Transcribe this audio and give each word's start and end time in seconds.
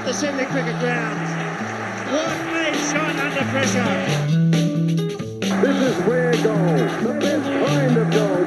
at 0.00 0.06
the 0.06 0.14
Sydney 0.14 0.46
Cricket 0.46 0.78
Ground. 0.78 1.20
What 2.10 2.32
a 2.56 2.74
shot 2.90 3.16
under 3.16 3.44
pressure. 3.50 3.84
This 5.60 5.76
is 5.76 5.96
where 6.06 6.32
goal, 6.42 6.76
the 7.04 7.18
best 7.20 7.44
kind 7.66 7.96
of 7.98 8.10
goal. 8.10 8.46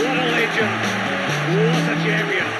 What 0.00 0.16
a 0.18 0.26
legend. 0.32 0.80
What 1.54 1.92
a 1.92 2.04
champion. 2.04 2.51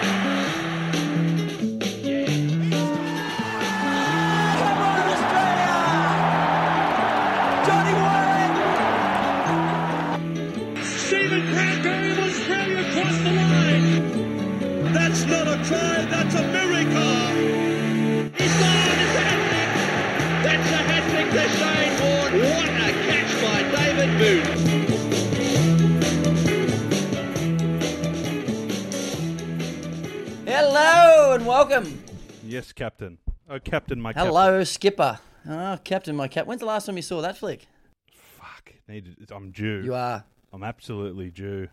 Welcome. 31.68 32.02
Yes, 32.44 32.72
Captain. 32.72 33.18
Oh, 33.48 33.60
Captain, 33.60 34.00
my 34.00 34.12
Captain. 34.12 34.26
Hello, 34.26 34.64
Skipper. 34.64 35.20
Oh, 35.48 35.78
Captain, 35.84 36.16
my 36.16 36.26
cap. 36.26 36.46
When's 36.46 36.60
the 36.60 36.66
last 36.66 36.86
time 36.86 36.96
you 36.96 37.02
saw 37.02 37.20
that 37.20 37.36
flick? 37.36 37.66
Fuck. 38.12 38.72
Needed, 38.88 39.30
I'm 39.30 39.52
due. 39.52 39.82
You 39.84 39.94
are. 39.94 40.24
I'm 40.52 40.64
absolutely 40.64 41.30
due. 41.30 41.68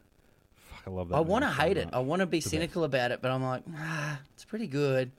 Fuck, 0.69 0.83
I 0.85 0.89
love 0.91 1.09
that. 1.09 1.15
I 1.15 1.21
want 1.21 1.43
to 1.43 1.49
so 1.49 1.61
hate 1.61 1.77
it. 1.77 1.89
I 1.91 1.99
want 1.99 2.19
to 2.19 2.27
be 2.27 2.37
It's 2.37 2.49
cynical 2.49 2.83
about 2.83 3.09
it, 3.11 3.19
but 3.21 3.31
I'm 3.31 3.43
like, 3.43 3.63
ah, 3.75 4.19
it's 4.35 4.45
pretty 4.45 4.67
good. 4.67 5.11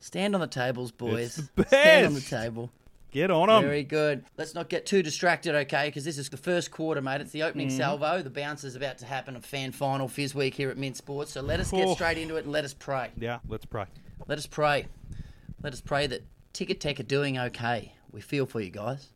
Stand 0.00 0.34
on 0.34 0.40
the 0.40 0.48
tables, 0.48 0.90
boys. 0.90 1.48
the 1.54 1.64
Stand 1.66 2.06
on 2.06 2.14
the 2.14 2.20
table. 2.20 2.72
Get 3.10 3.30
on 3.30 3.48
them. 3.48 3.62
Very 3.62 3.84
good. 3.84 4.24
Let's 4.36 4.54
not 4.54 4.68
get 4.68 4.84
too 4.84 5.02
distracted, 5.02 5.54
okay? 5.54 5.86
Because 5.88 6.04
this 6.04 6.18
is 6.18 6.28
the 6.28 6.36
first 6.36 6.70
quarter, 6.70 7.00
mate. 7.00 7.20
It's 7.22 7.30
the 7.32 7.42
opening 7.42 7.68
Mm-hmm. 7.68 7.78
salvo. 7.78 8.22
The 8.22 8.28
bounce 8.30 8.64
is 8.64 8.76
about 8.76 8.98
to 8.98 9.06
happen. 9.06 9.34
A 9.34 9.40
fan 9.40 9.72
final 9.72 10.08
Fizz 10.08 10.34
Week 10.34 10.54
here 10.54 10.68
at 10.70 10.76
Mint 10.76 10.96
Sports. 10.96 11.32
So 11.32 11.40
let 11.40 11.58
us 11.58 11.70
get 11.70 11.86
Oh. 11.88 11.94
straight 11.94 12.18
into 12.18 12.36
it 12.36 12.44
and 12.44 12.52
let 12.52 12.64
us 12.64 12.74
pray. 12.74 13.10
Yeah, 13.18 13.38
let's 13.48 13.64
pray. 13.64 13.86
Let 14.26 14.36
us 14.38 14.46
pray. 14.46 14.86
Let 15.62 15.72
us 15.72 15.80
pray 15.80 16.06
that 16.06 16.22
Ticketek 16.52 17.00
are 17.00 17.04
doing 17.04 17.38
okay. 17.38 17.92
We 18.12 18.20
feel 18.20 18.44
for 18.46 18.60
you 18.60 18.70
guys. 18.70 19.08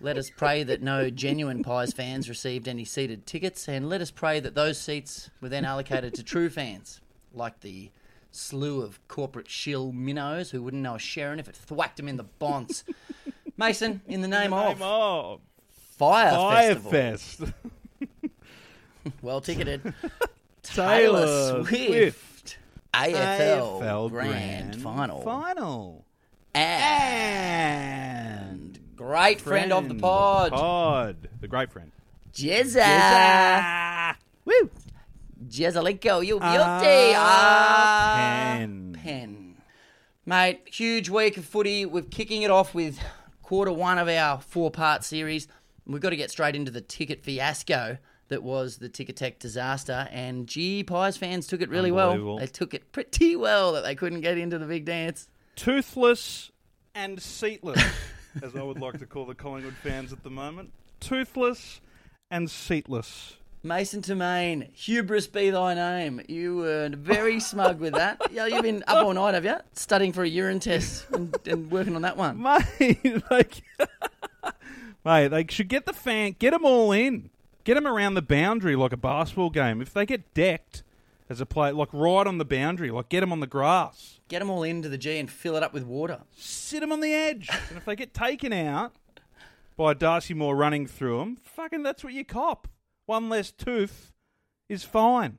Let 0.00 0.18
us 0.18 0.30
pray 0.30 0.62
that 0.64 0.82
no 0.82 1.08
genuine 1.10 1.62
Pies 1.62 1.92
fans 1.92 2.28
received 2.28 2.68
any 2.68 2.84
seated 2.84 3.26
tickets, 3.26 3.66
and 3.68 3.88
let 3.88 4.00
us 4.00 4.10
pray 4.10 4.40
that 4.40 4.54
those 4.54 4.78
seats 4.78 5.30
were 5.40 5.48
then 5.48 5.64
allocated 5.64 6.14
to 6.14 6.22
true 6.22 6.50
fans, 6.50 7.00
like 7.32 7.60
the 7.60 7.90
slew 8.36 8.82
of 8.82 9.06
corporate 9.08 9.48
shill 9.48 9.92
minnows 9.92 10.50
who 10.50 10.62
wouldn't 10.62 10.82
know 10.82 10.94
a 10.94 10.98
Sherrin 10.98 11.38
if 11.38 11.48
it 11.48 11.56
thwacked 11.56 11.96
them 11.96 12.08
in 12.08 12.16
the 12.16 12.24
bonds. 12.24 12.84
Mason, 13.56 14.02
in 14.06 14.20
the 14.20 14.28
name 14.28 14.52
of 14.52 14.78
Name 14.78 14.86
of 14.86 15.40
Fire, 15.96 16.30
Fyre 16.30 16.74
Festival, 16.74 16.90
Fest. 16.90 17.40
well 19.22 19.40
ticketed, 19.40 19.94
Taylor 20.62 21.26
Taylor 21.26 21.64
Swift, 21.64 21.86
Swift. 21.88 22.58
AFL, 22.92 23.80
AFL 23.80 24.10
Grand, 24.10 24.82
Final, 24.82 25.22
Final. 25.22 26.04
and 26.54 26.78
great 28.94 29.40
friend, 29.40 29.72
of 29.72 29.88
the 29.88 29.94
pod, 29.94 30.52
Pod. 30.52 31.28
The 31.40 31.48
great 31.48 31.72
friend. 31.72 31.92
Jezza. 32.34 32.82
Ah, 32.84 34.16
Woo. 34.44 34.70
Jezzalenko, 35.48 36.26
you're 36.26 36.40
guilty. 36.40 37.14
Ah, 37.16 38.14
Pen. 38.16 38.98
Pen. 39.02 39.56
Mate, 40.24 40.60
huge 40.66 41.08
week 41.08 41.36
of 41.36 41.44
footy. 41.44 41.86
We're 41.86 42.02
kicking 42.02 42.42
it 42.42 42.50
off 42.50 42.74
with 42.74 42.98
quarter 43.42 43.72
one 43.72 43.98
of 43.98 44.08
our 44.08 44.40
four 44.40 44.70
part 44.70 45.04
series. 45.04 45.46
We've 45.86 46.00
got 46.00 46.10
to 46.10 46.16
get 46.16 46.30
straight 46.30 46.56
into 46.56 46.72
the 46.72 46.80
ticket 46.80 47.22
fiasco 47.22 47.98
that 48.28 48.42
was 48.42 48.78
the 48.78 48.88
Ticketek 48.88 49.38
disaster. 49.38 50.08
And 50.10 50.46
gee, 50.46 50.82
Pies 50.82 51.16
fans 51.16 51.46
took 51.46 51.60
it 51.60 51.68
really 51.68 51.92
well. 51.92 52.38
They 52.38 52.46
took 52.46 52.74
it 52.74 52.90
pretty 52.92 53.36
well 53.36 53.72
that 53.72 53.84
they 53.84 53.94
couldn't 53.94 54.20
get 54.20 54.36
into 54.36 54.58
the 54.58 54.66
big 54.66 54.84
dance. 54.84 55.28
Toothless 55.54 56.50
and 56.94 57.22
seatless, 57.22 57.82
as 58.42 58.56
I 58.56 58.62
would 58.62 58.80
like 58.80 58.98
to 58.98 59.06
call 59.06 59.26
the 59.26 59.34
Collingwood 59.34 59.74
fans 59.74 60.12
at 60.12 60.22
the 60.22 60.30
moment. 60.30 60.72
Toothless 61.00 61.80
and 62.30 62.50
seatless. 62.50 63.36
Mason 63.66 64.00
Tamain, 64.00 64.72
hubris 64.72 65.26
be 65.26 65.50
thy 65.50 65.74
name. 65.74 66.20
You 66.28 66.56
were 66.58 66.88
very 66.94 67.40
smug 67.40 67.80
with 67.80 67.94
that. 67.94 68.20
Yeah, 68.30 68.46
you've 68.46 68.62
been 68.62 68.84
up 68.86 69.04
all 69.04 69.12
night, 69.12 69.34
have 69.34 69.44
you? 69.44 69.56
Studying 69.72 70.12
for 70.12 70.22
a 70.22 70.28
urine 70.28 70.60
test 70.60 71.06
and, 71.10 71.36
and 71.46 71.68
working 71.68 71.96
on 71.96 72.02
that 72.02 72.16
one. 72.16 72.40
Mate, 72.40 73.22
like, 73.30 73.62
mate, 75.04 75.28
they 75.28 75.46
should 75.50 75.66
get 75.68 75.84
the 75.84 75.92
fan, 75.92 76.36
get 76.38 76.52
them 76.52 76.64
all 76.64 76.92
in, 76.92 77.30
get 77.64 77.74
them 77.74 77.88
around 77.88 78.14
the 78.14 78.22
boundary 78.22 78.76
like 78.76 78.92
a 78.92 78.96
basketball 78.96 79.50
game. 79.50 79.82
If 79.82 79.92
they 79.92 80.06
get 80.06 80.32
decked 80.32 80.84
as 81.28 81.40
a 81.40 81.46
player, 81.46 81.72
like 81.72 81.88
right 81.92 82.26
on 82.26 82.38
the 82.38 82.44
boundary, 82.44 82.92
like 82.92 83.08
get 83.08 83.20
them 83.20 83.32
on 83.32 83.40
the 83.40 83.48
grass, 83.48 84.20
Get 84.28 84.38
them 84.40 84.50
all 84.50 84.62
into 84.62 84.88
the 84.88 84.98
G 84.98 85.18
and 85.18 85.28
fill 85.30 85.56
it 85.56 85.62
up 85.64 85.72
with 85.72 85.82
water. 85.84 86.22
sit 86.36 86.80
them 86.80 86.92
on 86.92 87.00
the 87.00 87.12
edge, 87.12 87.48
and 87.68 87.76
if 87.78 87.84
they 87.84 87.96
get 87.96 88.14
taken 88.14 88.52
out 88.52 88.92
by 89.76 89.92
Darcy 89.92 90.34
Moore 90.34 90.54
running 90.54 90.86
through 90.86 91.18
them, 91.18 91.36
fucking 91.42 91.82
that's 91.82 92.04
what 92.04 92.12
you 92.12 92.24
cop. 92.24 92.68
One 93.06 93.28
less 93.28 93.52
tooth 93.52 94.12
is 94.68 94.82
fine 94.82 95.38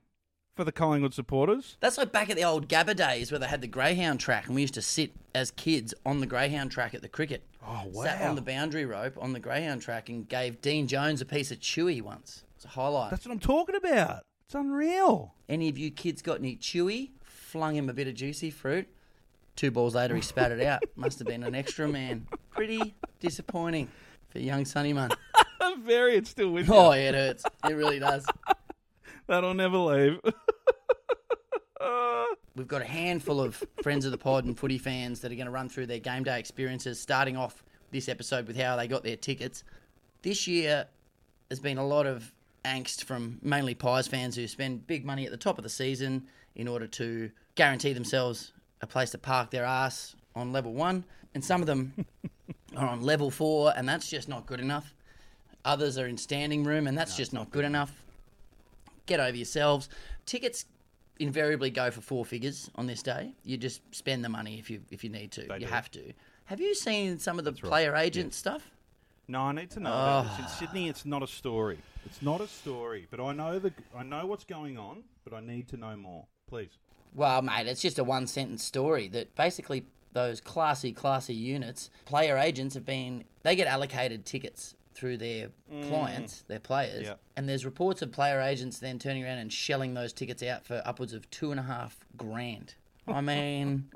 for 0.56 0.64
the 0.64 0.72
Collingwood 0.72 1.14
supporters. 1.14 1.76
That's 1.82 1.98
like 1.98 2.14
back 2.14 2.30
at 2.30 2.38
the 2.38 2.46
old 2.46 2.70
Gabba 2.70 2.96
days 2.96 3.30
where 3.30 3.40
they 3.40 3.48
had 3.48 3.62
the 3.62 3.68
greyhound 3.68 4.22
track, 4.22 4.48
and 4.48 4.56
we 4.56 4.62
used 4.62 4.74
to 4.76 4.82
sit 4.82 5.12
as 5.36 5.52
kids 5.52 5.94
on 6.06 6.22
the 6.22 6.26
greyhound 6.26 6.72
track 6.72 6.94
at 6.94 7.02
the 7.02 7.10
cricket. 7.10 7.44
Oh 7.62 7.84
wow! 7.92 8.04
Sat 8.04 8.22
on 8.22 8.36
the 8.36 8.42
boundary 8.42 8.86
rope 8.86 9.18
on 9.20 9.34
the 9.34 9.40
greyhound 9.40 9.82
track 9.82 10.08
and 10.08 10.28
gave 10.28 10.62
Dean 10.62 10.88
Jones 10.88 11.20
a 11.20 11.26
piece 11.26 11.52
of 11.52 11.60
chewy 11.60 12.02
once. 12.02 12.46
It's 12.56 12.64
a 12.64 12.70
highlight. 12.70 13.12
That's 13.12 13.26
what 13.26 13.34
I'm 13.34 13.40
talking 13.40 13.76
about. 13.76 14.24
It's 14.46 14.56
unreal. 14.56 15.36
Any 15.50 15.68
of 15.68 15.78
you 15.78 15.92
kids 15.92 16.22
got 16.22 16.40
any 16.40 16.56
chewy? 16.56 17.12
Flung 17.22 17.76
him 17.76 17.90
a 17.90 17.94
bit 17.94 18.08
of 18.08 18.16
juicy 18.16 18.50
fruit. 18.50 18.88
Two 19.58 19.72
balls 19.72 19.94
later, 19.94 20.16
he 20.16 20.22
spat 20.22 20.54
it 20.54 20.62
out. 20.62 20.84
Must 20.96 21.20
have 21.20 21.28
been 21.28 21.44
an 21.44 21.54
extra 21.54 21.88
man. 21.88 22.28
Pretty 22.52 22.96
disappointing 23.20 23.90
for 24.30 24.40
young 24.40 24.64
Sonny 24.64 24.94
Man. 24.94 25.10
Very, 25.86 26.16
it's 26.16 26.30
still 26.30 26.52
with 26.52 26.68
you. 26.68 26.74
Oh, 26.74 26.94
yeah, 26.94 27.10
it 27.10 27.16
hurts. 27.16 27.44
It 27.68 27.74
really 27.74 28.00
does. 28.00 28.26
That'll 29.28 29.54
never 29.54 29.78
leave. 29.78 30.20
We've 32.56 32.68
got 32.68 32.82
a 32.82 32.86
handful 32.86 33.40
of 33.40 33.64
friends 33.84 34.04
of 34.06 34.12
the 34.12 34.18
pod 34.18 34.46
and 34.46 34.58
footy 34.58 34.80
fans 34.80 35.20
that 35.20 35.32
are 35.32 35.36
going 35.36 35.46
to 35.46 35.52
run 35.52 35.70
through 35.70 35.86
their 35.86 36.00
game 36.00 36.24
day 36.24 36.40
experiences, 36.40 37.00
starting 37.00 37.38
off 37.38 37.64
this 37.92 38.10
episode 38.10 38.48
with 38.48 38.58
how 38.58 38.76
they 38.76 38.88
got 38.88 39.04
their 39.04 39.16
tickets. 39.16 39.64
This 40.24 40.48
year 40.48 40.88
has 41.50 41.60
been 41.60 41.78
a 41.78 41.86
lot 41.86 42.08
of 42.08 42.34
angst 42.66 43.04
from 43.04 43.38
mainly 43.44 43.76
Pies 43.76 44.08
fans 44.08 44.36
who 44.36 44.48
spend 44.48 44.88
big 44.88 45.06
money 45.06 45.26
at 45.26 45.32
the 45.32 45.38
top 45.38 45.60
of 45.60 45.64
the 45.64 45.70
season 45.70 46.26
in 46.56 46.68
order 46.68 46.88
to 46.88 47.30
guarantee 47.54 47.94
themselves 47.94 48.54
a 48.82 48.88
place 48.88 49.12
to 49.12 49.20
park 49.20 49.52
their 49.52 49.64
ass 49.64 50.16
on 50.36 50.52
level 50.52 50.74
one. 50.74 51.04
And 51.36 51.46
some 51.46 51.62
of 51.62 51.68
them 51.68 51.94
are 52.76 52.88
on 52.88 53.04
level 53.04 53.30
four, 53.30 53.72
and 53.76 53.88
that's 53.88 54.10
just 54.10 54.28
not 54.28 54.48
good 54.48 54.60
enough. 54.60 54.96
Others 55.66 55.98
are 55.98 56.08
in 56.08 56.18
standing 56.18 56.64
room, 56.64 56.88
and 56.88 56.98
that's 56.98 57.18
just 57.18 57.34
not 57.34 57.52
good 57.52 57.66
enough 57.66 58.04
get 59.08 59.20
over 59.20 59.36
yourselves. 59.36 59.90
Tickets 60.28 60.66
invariably 61.20 61.72
go 61.72 61.90
for 61.90 62.02
four 62.02 62.24
figures 62.24 62.70
on 62.76 62.86
this 62.86 63.02
day. 63.02 63.34
You 63.44 63.58
just 63.58 63.82
spend 63.96 64.24
the 64.24 64.30
money 64.30 64.60
if 64.60 64.70
you 64.70 64.82
if 64.92 65.04
you 65.04 65.10
need 65.10 65.32
to. 65.32 65.42
you 65.42 65.60
do. 65.62 65.66
have 65.66 65.90
to. 65.92 66.14
Have 66.46 66.62
you 66.62 66.76
seen 66.76 67.18
some 67.18 67.40
of 67.40 67.46
the 67.46 67.54
player 67.54 67.96
agent 67.96 68.36
stuff? 68.36 68.70
No, 69.28 69.42
I 69.42 69.52
need 69.52 69.72
to 69.72 69.80
know. 69.80 69.90
about 69.90 70.24
this. 70.24 70.40
In 70.40 70.46
ah. 70.46 70.48
Sydney, 70.48 70.88
it's 70.88 71.06
not 71.06 71.24
a 71.24 71.28
story. 71.28 71.80
It's 72.06 72.22
not 72.22 72.40
a 72.40 72.48
story, 72.48 73.08
but 73.10 73.20
I 73.20 73.34
know 73.34 73.58
the 73.58 73.74
I 73.96 74.04
know 74.04 74.26
what's 74.28 74.46
going 74.46 74.78
on, 74.78 75.04
but 75.24 75.34
I 75.34 75.40
need 75.40 75.68
to 75.70 75.78
know 75.78 75.96
more. 75.98 76.26
Please. 76.48 76.78
Well, 77.16 77.42
mate, 77.42 77.68
it's 77.68 77.82
just 77.82 77.98
a 77.98 78.04
one 78.04 78.28
sentence 78.28 78.64
story 78.64 79.08
that 79.10 79.36
basically 79.36 79.86
those 80.14 80.40
classy, 80.40 80.94
classy 80.94 81.34
units, 81.34 81.90
player 82.06 82.38
agents 82.38 82.76
have 82.76 82.86
been 82.86 83.24
they 83.44 83.56
get 83.56 83.68
allocated 83.68 84.26
tickets 84.26 84.76
through 84.98 85.16
their 85.18 85.50
clients, 85.88 86.42
their 86.48 86.60
players, 86.60 87.04
Yep. 87.06 87.20
and 87.36 87.48
there's 87.48 87.64
reports 87.66 88.02
of 88.02 88.12
player 88.12 88.42
agents 88.42 88.80
then 88.80 88.98
turning 88.98 89.24
around 89.24 89.38
and 89.38 89.54
shelling 89.54 89.94
those 89.94 90.12
tickets 90.12 90.42
out 90.42 90.66
for 90.66 90.82
upwards 90.86 91.14
of 91.14 91.30
two 91.30 91.52
and 91.52 91.60
a 91.60 91.64
half 91.64 92.00
grand. 92.18 92.74
I 93.08 93.22
mean, 93.22 93.92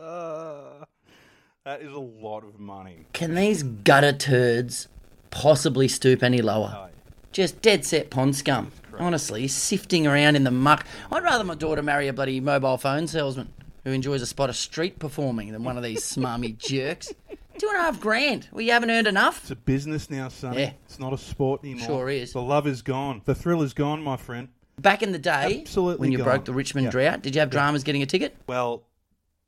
Uh, 0.00 0.84
that 1.64 1.82
is 1.82 1.92
a 1.92 1.98
lot 1.98 2.44
of 2.44 2.58
money. 2.58 3.04
Can 3.12 3.34
these 3.34 3.62
gutter 3.62 4.12
turds 4.12 4.88
possibly 5.30 5.86
stoop 5.86 6.22
any 6.22 6.40
lower? 6.40 6.88
Just 7.32 7.60
dead 7.60 7.84
set 7.84 8.08
pond 8.10 8.34
scum. 8.36 8.72
Honestly, 8.98 9.46
sifting 9.48 10.06
around 10.06 10.34
in 10.36 10.44
the 10.44 10.50
muck. 10.50 10.86
I'd 11.12 11.22
rather 11.22 11.44
my 11.44 11.54
daughter 11.54 11.82
marry 11.82 12.08
a 12.08 12.12
bloody 12.14 12.40
mobile 12.40 12.76
phone 12.78 13.06
salesman 13.06 13.52
who 13.84 13.92
enjoys 13.92 14.20
a 14.22 14.26
spot 14.26 14.48
of 14.50 14.56
street 14.56 14.98
performing 14.98 15.52
than 15.52 15.62
one 15.62 15.76
of 15.76 15.82
these 15.82 16.00
smarmy 16.02 16.56
jerks. 16.58 17.12
Two 17.58 17.68
and 17.68 17.76
a 17.76 17.80
half 17.80 18.00
grand. 18.00 18.48
Well, 18.52 18.62
you 18.62 18.72
haven't 18.72 18.90
earned 18.90 19.06
enough? 19.06 19.40
It's 19.42 19.50
a 19.50 19.56
business 19.56 20.08
now, 20.10 20.28
son. 20.28 20.54
Yeah. 20.54 20.72
It's 20.86 20.98
not 20.98 21.12
a 21.12 21.18
sport 21.18 21.62
anymore. 21.64 21.86
Sure 21.86 22.08
is. 22.10 22.32
The 22.32 22.40
love 22.42 22.66
is 22.66 22.80
gone. 22.82 23.22
The 23.24 23.34
thrill 23.34 23.62
is 23.62 23.74
gone, 23.74 24.02
my 24.02 24.16
friend. 24.16 24.48
Back 24.78 25.02
in 25.02 25.12
the 25.12 25.18
day, 25.18 25.60
Absolutely 25.60 26.00
when 26.06 26.12
you 26.12 26.18
gone. 26.18 26.24
broke 26.26 26.44
the 26.46 26.54
Richmond 26.54 26.86
Yeah. 26.86 26.90
drought, 26.90 27.22
did 27.22 27.34
you 27.34 27.40
have 27.40 27.50
dramas 27.50 27.84
getting 27.84 28.02
a 28.02 28.06
ticket? 28.06 28.34
Well, 28.46 28.84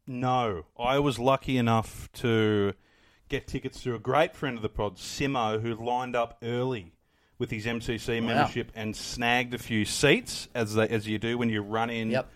No, 0.06 0.64
I 0.78 0.98
was 0.98 1.18
lucky 1.20 1.56
enough 1.56 2.10
to 2.14 2.74
get 3.28 3.46
tickets 3.46 3.80
through 3.80 3.94
a 3.94 3.98
great 4.00 4.34
friend 4.34 4.56
of 4.56 4.62
the 4.62 4.68
pod, 4.68 4.96
Simo, 4.96 5.62
who 5.62 5.74
lined 5.76 6.16
up 6.16 6.36
early 6.42 6.92
with 7.38 7.50
his 7.50 7.66
MCC 7.66 8.20
Wow. 8.20 8.26
membership 8.26 8.72
and 8.74 8.94
snagged 8.96 9.54
a 9.54 9.58
few 9.58 9.84
seats, 9.84 10.48
as 10.54 10.74
they, 10.74 10.88
as 10.88 11.06
you 11.06 11.18
do 11.18 11.38
when 11.38 11.48
you 11.48 11.62
run 11.62 11.88
in. 11.88 12.10
Yep. 12.10 12.28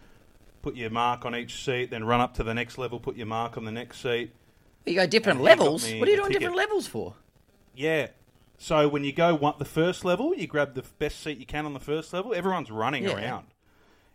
Put 0.63 0.77
your 0.77 0.91
mark 0.91 1.25
on 1.27 1.35
each 1.37 1.63
seat, 1.65 1.91
then 1.91 2.05
run 2.05 2.21
up 2.21 2.35
to 2.35 2.45
the 2.45 2.55
next 2.55 2.79
level, 2.79 2.99
put 3.01 3.17
your 3.17 3.27
mark 3.27 3.57
on 3.59 3.65
the 3.65 3.73
next 3.73 4.01
seat. 4.01 4.31
You 4.87 4.95
go 4.95 5.07
different 5.07 5.41
And 5.41 5.49
he 5.49 5.55
got 5.55 5.63
levels. 5.65 5.91
me 5.91 5.99
What 6.01 6.09
are 6.09 6.13
you 6.13 6.17
a 6.17 6.21
doing 6.21 6.29
ticket. 6.29 6.41
different 6.41 6.57
levels 6.57 6.87
for? 6.87 7.15
Yeah. 7.75 8.09
So 8.59 8.89
when 8.89 9.05
you 9.05 9.13
go 9.13 9.35
one, 9.35 9.55
the 9.59 9.65
first 9.65 10.05
level, 10.05 10.35
you 10.35 10.47
grab 10.47 10.75
the 10.75 10.83
best 10.99 11.21
seat 11.21 11.39
you 11.39 11.45
can 11.47 11.67
on 11.67 11.75
the 11.75 11.81
first 11.81 12.13
level. 12.13 12.35
Everyone's 12.35 12.71
running 12.71 13.05
Yeah. 13.05 13.15
around. 13.17 13.49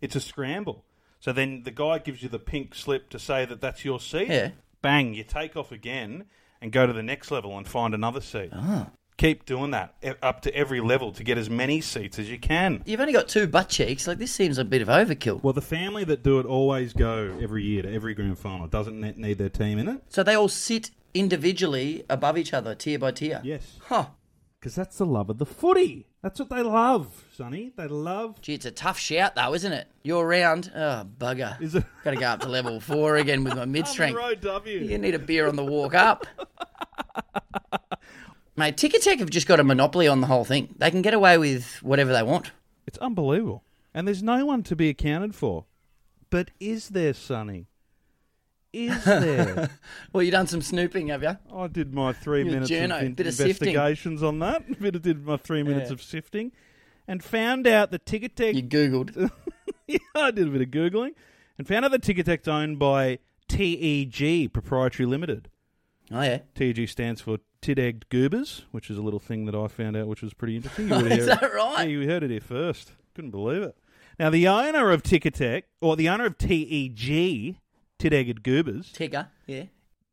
It's 0.02 0.16
a 0.16 0.20
scramble. 0.22 0.84
So 1.20 1.32
then 1.32 1.64
the 1.64 1.72
guy 1.72 2.00
gives 2.00 2.24
you 2.24 2.30
the 2.30 2.40
pink 2.40 2.74
slip 2.74 3.10
to 3.12 3.20
say 3.20 3.46
that 3.46 3.62
that's 3.62 3.86
your 3.86 4.00
seat. 4.00 4.30
Yeah. 4.30 4.52
Bang, 4.82 5.14
you 5.14 5.24
take 5.24 5.56
off 5.56 5.72
again 5.72 6.26
and 6.60 6.72
go 6.72 6.88
to 6.88 6.94
the 6.94 7.04
next 7.04 7.30
level 7.30 7.56
and 7.58 7.68
find 7.68 7.94
another 7.94 8.22
seat. 8.22 8.50
Ah. 8.52 8.88
Keep 9.22 9.46
doing 9.46 9.70
that 9.70 9.94
up 10.24 10.42
to 10.42 10.56
every 10.56 10.82
level 10.82 11.12
to 11.12 11.24
get 11.24 11.38
as 11.38 11.48
many 11.48 11.80
seats 11.80 12.18
as 12.18 12.28
you 12.28 12.40
can. 12.40 12.82
You've 12.88 13.00
only 13.02 13.14
got 13.14 13.28
two 13.28 13.46
butt 13.46 13.70
cheeks. 13.70 14.08
Like 14.08 14.18
this 14.18 14.32
seems 14.32 14.58
a 14.58 14.66
bit 14.66 14.82
of 14.82 14.88
overkill. 14.88 15.44
Well, 15.44 15.54
the 15.54 15.62
family 15.62 16.04
that 16.06 16.24
do 16.24 16.40
it 16.40 16.48
always 16.48 16.92
go 16.94 17.38
every 17.40 17.64
year 17.64 17.84
to 17.84 17.94
every 17.94 18.16
grand 18.16 18.40
final. 18.40 18.66
Doesn't 18.66 19.00
need 19.00 19.38
their 19.38 19.48
team 19.50 19.78
in 19.78 19.88
it. 19.88 20.02
So 20.10 20.24
they 20.24 20.34
all 20.34 20.48
sit 20.48 20.90
individually 21.14 22.04
above 22.10 22.36
each 22.36 22.52
other, 22.52 22.74
tier 22.74 22.98
by 22.98 23.12
tier. 23.12 23.42
Yes. 23.44 23.78
Huh. 23.84 24.08
Because 24.60 24.74
that's 24.74 24.98
the 24.98 25.06
love 25.06 25.30
of 25.30 25.38
the 25.38 25.46
footy. 25.46 26.08
That's 26.24 26.40
what 26.40 26.50
they 26.50 26.64
love, 26.64 27.24
Sonny. 27.36 27.74
They 27.76 27.86
love 27.88 28.42
Gee, 28.42 28.56
it's 28.56 28.66
a 28.66 28.72
tough 28.72 28.98
shout 28.98 29.36
though, 29.36 29.54
isn't 29.54 29.72
it? 29.72 29.88
You're 30.02 30.26
around. 30.26 30.72
Oh, 30.76 31.06
bugger. 31.20 31.62
Is 31.62 31.76
it- 31.76 31.86
Got 32.04 32.12
to 32.12 32.18
go 32.18 32.26
up 32.26 32.40
to 32.40 32.50
level 32.50 32.80
four 32.80 33.18
again 33.18 33.44
with 33.44 33.56
my 33.56 33.66
mid 33.78 33.86
strength. 33.86 34.20
W. 34.42 34.80
You 34.80 34.98
need 34.98 35.14
a 35.14 35.20
beer 35.20 35.48
on 35.48 35.56
the 35.58 35.64
walk 35.66 35.94
up. 35.94 36.26
Mate, 38.56 38.76
Ticketek 38.78 39.20
have 39.20 39.30
just 39.30 39.48
got 39.48 39.60
a 39.60 39.64
monopoly 39.64 40.08
on 40.08 40.22
the 40.22 40.28
whole 40.28 40.44
thing. 40.46 40.74
They 40.78 40.92
can 40.92 41.02
get 41.02 41.14
away 41.14 41.38
with 41.38 41.82
whatever 41.82 42.12
they 42.12 42.24
want. 42.24 42.52
It's 42.86 42.98
unbelievable. 42.98 43.64
And 43.94 44.08
there's 44.08 44.22
no 44.24 44.46
one 44.46 44.64
to 44.64 44.76
be 44.76 44.90
accounted 44.90 45.36
for. 45.36 45.66
But 46.30 46.52
is 46.60 46.90
there, 46.90 47.14
Sonny? 47.14 47.68
Is 48.74 49.04
there? 49.06 49.70
Well, 50.14 50.24
you 50.24 50.32
done 50.32 50.48
some 50.48 50.62
snooping, 50.62 51.08
have 51.10 51.24
you? 51.24 51.38
I 51.54 51.68
did 51.68 51.94
my 51.94 52.14
three 52.14 52.44
You're 52.44 52.54
minutes 52.54 52.72
journo, 52.72 52.98
of 53.00 53.04
in- 53.04 53.14
bit 53.14 53.28
of 53.28 53.34
sifting. 53.34 53.70
investigations 53.70 54.24
on 54.24 54.40
that. 54.40 54.80
Bit 54.82 54.96
of 54.96 55.02
did 55.02 55.26
my 55.26 55.38
three 55.38 55.64
minutes 55.64 55.90
Yeah. 55.90 55.94
of 55.94 56.02
sifting, 56.02 56.52
and 57.08 57.22
found 57.24 57.68
out 57.68 57.92
that 57.92 58.06
Ticketek. 58.06 58.54
You 58.56 58.64
googled. 58.64 59.30
yeah, 59.88 59.98
I 60.16 60.32
did 60.32 60.48
a 60.48 60.52
bit 60.52 60.62
of 60.62 60.70
googling, 60.70 61.12
and 61.58 61.68
found 61.68 61.84
out 61.84 61.92
that 61.92 62.02
Ticketek's 62.02 62.48
owned 62.48 62.80
by 62.80 63.20
TEG 63.50 64.54
Proprietary 64.54 65.06
Limited. 65.06 65.50
Oh 66.12 66.22
yeah. 66.22 66.40
TEG 66.56 66.88
stands 66.90 67.22
for 67.22 67.38
Tid-Egged 67.62 68.10
Goobers, 68.10 68.66
which 68.72 68.90
is 68.90 68.98
a 68.98 69.02
little 69.02 69.20
thing 69.20 69.46
that 69.46 69.56
I 69.56 69.68
found 69.68 69.96
out, 69.96 70.08
which 70.08 70.22
was 70.22 70.34
pretty 70.34 70.56
interesting. 70.58 70.90
You 70.90 70.96
Is 71.06 71.26
that 71.28 71.42
right? 71.54 71.76
Yeah, 71.80 71.84
you 71.84 72.08
heard 72.08 72.24
it 72.24 72.32
here 72.32 72.42
first. 72.42 72.92
Couldn't 73.16 73.32
believe 73.32 73.62
it. 73.62 73.78
Now, 74.20 74.30
the 74.30 74.48
owner 74.48 74.92
of 74.92 75.04
Ticketek, 75.04 75.64
or 75.80 75.96
the 75.96 76.10
owner 76.10 76.26
of 76.26 76.38
TEG, 76.38 77.56
Tid-Egged 78.00 78.44
Goobers, 78.44 78.92
Tigger. 78.92 79.28
Yeah. 79.48 79.64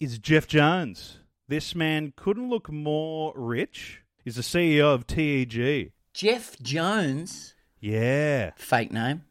is 0.00 0.18
Jeff 0.18 0.46
Jones. 0.46 1.18
This 1.48 1.74
man 1.74 2.12
couldn't 2.16 2.48
look 2.50 2.70
more 2.70 3.32
rich. 3.34 4.02
He's 4.24 4.36
the 4.36 4.42
CEO 4.42 4.94
of 4.94 5.06
TEG. 5.06 5.92
Jeff 6.12 6.58
Jones. 6.60 7.54
Yeah. 7.80 8.50
Fake 8.56 8.92
name. 8.92 9.24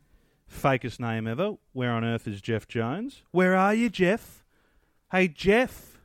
Fakest 0.51 0.99
name 0.99 1.27
ever. 1.27 1.55
Where 1.73 1.91
on 1.91 2.03
earth 2.03 2.27
is 2.27 2.41
Jeff 2.41 2.67
Jones? 2.67 3.21
Where 3.31 3.55
are 3.55 3.73
you, 3.73 3.89
Jeff? 3.89 4.43
Hey, 5.11 5.27
Jeff. 5.27 5.96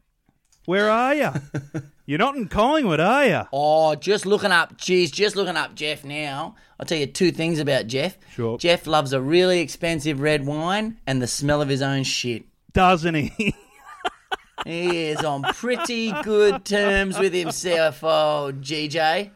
Where 0.65 0.91
are 0.91 1.15
you? 1.15 1.31
You're 2.07 2.19
not 2.19 2.37
in 2.37 2.49
Collingwood, 2.49 3.01
are 3.01 3.27
you? 3.27 3.43
Oh, 3.53 3.95
just 3.95 4.27
looking 4.27 4.53
up. 4.53 4.77
Geez, 4.77 5.11
just 5.11 5.35
looking 5.35 5.57
up 5.57 5.75
Jeff 5.75 6.05
now. 6.05 6.57
I'll 6.79 6.87
tell 6.87 6.99
you 6.99 7.07
two 7.07 7.33
things 7.33 7.59
about 7.59 7.87
Jeff. 7.87 8.17
Sure. 8.33 8.59
Jeff 8.59 8.87
loves 8.87 9.13
a 9.13 9.21
really 9.21 9.61
expensive 9.61 10.21
red 10.21 10.47
wine 10.47 10.99
and 11.07 11.23
the 11.23 11.27
smell 11.27 11.63
of 11.63 11.69
his 11.69 11.83
own 11.83 12.05
shit. 12.05 12.45
Doesn't 12.73 13.15
he? 13.15 13.55
He 14.65 15.07
is 15.09 15.25
on 15.25 15.43
pretty 15.43 16.13
good 16.23 16.65
terms 16.65 17.19
with 17.19 17.35
himself. 17.35 18.05
Oh, 18.05 18.53
GJ. 18.55 19.31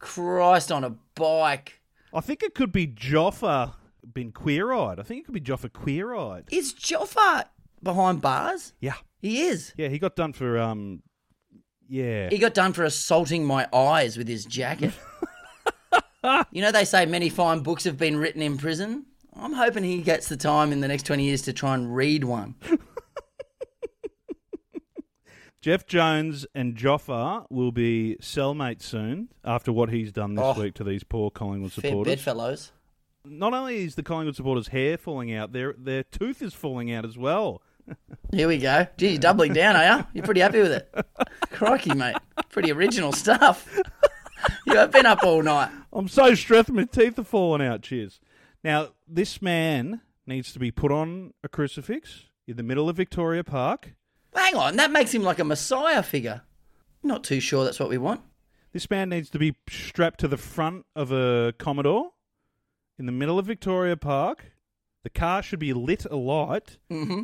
Christ 0.00 0.72
on 0.72 0.82
a 0.82 0.90
bike. 1.14 1.80
I 2.12 2.20
think 2.20 2.42
it 2.42 2.54
could 2.54 2.72
be 2.72 2.86
Joffa 2.88 3.74
been 4.12 4.32
queer-eyed. 4.32 4.98
I 4.98 5.02
think 5.02 5.20
it 5.20 5.24
could 5.26 5.34
be 5.34 5.40
Joffa 5.40 5.72
queer-eyed. 5.72 6.46
Is 6.50 6.74
Joffa 6.74 7.44
behind 7.84 8.20
bars? 8.20 8.72
Yeah. 8.80 8.94
He 9.20 9.42
is. 9.42 9.72
Yeah, 9.76 9.88
he 9.88 9.98
got 9.98 10.16
done 10.16 10.32
for, 10.32 10.58
um, 10.58 11.02
yeah. 11.88 12.28
He 12.30 12.38
got 12.38 12.54
done 12.54 12.72
for 12.72 12.84
assaulting 12.84 13.44
my 13.44 13.68
eyes 13.72 14.16
with 14.18 14.26
his 14.28 14.44
jacket. 14.44 14.92
you 16.50 16.60
know, 16.62 16.72
they 16.72 16.84
say 16.84 17.06
many 17.06 17.28
fine 17.28 17.60
books 17.60 17.84
have 17.84 17.96
been 17.96 18.16
written 18.16 18.42
in 18.42 18.58
prison. 18.58 19.06
I'm 19.36 19.52
hoping 19.52 19.82
he 19.84 20.00
gets 20.02 20.28
the 20.28 20.36
time 20.36 20.72
in 20.72 20.80
the 20.80 20.88
next 20.88 21.04
20 21.06 21.24
years 21.24 21.42
to 21.42 21.52
try 21.52 21.74
and 21.74 21.94
read 21.94 22.24
one. 22.24 22.54
Jeff 25.60 25.86
Jones 25.86 26.46
and 26.54 26.76
Joffa 26.76 27.46
will 27.48 27.72
be 27.72 28.18
cellmates 28.20 28.82
soon 28.82 29.30
after 29.42 29.72
what 29.72 29.88
he's 29.88 30.12
done 30.12 30.34
this 30.34 30.44
Oh. 30.44 30.60
week 30.60 30.74
to 30.74 30.84
these 30.84 31.04
poor 31.04 31.30
Collingwood 31.30 31.72
supporters. 31.72 32.12
bedfellows. 32.16 32.72
Not 33.24 33.54
only 33.54 33.82
is 33.84 33.94
the 33.94 34.02
Collingwood 34.02 34.36
supporters' 34.36 34.68
hair 34.68 34.98
falling 34.98 35.32
out, 35.34 35.52
their 35.52 35.72
their 35.78 36.02
tooth 36.02 36.42
is 36.42 36.52
falling 36.52 36.92
out 36.92 37.06
as 37.06 37.16
well. 37.16 37.62
Here 38.32 38.48
we 38.48 38.58
go. 38.58 38.86
Gee, 38.96 39.10
you're 39.10 39.18
doubling 39.18 39.52
down, 39.52 39.76
are 39.76 39.98
you? 39.98 40.06
You're 40.14 40.24
pretty 40.24 40.40
happy 40.40 40.60
with 40.60 40.72
it. 40.72 41.06
Crikey, 41.52 41.94
mate. 41.94 42.16
Pretty 42.50 42.72
original 42.72 43.12
stuff. 43.12 43.68
you 44.66 44.76
have 44.76 44.90
been 44.90 45.06
up 45.06 45.22
all 45.22 45.42
night. 45.42 45.70
I'm 45.92 46.08
so 46.08 46.34
stressed, 46.34 46.70
my 46.70 46.84
teeth 46.84 47.18
are 47.18 47.24
falling 47.24 47.62
out. 47.62 47.82
Cheers. 47.82 48.20
Now, 48.62 48.88
this 49.06 49.40
man 49.40 50.00
needs 50.26 50.52
to 50.52 50.58
be 50.58 50.70
put 50.70 50.90
on 50.90 51.34
a 51.42 51.48
crucifix 51.48 52.24
in 52.46 52.56
the 52.56 52.62
middle 52.62 52.88
of 52.88 52.96
Victoria 52.96 53.44
Park. 53.44 53.92
Hang 54.34 54.56
on, 54.56 54.76
that 54.76 54.90
makes 54.90 55.14
him 55.14 55.22
like 55.22 55.38
a 55.38 55.44
messiah 55.44 56.02
figure. 56.02 56.42
Not 57.02 57.22
too 57.22 57.40
sure 57.40 57.64
that's 57.64 57.78
what 57.78 57.90
we 57.90 57.98
want. 57.98 58.22
This 58.72 58.90
man 58.90 59.10
needs 59.10 59.30
to 59.30 59.38
be 59.38 59.54
strapped 59.68 60.18
to 60.20 60.28
the 60.28 60.36
front 60.36 60.86
of 60.96 61.12
a 61.12 61.54
Commodore 61.58 62.10
in 62.98 63.06
the 63.06 63.12
middle 63.12 63.38
of 63.38 63.46
Victoria 63.46 63.96
Park. 63.96 64.52
The 65.04 65.10
car 65.10 65.42
should 65.42 65.60
be 65.60 65.72
lit 65.72 66.06
alight 66.06 66.78
mm-hmm. 66.90 67.22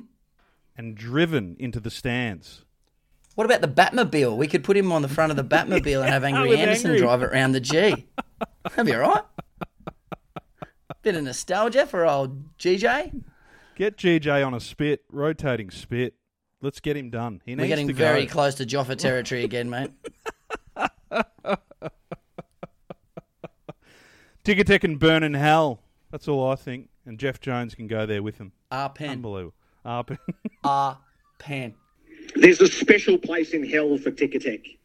And 0.80 0.96
driven 0.96 1.56
into 1.58 1.78
the 1.78 1.90
stands. 1.90 2.64
What 3.34 3.44
about 3.44 3.60
the 3.60 3.68
Batmobile? 3.68 4.34
We 4.34 4.46
could 4.48 4.64
put 4.64 4.78
him 4.78 4.90
on 4.92 5.02
the 5.02 5.08
front 5.08 5.30
of 5.30 5.36
the 5.36 5.44
Batmobile 5.44 6.00
and 6.00 6.08
have 6.08 6.24
Angry 6.32 6.56
Anderson 6.56 6.92
Angry. 6.92 7.02
drive 7.02 7.22
it 7.22 7.26
around 7.26 7.52
the 7.52 7.60
G. 7.60 8.06
That'd 8.64 8.86
be 8.86 8.94
all 8.94 9.00
right. 9.00 9.22
Bit 11.02 11.16
of 11.16 11.24
nostalgia 11.24 11.84
for 11.84 12.06
old 12.06 12.56
GJ. 12.56 13.22
Get 13.76 13.98
GJ 13.98 14.44
on 14.46 14.54
a 14.54 14.60
spit, 14.60 15.04
rotating 15.10 15.70
spit. 15.70 16.14
Let's 16.62 16.80
get 16.80 16.96
him 16.96 17.10
done. 17.10 17.42
He 17.44 17.54
We're 17.54 17.66
getting 17.66 17.92
very 17.92 18.24
go. 18.24 18.32
close 18.32 18.54
to 18.54 18.64
Joffa 18.64 18.96
territory 18.96 19.44
again, 19.44 19.68
mate. 19.68 19.90
Ticketek 24.44 24.82
and 24.84 24.98
burn 24.98 25.22
in 25.24 25.34
hell. 25.34 25.82
That's 26.10 26.26
all 26.26 26.50
I 26.50 26.54
think. 26.54 26.88
And 27.04 27.18
Jeff 27.18 27.38
Jones 27.38 27.74
can 27.74 27.86
go 27.86 28.06
there 28.06 28.22
with 28.22 28.38
him. 28.38 28.52
R 28.70 28.88
pen. 28.88 29.10
Unbelievable. 29.10 29.54
Up. 29.84 30.10
R 30.64 30.98
pen. 31.38 31.74
There's 32.36 32.60
a 32.60 32.66
special 32.66 33.16
place 33.16 33.52
in 33.54 33.68
hell 33.68 33.96
for 33.96 34.10
Ticketek. 34.10 34.76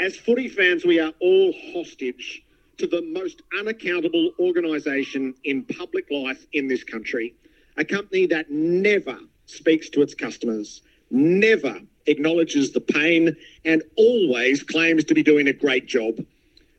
As 0.00 0.16
footy 0.16 0.48
fans, 0.48 0.84
we 0.84 0.98
are 0.98 1.12
all 1.20 1.54
hostage 1.72 2.42
to 2.78 2.86
the 2.88 3.02
most 3.02 3.42
unaccountable 3.58 4.32
organisation 4.40 5.34
in 5.44 5.62
public 5.64 6.10
life 6.10 6.46
in 6.52 6.66
this 6.66 6.82
country. 6.82 7.34
A 7.76 7.84
company 7.84 8.26
that 8.26 8.50
never 8.50 9.18
speaks 9.46 9.88
to 9.90 10.02
its 10.02 10.14
customers, 10.14 10.82
never 11.10 11.80
acknowledges 12.06 12.72
the 12.72 12.80
pain, 12.80 13.36
and 13.64 13.82
always 13.96 14.64
claims 14.64 15.04
to 15.04 15.14
be 15.14 15.22
doing 15.22 15.46
a 15.46 15.52
great 15.52 15.86
job. 15.86 16.18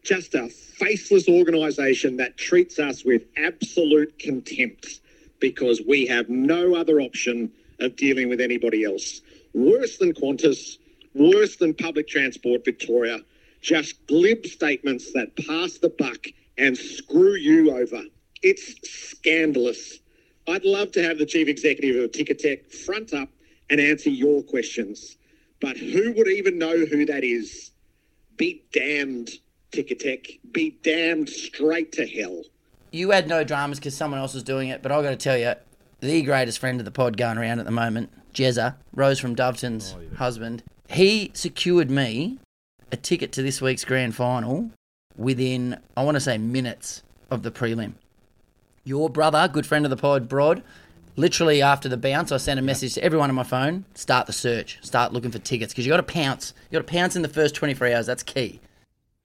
Just 0.03 0.35
a 0.35 0.49
faceless 0.49 1.29
organisation 1.29 2.17
that 2.17 2.37
treats 2.37 2.79
us 2.79 3.05
with 3.05 3.23
absolute 3.37 4.19
contempt 4.19 4.99
because 5.39 5.81
we 5.87 6.05
have 6.07 6.29
no 6.29 6.75
other 6.75 7.01
option 7.01 7.51
of 7.79 7.95
dealing 7.95 8.29
with 8.29 8.41
anybody 8.41 8.83
else. 8.83 9.21
Worse 9.53 9.97
than 9.97 10.13
Qantas, 10.13 10.77
worse 11.13 11.55
than 11.57 11.73
public 11.73 12.07
transport 12.07 12.65
Victoria, 12.65 13.19
just 13.61 14.05
glib 14.07 14.45
statements 14.45 15.11
that 15.13 15.35
pass 15.47 15.77
the 15.77 15.89
buck 15.89 16.27
and 16.57 16.77
screw 16.77 17.35
you 17.35 17.75
over. 17.75 18.03
It's 18.41 18.75
scandalous. 18.87 19.99
I'd 20.47 20.65
love 20.65 20.91
to 20.91 21.03
have 21.03 21.17
the 21.17 21.25
chief 21.25 21.47
executive 21.47 22.03
of 22.03 22.11
Ticketek 22.11 22.71
front 22.71 23.13
up 23.13 23.29
and 23.69 23.79
answer 23.79 24.09
your 24.09 24.43
questions. 24.43 25.17
But 25.59 25.77
who 25.77 26.13
would 26.13 26.27
even 26.27 26.57
know 26.59 26.85
who 26.85 27.05
that 27.05 27.23
is? 27.23 27.71
Be 28.37 28.63
damned, 28.71 29.31
Ticketek. 29.71 30.39
Be 30.51 30.77
damned 30.83 31.29
straight 31.29 31.91
to 31.93 32.05
hell. 32.05 32.43
You 32.95 33.11
had 33.11 33.27
no 33.27 33.43
dramas 33.43 33.77
because 33.77 33.93
someone 33.93 34.21
else 34.21 34.33
was 34.33 34.43
doing 34.43 34.69
it, 34.69 34.81
but 34.81 34.89
i 34.89 35.01
got 35.01 35.09
to 35.09 35.17
tell 35.17 35.37
you, 35.37 35.55
the 35.99 36.21
greatest 36.21 36.59
friend 36.59 36.79
of 36.79 36.85
the 36.85 36.91
pod 36.91 37.17
going 37.17 37.37
around 37.37 37.59
at 37.59 37.65
the 37.65 37.71
moment, 37.71 38.09
Jezza, 38.33 38.75
Rose 38.93 39.19
from 39.19 39.35
Doveton's 39.35 39.93
oh, 39.97 40.15
husband. 40.15 40.63
He 40.89 41.29
secured 41.33 41.91
me 41.91 42.39
a 42.93 42.95
ticket 42.95 43.33
to 43.33 43.43
this 43.43 43.61
week's 43.61 43.83
grand 43.83 44.15
final 44.15 44.71
within, 45.17 45.77
I 45.97 46.05
want 46.05 46.15
to 46.15 46.21
say, 46.21 46.37
minutes 46.37 47.03
of 47.29 47.43
the 47.43 47.51
prelim. 47.51 47.95
Your 48.85 49.09
brother, 49.09 49.49
good 49.51 49.65
friend 49.65 49.85
of 49.85 49.89
the 49.89 49.97
pod, 49.97 50.29
Brod, 50.29 50.63
literally 51.17 51.61
after 51.61 51.89
the 51.89 51.97
bounce, 51.97 52.31
I 52.31 52.37
sent 52.37 52.61
a 52.61 52.63
message 52.63 52.93
to 52.93 53.03
everyone 53.03 53.27
on 53.29 53.35
my 53.35 53.43
phone 53.43 53.83
start 53.93 54.25
the 54.25 54.31
search, 54.31 54.79
start 54.83 55.11
looking 55.11 55.31
for 55.31 55.39
tickets 55.39 55.73
because 55.73 55.85
you 55.85 55.91
got 55.91 55.97
to 55.97 56.03
pounce. 56.03 56.53
You 56.71 56.79
got 56.79 56.87
to 56.87 56.93
pounce 56.93 57.17
in 57.17 57.23
the 57.23 57.27
first 57.27 57.55
24 57.55 57.87
hours. 57.87 58.05
That's 58.05 58.23
key. 58.23 58.61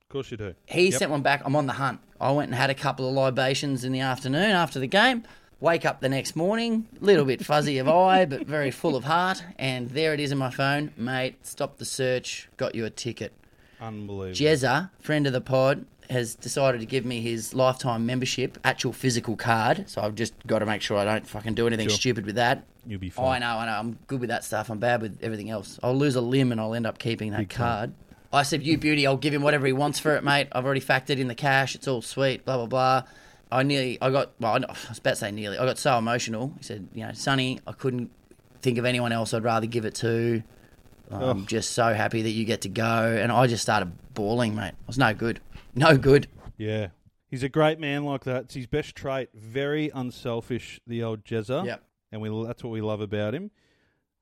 Of 0.02 0.08
course 0.08 0.32
you 0.32 0.38
do. 0.38 0.56
He 0.66 0.90
Yep. 0.90 0.98
sent 0.98 1.10
one 1.12 1.22
back. 1.22 1.42
I'm 1.44 1.54
on 1.54 1.68
the 1.68 1.74
hunt. 1.74 2.00
I 2.20 2.32
went 2.32 2.48
and 2.50 2.54
had 2.54 2.70
a 2.70 2.74
couple 2.74 3.08
of 3.08 3.14
libations 3.14 3.84
in 3.84 3.92
the 3.92 4.00
afternoon 4.00 4.50
after 4.50 4.78
the 4.78 4.86
game. 4.86 5.24
Wake 5.60 5.84
up 5.84 6.00
the 6.00 6.08
next 6.08 6.36
morning, 6.36 6.86
little 7.00 7.24
bit 7.26 7.44
fuzzy 7.44 7.76
of 7.78 7.86
eye, 7.88 8.24
but 8.24 8.46
very 8.46 8.70
full 8.70 8.96
of 8.96 9.04
heart. 9.04 9.44
And 9.58 9.90
there 9.90 10.14
it 10.14 10.20
is 10.20 10.32
in 10.32 10.38
my 10.38 10.50
phone. 10.50 10.90
Mate, 10.96 11.36
stop 11.46 11.76
the 11.76 11.84
search. 11.84 12.48
Got 12.56 12.74
you 12.74 12.86
a 12.86 12.90
ticket. 12.90 13.32
Unbelievable. 13.80 14.34
Jezza, 14.34 14.90
friend 15.00 15.26
of 15.26 15.32
the 15.34 15.40
pod, 15.40 15.84
has 16.08 16.34
decided 16.34 16.80
to 16.80 16.86
give 16.86 17.04
me 17.04 17.20
his 17.20 17.54
lifetime 17.54 18.04
membership, 18.06 18.58
actual 18.64 18.92
physical 18.92 19.36
card. 19.36 19.88
So 19.88 20.00
I've 20.02 20.14
just 20.14 20.34
got 20.46 20.58
to 20.60 20.66
make 20.66 20.82
sure 20.82 20.96
I 20.98 21.04
don't 21.04 21.26
fucking 21.26 21.54
do 21.54 21.66
anything 21.66 21.88
Sure. 21.88 21.96
stupid 21.96 22.26
with 22.26 22.34
that. 22.36 22.64
You'll 22.86 22.98
be 22.98 23.10
fine. 23.10 23.42
I 23.42 23.46
know, 23.46 23.58
I 23.60 23.66
know. 23.66 23.72
I'm 23.72 23.98
good 24.06 24.20
with 24.20 24.30
that 24.30 24.44
stuff. 24.44 24.70
I'm 24.70 24.78
bad 24.78 25.02
with 25.02 25.18
everything 25.22 25.50
else. 25.50 25.78
I'll 25.82 25.94
lose 25.96 26.16
a 26.16 26.20
limb 26.20 26.52
and 26.52 26.60
I'll 26.60 26.74
end 26.74 26.86
up 26.86 26.98
keeping 26.98 27.32
that 27.32 27.48
card. 27.50 27.92
I 28.32 28.42
said, 28.42 28.62
"You 28.62 28.78
beauty, 28.78 29.06
I'll 29.06 29.16
give 29.16 29.34
him 29.34 29.42
whatever 29.42 29.66
he 29.66 29.72
wants 29.72 29.98
for 29.98 30.14
it, 30.16 30.24
mate. 30.24 30.48
I've 30.52 30.64
already 30.64 30.80
factored 30.80 31.18
in 31.18 31.28
the 31.28 31.34
cash. 31.34 31.74
It's 31.74 31.88
all 31.88 32.02
sweet." 32.02 32.44
Blah 32.44 32.56
blah 32.56 32.66
blah. 32.66 33.02
I 33.52 33.64
nearly, 33.64 33.98
I 34.00 34.10
got, 34.10 34.30
well, 34.38 34.52
I 34.52 34.58
was 34.88 34.98
about 34.98 35.10
to 35.10 35.16
say 35.16 35.32
nearly. 35.32 35.58
I 35.58 35.66
got 35.66 35.76
so 35.76 35.98
emotional. 35.98 36.54
He 36.58 36.62
said, 36.64 36.88
"You 36.94 37.06
know, 37.06 37.12
Sonny, 37.12 37.58
I 37.66 37.72
couldn't 37.72 38.10
think 38.62 38.78
of 38.78 38.84
anyone 38.84 39.10
else 39.10 39.34
I'd 39.34 39.42
rather 39.42 39.66
give 39.66 39.84
it 39.84 39.94
to. 39.96 40.42
I'm 41.10 41.46
just 41.46 41.72
so 41.72 41.92
happy 41.92 42.22
that 42.22 42.30
you 42.30 42.44
get 42.44 42.60
to 42.60 42.68
go." 42.68 43.18
And 43.20 43.32
I 43.32 43.48
just 43.48 43.62
started 43.62 43.92
bawling, 44.14 44.54
mate. 44.54 44.74
I 44.74 44.86
was 44.86 44.98
no 44.98 45.12
good, 45.12 45.40
no 45.74 45.98
good. 45.98 46.28
Yeah. 46.56 46.88
He's 47.26 47.42
a 47.42 47.48
great 47.48 47.78
man 47.78 48.04
like 48.04 48.24
that. 48.24 48.44
It's 48.44 48.54
his 48.54 48.66
best 48.66 48.96
trait. 48.96 49.30
Very 49.34 49.90
unselfish, 49.94 50.80
the 50.86 51.02
old 51.02 51.24
Jezza. 51.24 51.64
Yep. 51.64 51.82
And 52.12 52.20
we 52.20 52.28
that's 52.44 52.62
what 52.62 52.70
we 52.70 52.80
love 52.80 53.00
about 53.00 53.34
him. 53.34 53.50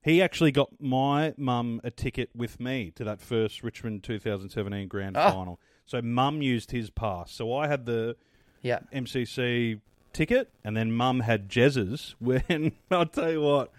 He 0.09 0.23
actually 0.23 0.53
got 0.53 0.71
my 0.81 1.35
mum 1.37 1.83
a 1.85 1.91
ticket 1.91 2.31
with 2.35 2.59
me 2.59 2.93
to 2.97 3.05
that 3.05 3.21
first 3.21 3.63
Richmond 3.63 4.03
2017 4.05 4.89
grand 4.89 5.19
Ah. 5.19 5.31
final. 5.31 5.61
So 5.85 6.01
mum 6.01 6.41
used 6.41 6.71
his 6.71 6.89
pass. 6.89 7.31
So 7.31 7.53
I 7.55 7.67
had 7.69 7.85
the 7.85 8.17
Yeah. 8.63 8.79
MCC 8.91 9.81
ticket, 10.15 10.51
and 10.65 10.75
then 10.75 10.93
mum 10.93 11.21
had 11.21 11.51
Jez's. 11.51 12.15
When 12.21 12.73
I'll 12.91 13.05
tell 13.05 13.31
you 13.31 13.43
what, 13.43 13.71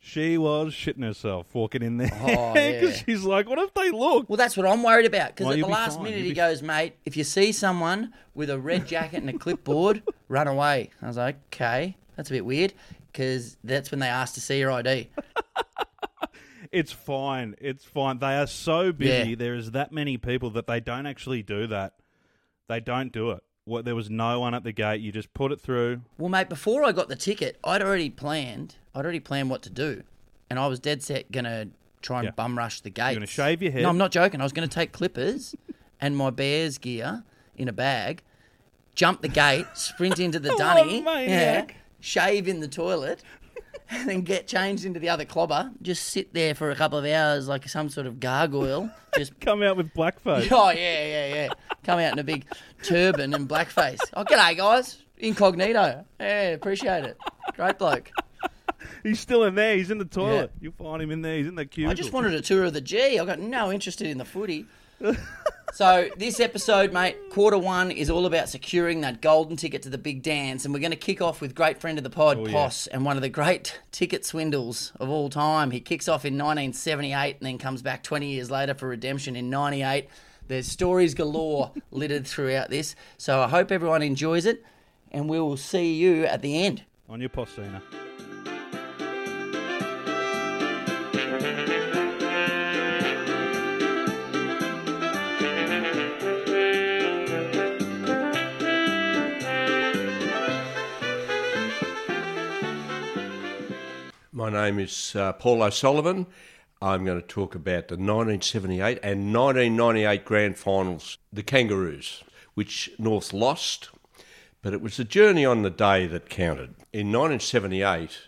she 0.00 0.38
was 0.38 0.72
shitting 0.72 1.02
herself 1.02 1.52
walking 1.52 1.82
in 1.82 1.96
there 1.96 2.12
Oh, 2.22 2.52
because 2.54 2.98
yeah. 2.98 3.02
she's 3.04 3.24
like, 3.24 3.48
"What 3.48 3.58
if 3.58 3.74
they 3.74 3.90
look?" 3.90 4.28
Well, 4.30 4.36
that's 4.36 4.56
what 4.56 4.66
I'm 4.66 4.84
worried 4.84 5.06
about 5.06 5.30
because 5.34 5.46
Well, 5.46 5.54
at 5.54 5.60
the 5.60 5.66
last 5.66 5.96
fine. 5.96 6.04
minute 6.04 6.18
You'll 6.20 6.28
he 6.28 6.34
goes, 6.34 6.62
mate, 6.62 6.94
if 7.04 7.16
you 7.16 7.24
see 7.24 7.50
someone 7.50 8.14
with 8.36 8.50
a 8.50 8.58
red 8.58 8.86
jacket 8.86 9.16
and 9.16 9.28
a 9.30 9.36
clipboard, 9.36 10.04
run 10.28 10.46
away. 10.46 10.90
I 11.02 11.08
was 11.08 11.16
like, 11.16 11.38
okay, 11.52 11.96
that's 12.14 12.30
a 12.30 12.34
bit 12.34 12.44
weird 12.44 12.72
because 13.12 13.56
that's 13.64 13.90
when 13.90 13.98
they 13.98 14.06
asked 14.08 14.34
to 14.36 14.40
see 14.40 14.60
your 14.60 14.70
ID. 14.70 15.08
It's 16.76 16.92
fine. 16.92 17.54
It's 17.60 17.84
fine. 17.84 18.18
They 18.18 18.36
are 18.36 18.46
so 18.46 18.92
busy. 18.92 19.30
Yeah. 19.30 19.36
There 19.36 19.54
is 19.54 19.70
that 19.70 19.92
many 19.92 20.18
people 20.18 20.50
that 20.50 20.66
they 20.66 20.78
don't 20.80 21.06
actually 21.06 21.42
do 21.42 21.66
that. 21.68 21.94
They 22.68 22.80
don't 22.80 23.12
do 23.12 23.30
it. 23.30 23.42
What 23.64 23.84
there 23.84 23.94
was 23.94 24.10
no 24.10 24.40
one 24.40 24.54
at 24.54 24.62
the 24.62 24.72
gate. 24.72 25.00
You 25.00 25.10
just 25.10 25.32
put 25.34 25.52
it 25.52 25.60
through. 25.60 26.02
Well, 26.18 26.28
mate, 26.28 26.48
before 26.48 26.84
I 26.84 26.92
got 26.92 27.08
the 27.08 27.16
ticket, 27.16 27.58
I'd 27.64 27.82
already 27.82 28.10
planned. 28.10 28.76
I'd 28.94 29.04
already 29.04 29.20
planned 29.20 29.50
what 29.50 29.62
to 29.62 29.70
do, 29.70 30.02
and 30.50 30.58
I 30.58 30.66
was 30.66 30.78
dead 30.78 31.02
set 31.02 31.32
gonna 31.32 31.68
try 32.02 32.18
and 32.18 32.26
Yeah. 32.26 32.30
bum 32.32 32.56
rush 32.58 32.80
the 32.82 32.90
gate. 32.90 33.06
You're 33.12 33.14
gonna 33.16 33.26
shave 33.26 33.62
your 33.62 33.72
head. 33.72 33.82
No, 33.82 33.88
I'm 33.88 33.98
not 33.98 34.12
joking. 34.12 34.40
I 34.40 34.44
was 34.44 34.52
gonna 34.52 34.68
take 34.68 34.92
clippers 34.92 35.54
and 36.00 36.16
my 36.16 36.30
Bears 36.30 36.78
gear 36.78 37.24
in 37.56 37.68
a 37.68 37.72
bag, 37.72 38.22
jump 38.94 39.22
the 39.22 39.28
gate, 39.28 39.66
sprint 39.74 40.18
into 40.20 40.38
the 40.38 40.50
a 40.50 40.52
oh, 40.54 40.58
dunny, 40.58 41.00
maniac. 41.00 41.74
shave 42.00 42.46
in 42.46 42.60
the 42.60 42.68
toilet, 42.68 43.22
and 43.90 44.08
then 44.08 44.20
get 44.22 44.46
changed 44.46 44.84
into 44.84 45.00
the 45.00 45.08
other 45.08 45.24
clobber. 45.24 45.70
Just 45.82 46.04
sit 46.08 46.32
there 46.34 46.54
for 46.54 46.70
a 46.70 46.74
couple 46.76 46.98
of 46.98 47.04
hours 47.04 47.48
like 47.48 47.68
some 47.68 47.88
sort 47.88 48.06
of 48.06 48.20
gargoyle. 48.20 48.90
Just 49.16 49.38
Come 49.40 49.62
out 49.62 49.76
with 49.76 49.92
blackface. 49.94 50.48
oh 50.52 50.70
yeah, 50.70 51.06
yeah, 51.06 51.34
yeah. 51.34 51.48
Come 51.84 51.98
out 52.00 52.12
in 52.12 52.18
a 52.18 52.24
big 52.24 52.44
turban 52.82 53.32
and 53.34 53.48
blackface. 53.48 53.98
Oh, 54.14 54.24
g'day 54.24 54.56
guys, 54.56 55.02
incognito. 55.18 56.04
Yeah, 56.20 56.48
appreciate 56.48 57.04
it. 57.04 57.16
Great 57.54 57.78
bloke. 57.78 58.10
He's 59.02 59.20
still 59.20 59.44
in 59.44 59.54
there. 59.54 59.76
He's 59.76 59.90
in 59.90 59.98
the 59.98 60.04
toilet. 60.04 60.50
Yeah. 60.54 60.62
You'll 60.64 60.72
find 60.72 61.00
him 61.02 61.10
in 61.10 61.22
there. 61.22 61.38
He's 61.38 61.46
in 61.46 61.54
the 61.54 61.64
cubicle. 61.64 61.90
I 61.90 61.94
just 61.94 62.12
wanted 62.12 62.34
a 62.34 62.40
tour 62.40 62.64
of 62.64 62.72
the 62.72 62.80
G. 62.80 63.18
I 63.18 63.24
got 63.24 63.38
no 63.38 63.72
interest 63.72 64.00
in 64.02 64.18
the 64.18 64.24
footy. 64.24 64.66
so 65.76 66.08
this 66.16 66.40
episode, 66.40 66.90
mate, 66.90 67.16
quarter 67.28 67.58
one 67.58 67.90
is 67.90 68.08
all 68.08 68.24
about 68.24 68.48
securing 68.48 69.02
that 69.02 69.20
golden 69.20 69.58
ticket 69.58 69.82
to 69.82 69.90
the 69.90 69.98
big 69.98 70.22
dance, 70.22 70.64
and 70.64 70.72
we're 70.72 70.80
going 70.80 70.90
to 70.90 70.96
kick 70.96 71.20
off 71.20 71.42
with 71.42 71.54
great 71.54 71.82
friend 71.82 71.98
of 71.98 72.04
the 72.04 72.08
pod, 72.08 72.38
Oh, 72.38 72.46
yeah. 72.46 72.70
And 72.92 73.04
one 73.04 73.16
of 73.16 73.22
the 73.22 73.28
great 73.28 73.78
ticket 73.92 74.24
swindles 74.24 74.92
of 74.98 75.10
all 75.10 75.28
time. 75.28 75.70
He 75.72 75.80
kicks 75.80 76.08
off 76.08 76.24
in 76.24 76.32
1978 76.38 77.36
and 77.40 77.46
then 77.46 77.58
comes 77.58 77.82
back 77.82 78.02
20 78.02 78.26
years 78.26 78.50
later 78.50 78.72
for 78.72 78.88
redemption 78.88 79.36
in 79.36 79.50
98. 79.50 80.08
There's 80.48 80.66
stories 80.66 81.14
galore 81.14 81.72
littered 81.90 82.26
throughout 82.26 82.70
this, 82.70 82.96
so 83.18 83.42
I 83.42 83.48
hope 83.48 83.70
everyone 83.70 84.02
enjoys 84.02 84.46
it, 84.46 84.64
and 85.12 85.28
we 85.28 85.38
will 85.38 85.58
see 85.58 85.92
you 85.92 86.24
at 86.24 86.40
the 86.40 86.64
end. 86.64 86.84
on 87.10 87.20
your 87.20 87.28
postina. 87.28 87.82
My 104.46 104.52
name 104.52 104.78
is 104.78 105.16
uh, 105.16 105.32
Paul 105.32 105.60
O'Sullivan. 105.64 106.24
I'm 106.80 107.04
going 107.04 107.20
to 107.20 107.26
talk 107.26 107.56
about 107.56 107.88
the 107.88 107.96
1978 107.96 109.00
and 109.02 109.34
1998 109.34 110.24
grand 110.24 110.56
finals, 110.56 111.18
the 111.32 111.42
Kangaroos, 111.42 112.22
which 112.54 112.88
North 112.96 113.32
lost, 113.32 113.88
but 114.62 114.72
it 114.72 114.80
was 114.80 114.98
the 114.98 115.02
journey 115.04 115.44
on 115.44 115.62
the 115.62 115.70
day 115.70 116.06
that 116.06 116.28
counted. 116.28 116.76
In 116.92 117.10
1978, 117.10 118.18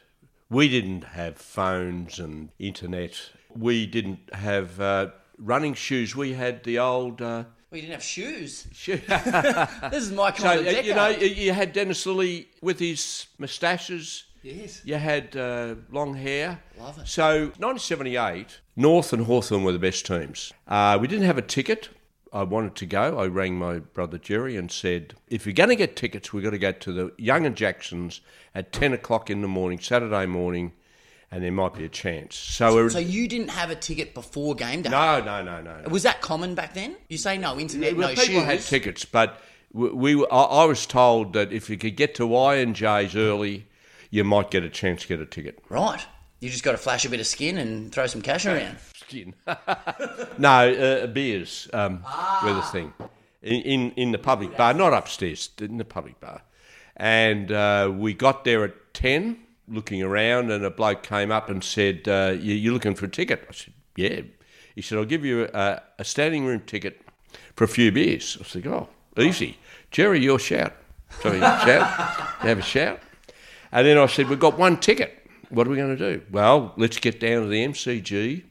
we 0.51 0.69
didn't 0.69 1.05
have 1.05 1.37
phones 1.39 2.19
and 2.19 2.49
internet. 2.59 3.31
We 3.57 3.87
didn't 3.87 4.35
have 4.35 4.81
uh, 4.81 5.11
running 5.39 5.75
shoes. 5.75 6.17
We 6.17 6.33
had 6.33 6.65
the 6.65 6.81
old. 6.81 7.23
Uh, 7.23 7.45
We 7.71 7.81
didn't 7.83 7.93
have 7.93 8.03
shoes. 8.03 8.67
This 8.87 10.03
is 10.03 10.11
my 10.11 10.33
so, 10.33 10.43
kind 10.43 10.61
of 10.63 10.67
uh, 10.67 10.71
decade. 10.73 10.85
you 10.87 10.95
know, 10.95 11.09
you- 11.11 11.27
you 11.45 11.53
had 11.53 11.73
Dennis 11.73 12.05
Lillee 12.07 12.47
with 12.61 12.81
his 12.81 13.29
moustaches. 13.39 14.25
Yes. 14.43 14.81
You 14.85 14.95
had 14.97 15.37
uh, 15.37 15.75
long 15.91 16.15
hair. 16.15 16.61
Love 16.79 16.99
it. 16.99 17.09
So, 17.09 17.47
1978, 17.59 18.61
North 18.77 19.13
and 19.13 19.25
Hawthorn 19.27 19.65
were 19.65 19.73
the 19.73 19.79
best 19.79 20.07
teams. 20.07 20.53
Uh, 20.67 20.99
we 21.01 21.09
didn't 21.09 21.27
have 21.27 21.39
a 21.39 21.43
ticket. 21.43 21.89
I 22.33 22.43
wanted 22.43 22.75
to 22.77 22.87
go. 22.87 23.19
I 23.19 23.27
rang 23.27 23.59
my 23.59 23.79
brother 23.79 24.19
Jerry 24.19 24.57
and 24.57 24.71
said, 24.71 25.15
if 25.29 25.47
you're 25.47 25.55
going 25.55 25.71
to 25.71 25.77
get 25.77 25.97
tickets, 25.97 26.33
we've 26.33 26.45
got 26.45 26.51
to 26.51 26.59
go 26.59 26.73
to 26.73 26.93
the 26.93 27.13
Young 27.17 27.47
and 27.47 27.57
Jacksons 27.57 28.21
at 28.55 28.71
10 28.73 28.93
o'clock 28.93 29.31
in 29.31 29.41
the 29.41 29.49
morning, 29.49 29.79
Saturday 29.81 30.27
morning, 30.27 30.73
and 31.31 31.43
there 31.43 31.53
might 31.53 31.75
be 31.75 31.85
a 31.85 31.89
chance. 31.89 32.37
So, 32.37 32.89
So 32.91 32.99
you 32.99 33.29
didn't 33.29 33.49
have 33.49 33.71
a 33.71 33.75
ticket 33.75 34.13
before 34.15 34.55
game 34.55 34.83
day? 34.83 34.91
no, 34.91 35.21
no, 35.23 35.43
no, 35.43 35.61
no. 35.63 35.81
no. 35.81 35.89
Was 35.89 36.03
that 36.03 36.21
common 36.21 36.55
back 36.55 36.75
then? 36.75 36.97
You 37.09 37.17
say 37.19 37.39
no 37.39 37.59
internet, 37.59 37.97
Well, 37.97 38.09
no 38.09 38.15
people 38.15 38.41
shoes. 38.41 38.45
had 38.45 38.61
tickets, 38.61 39.05
but 39.07 39.41
we, 39.73 39.89
we 39.91 40.27
I, 40.31 40.43
I 40.43 40.65
was 40.67 40.85
told 40.87 41.33
that 41.33 41.51
if 41.53 41.69
you 41.71 41.79
could 41.79 41.97
get 41.97 42.15
to 42.17 42.27
Y 42.27 42.57
and 42.57 42.75
J's 42.77 43.17
early, 43.17 43.67
you 44.11 44.25
might 44.25 44.51
get 44.51 44.63
a 44.63 44.71
chance 44.71 45.03
to 45.03 45.09
get 45.09 45.21
a 45.21 45.27
ticket. 45.27 45.59
Right. 45.69 46.05
You 46.41 46.51
just 46.51 46.63
got 46.63 46.73
to 46.73 46.79
flash 46.79 47.05
a 47.05 47.11
bit 47.11 47.21
of 47.21 47.27
skin 47.27 47.59
and 47.59 47.91
throw 47.93 48.07
some 48.07 48.23
cash 48.23 48.47
around. 48.47 48.79
Skin. 48.95 49.35
no, 50.39 50.73
uh, 50.73 51.07
beers 51.09 51.69
um, 51.73 52.05
were 52.45 52.55
the 52.55 52.63
thing 52.63 52.93
in, 53.43 53.63
in 53.63 53.91
in 53.93 54.13
the 54.13 54.19
public 54.19 54.57
bar, 54.57 54.75
not 54.75 54.93
upstairs, 54.93 55.51
in 55.59 55.79
the 55.79 55.85
public 55.85 56.21
bar. 56.21 56.43
And 56.97 57.53
uh, 57.53 57.93
we 57.95 58.15
got 58.15 58.45
there 58.45 58.65
at 58.65 58.95
ten, 58.95 59.39
looking 59.69 60.03
around, 60.03 60.51
and 60.51 60.65
a 60.65 60.71
bloke 60.71 61.03
came 61.03 61.31
up 61.31 61.49
and 61.49 61.63
said, 61.63 62.09
uh, 62.09 62.35
you, 62.39 62.55
"You 62.55 62.73
looking 62.73 62.95
for 62.95 63.07
a 63.07 63.11
ticket?" 63.11 63.47
I 63.49 63.53
said, 63.53 63.75
"Yeah." 63.97 64.21
He 64.75 64.83
said, 64.83 64.99
"I'll 64.99 65.05
give 65.05 65.25
you 65.25 65.49
a, 65.53 65.83
a 65.99 66.05
standing 66.05 66.45
room 66.45 66.61
ticket 66.61 67.01
for 67.55 67.65
a 67.65 67.69
few 67.69 67.93
beers." 67.93 68.37
I 68.41 68.45
said, 68.45 68.67
"Oh, 68.67 68.89
easy, 69.19 69.59
Jerry, 69.91 70.21
your 70.21 70.39
shout." 70.39 70.75
So 71.23 71.33
shout, 71.41 72.19
you 72.43 72.49
have 72.49 72.59
a 72.59 72.63
shout. 72.63 73.01
And 73.73 73.87
then 73.87 73.99
I 73.99 74.07
said, 74.07 74.29
We've 74.29 74.39
got 74.41 74.59
one 74.59 74.79
ticket. 74.79 75.15
What 75.51 75.67
are 75.67 75.71
we 75.71 75.77
going 75.77 75.97
to 75.97 76.15
do? 76.17 76.23
Well, 76.31 76.75
let's 76.77 76.99
get 76.99 77.21
down 77.21 77.43
to 77.43 77.49
the 77.49 77.65
MCG 77.67 78.45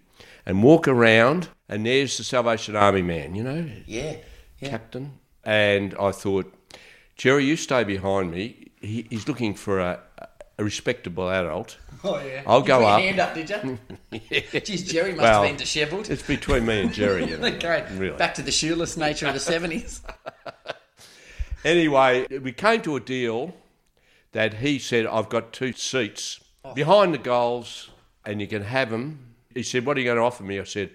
and 0.45 0.63
walk 0.63 0.88
around. 0.88 1.50
And 1.69 1.86
there's 1.86 2.17
the 2.17 2.24
Salvation 2.24 2.75
Army 2.75 3.01
man, 3.01 3.36
you 3.36 3.43
know, 3.43 3.69
Yeah. 3.86 4.15
captain. 4.63 5.19
And 5.43 5.93
I 6.00 6.12
thought, 6.12 6.53
Jerry, 7.15 7.45
you 7.45 7.55
stay 7.57 7.83
behind 7.83 8.31
me. 8.31 8.71
He, 8.81 9.05
he's 9.09 9.27
looking 9.27 9.53
for 9.53 9.79
a, 9.79 10.00
a 10.57 10.63
respectable 10.63 11.29
adult, 11.29 11.77
Oh 12.03 12.19
yeah. 12.24 12.43
I'll 12.45 12.62
You 12.62 12.65
go 12.67 12.77
put 12.77 12.81
your 12.83 12.89
up. 12.91 13.01
hand 13.01 13.19
up, 13.19 13.33
did 13.33 13.50
you? 13.50 13.79
Jeez, 14.62 14.88
Jerry 14.91 15.12
must 15.12 15.21
Well, 15.24 15.41
have 15.41 15.50
been 15.50 15.57
dishevelled. 15.57 16.09
it's 16.09 16.21
between 16.24 16.65
me 16.65 16.81
and 16.81 16.93
Jerry. 16.93 17.25
You 17.27 17.38
know, 17.39 17.59
Great. 17.59 17.86
really. 17.91 18.15
Back 18.17 18.36
to 18.36 18.41
the 18.43 18.51
shoeless 18.51 18.95
nature 18.97 19.27
of 19.27 19.33
the 19.33 19.39
seventies. 19.39 20.01
Anyway, 21.65 22.25
we 22.39 22.51
came 22.51 22.81
to 22.81 22.95
a 22.95 23.00
deal 23.00 23.53
that 24.38 24.53
he 24.53 24.77
said, 24.77 25.08
I've 25.08 25.29
got 25.29 25.51
two 25.51 25.74
seats 25.74 26.39
behind 26.75 27.12
the 27.12 27.17
goals 27.17 27.89
and 28.24 28.39
you 28.39 28.46
can 28.46 28.62
have 28.62 28.91
them. 28.91 29.34
He 29.56 29.63
said, 29.63 29.84
What 29.84 29.98
are 29.98 30.00
you 30.00 30.06
going 30.06 30.17
to 30.17 30.22
offer 30.22 30.44
me? 30.44 30.60
I 30.60 30.63
said, 30.63 30.91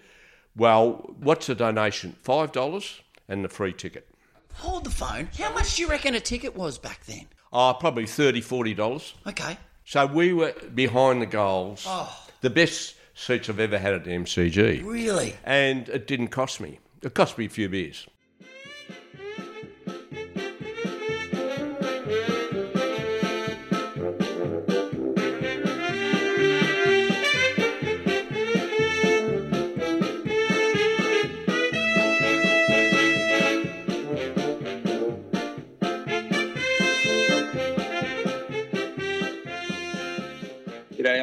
Well, 0.55 1.13
what's 1.19 1.49
the 1.49 1.57
donation? 1.57 2.15
$5 2.25 3.01
and 3.27 3.45
the 3.45 3.49
free 3.49 3.73
ticket. 3.73 4.09
Hold 4.55 4.85
the 4.85 4.91
phone. 4.91 5.29
How 5.37 5.53
much 5.53 5.75
do 5.75 5.83
you 5.83 5.89
reckon 5.89 6.15
a 6.15 6.21
ticket 6.21 6.55
was 6.55 6.79
back 6.79 7.05
then? 7.07 7.27
Oh, 7.53 7.77
probably 7.81 8.05
$30, 8.05 8.37
$40. 8.77 9.13
Okay. 9.27 9.59
So 9.87 10.07
we 10.07 10.33
were 10.33 10.55
behind 10.73 11.21
the 11.21 11.27
goals. 11.27 11.85
Oh. 11.89 12.17
The 12.43 12.51
best 12.51 12.95
seats 13.15 13.51
I've 13.51 13.59
ever 13.59 13.77
had 13.77 13.93
at 13.93 14.05
the 14.05 14.13
MCG. 14.13 14.85
Really? 14.85 15.35
And 15.43 15.89
it 15.89 16.07
didn't 16.07 16.29
cost 16.29 16.61
me. 16.61 16.79
It 17.03 17.15
cost 17.15 17.37
me 17.39 17.47
a 17.47 17.49
few 17.49 17.69
beers. 17.69 18.07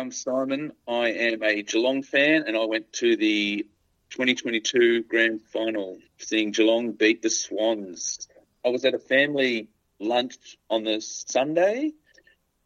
I'm 0.10 0.14
Simon. 0.14 0.72
I 0.88 1.10
am 1.10 1.44
a 1.44 1.62
Geelong 1.62 2.02
fan 2.02 2.46
and 2.48 2.58
I 2.58 2.66
went 2.66 2.92
to 2.94 3.16
the 3.16 3.68
2022 4.10 5.04
grand 5.04 5.40
final 5.54 6.00
seeing 6.18 6.50
Geelong 6.50 6.94
beat 6.94 7.22
the 7.22 7.30
Swans. 7.30 8.28
I 8.66 8.70
was 8.70 8.86
at 8.86 8.96
a 8.96 8.98
family 8.98 9.70
lunch 10.00 10.58
on 10.68 10.84
the 10.84 11.00
Sunday. 11.00 11.92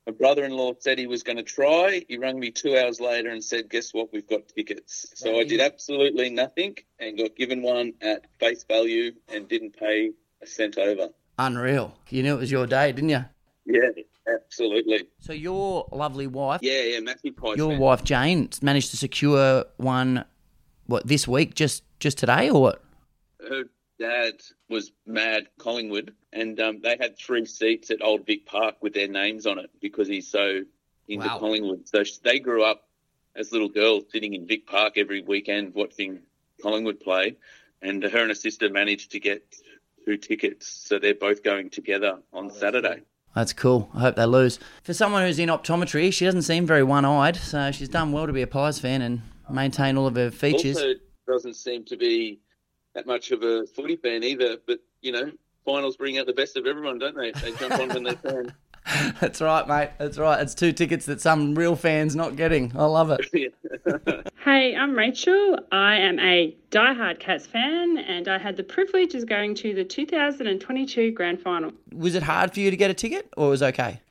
My 0.08 0.14
brother 0.14 0.46
in 0.46 0.54
law 0.54 0.72
said 0.80 0.98
he 0.98 1.08
was 1.08 1.24
going 1.24 1.36
to 1.36 1.44
try. 1.44 2.06
He 2.08 2.18
rang 2.18 2.40
me 2.40 2.52
two 2.52 2.78
hours 2.78 3.02
later 3.02 3.30
and 3.30 3.44
said, 3.44 3.70
Guess 3.70 3.94
what? 3.94 4.14
We've 4.14 4.26
got 4.26 4.48
tickets. 4.48 5.12
So 5.16 5.38
I 5.38 5.44
did 5.44 5.60
absolutely 5.60 6.30
nothing 6.30 6.78
and 6.98 7.18
got 7.18 7.36
given 7.36 7.62
one 7.62 7.92
at 8.00 8.24
face 8.40 8.64
value 8.64 9.12
and 9.28 9.50
didn't 9.50 9.76
pay 9.76 10.12
a 10.42 10.48
cent 10.48 10.78
over. 10.78 11.10
Unreal. 11.38 11.94
You 12.10 12.24
knew 12.24 12.36
it 12.36 12.40
was 12.40 12.52
your 12.52 12.68
day, 12.68 12.94
didn't 12.94 13.10
you? 13.10 13.26
Yeah, 13.66 13.90
absolutely. 14.28 15.08
So 15.20 15.34
your 15.34 15.88
lovely 15.92 16.28
wife, 16.28 16.62
Yeah, 16.64 16.82
yeah, 16.84 17.00
massive 17.00 17.36
prize. 17.36 17.58
your 17.58 17.72
fan. 17.72 17.80
wife 17.80 18.04
Jane, 18.04 18.50
managed 18.62 18.92
to 18.92 18.98
secure 18.98 19.66
one. 19.78 20.26
What 20.86 21.08
this 21.08 21.28
week? 21.28 21.56
Just 21.56 21.84
just 22.00 22.18
today 22.18 22.50
or 22.50 22.62
what? 22.62 22.84
her 23.50 23.64
dad 24.00 24.34
was 24.70 24.92
mad 25.06 25.48
Collingwood, 25.58 26.14
and 26.32 26.60
um, 26.60 26.80
they 26.82 26.98
had 27.00 27.18
three 27.18 27.46
seats 27.46 27.92
at 27.92 28.02
Old 28.02 28.26
Vic 28.26 28.46
Park 28.46 28.76
with 28.82 28.94
their 28.94 29.08
names 29.08 29.46
on 29.46 29.60
it 29.60 29.70
because 29.82 30.08
he's 30.08 30.30
so 30.30 30.62
into 31.08 31.28
Wow. 31.28 31.40
Collingwood. 31.40 31.88
So 31.88 32.04
they 32.24 32.40
grew 32.40 32.64
up 32.64 32.88
as 33.36 33.52
little 33.52 33.68
girls 33.70 34.04
sitting 34.12 34.34
in 34.34 34.48
Vic 34.48 34.66
Park 34.66 34.94
every 34.98 35.22
weekend 35.22 35.74
watching 35.74 36.20
Collingwood 36.62 37.00
play, 37.02 37.36
and 37.82 38.02
her 38.04 38.20
and 38.20 38.30
her 38.30 38.36
sister 38.36 38.70
managed 38.70 39.12
to 39.12 39.20
get 39.20 39.44
two 40.06 40.18
tickets, 40.18 40.68
so 40.68 41.00
they're 41.00 41.14
both 41.16 41.44
going 41.44 41.70
together 41.70 42.20
on 42.34 42.50
Saturday. 42.50 43.02
That's 43.36 43.54
cool. 43.54 43.90
I 43.94 44.02
hope 44.02 44.16
they 44.16 44.26
lose. 44.26 44.60
For 44.84 44.94
someone 44.94 45.24
who's 45.24 45.40
in 45.40 45.50
optometry, 45.50 46.14
she 46.14 46.26
doesn't 46.26 46.44
seem 46.44 46.66
very 46.68 46.84
one-eyed, 46.84 47.36
so 47.36 47.72
she's 47.72 47.90
done 47.90 48.12
well 48.12 48.28
to 48.28 48.34
be 48.34 48.44
a 48.44 48.48
Pies 48.48 48.80
fan 48.80 49.02
and 49.02 49.22
maintain 49.50 49.98
all 49.98 50.06
of 50.06 50.16
her 50.16 50.30
features. 50.32 50.78
Also, 50.78 50.94
doesn't 51.28 51.56
seem 51.56 51.84
to 51.86 51.98
be 51.98 52.40
that 52.94 53.08
much 53.08 53.32
of 53.32 53.42
a 53.42 53.66
footy 53.68 53.96
fan 53.96 54.24
either, 54.24 54.58
but 54.68 54.80
you 55.02 55.12
know. 55.12 55.32
Finals 55.66 55.96
bring 55.96 56.18
out 56.18 56.26
the 56.26 56.34
best 56.34 56.58
of 56.58 56.68
everyone, 56.68 57.00
don't 57.00 57.16
they? 57.16 57.32
They 57.32 57.54
jump 57.54 57.80
on 57.80 57.88
when 57.88 58.04
they 58.04 58.16
can. 58.16 58.54
That's 59.20 59.42
right, 59.42 59.68
mate. 59.68 59.92
That's 59.98 60.18
right. 60.18 60.42
It's 60.42 60.54
two 60.54 60.72
tickets 60.72 61.06
that 61.06 61.22
some 61.22 61.56
real 61.56 61.76
fans 61.76 62.16
not 62.16 62.36
getting. 62.36 62.72
I 62.76 62.86
love 62.86 63.12
it. 63.12 63.54
Hey, 64.44 64.76
I'm 64.76 64.94
Rachel. 64.94 65.58
I 65.72 65.96
am 65.96 66.20
a 66.20 66.54
diehard 66.70 67.22
Cats 67.22 67.48
fan, 67.48 67.98
and 67.98 68.28
I 68.28 68.38
had 68.38 68.58
the 68.58 68.64
privilege 68.64 69.16
of 69.16 69.26
going 69.26 69.56
to 69.56 69.74
the 69.74 69.86
2022 69.86 71.12
Grand 71.14 71.40
Final. 71.42 71.72
Was 71.94 72.14
it 72.16 72.24
hard 72.24 72.54
for 72.54 72.60
you 72.60 72.70
to 72.70 72.76
get 72.76 72.92
a 72.92 72.94
ticket, 72.94 73.30
or 73.38 73.48
was 73.48 73.62
it 73.62 73.68
okay? 73.68 74.02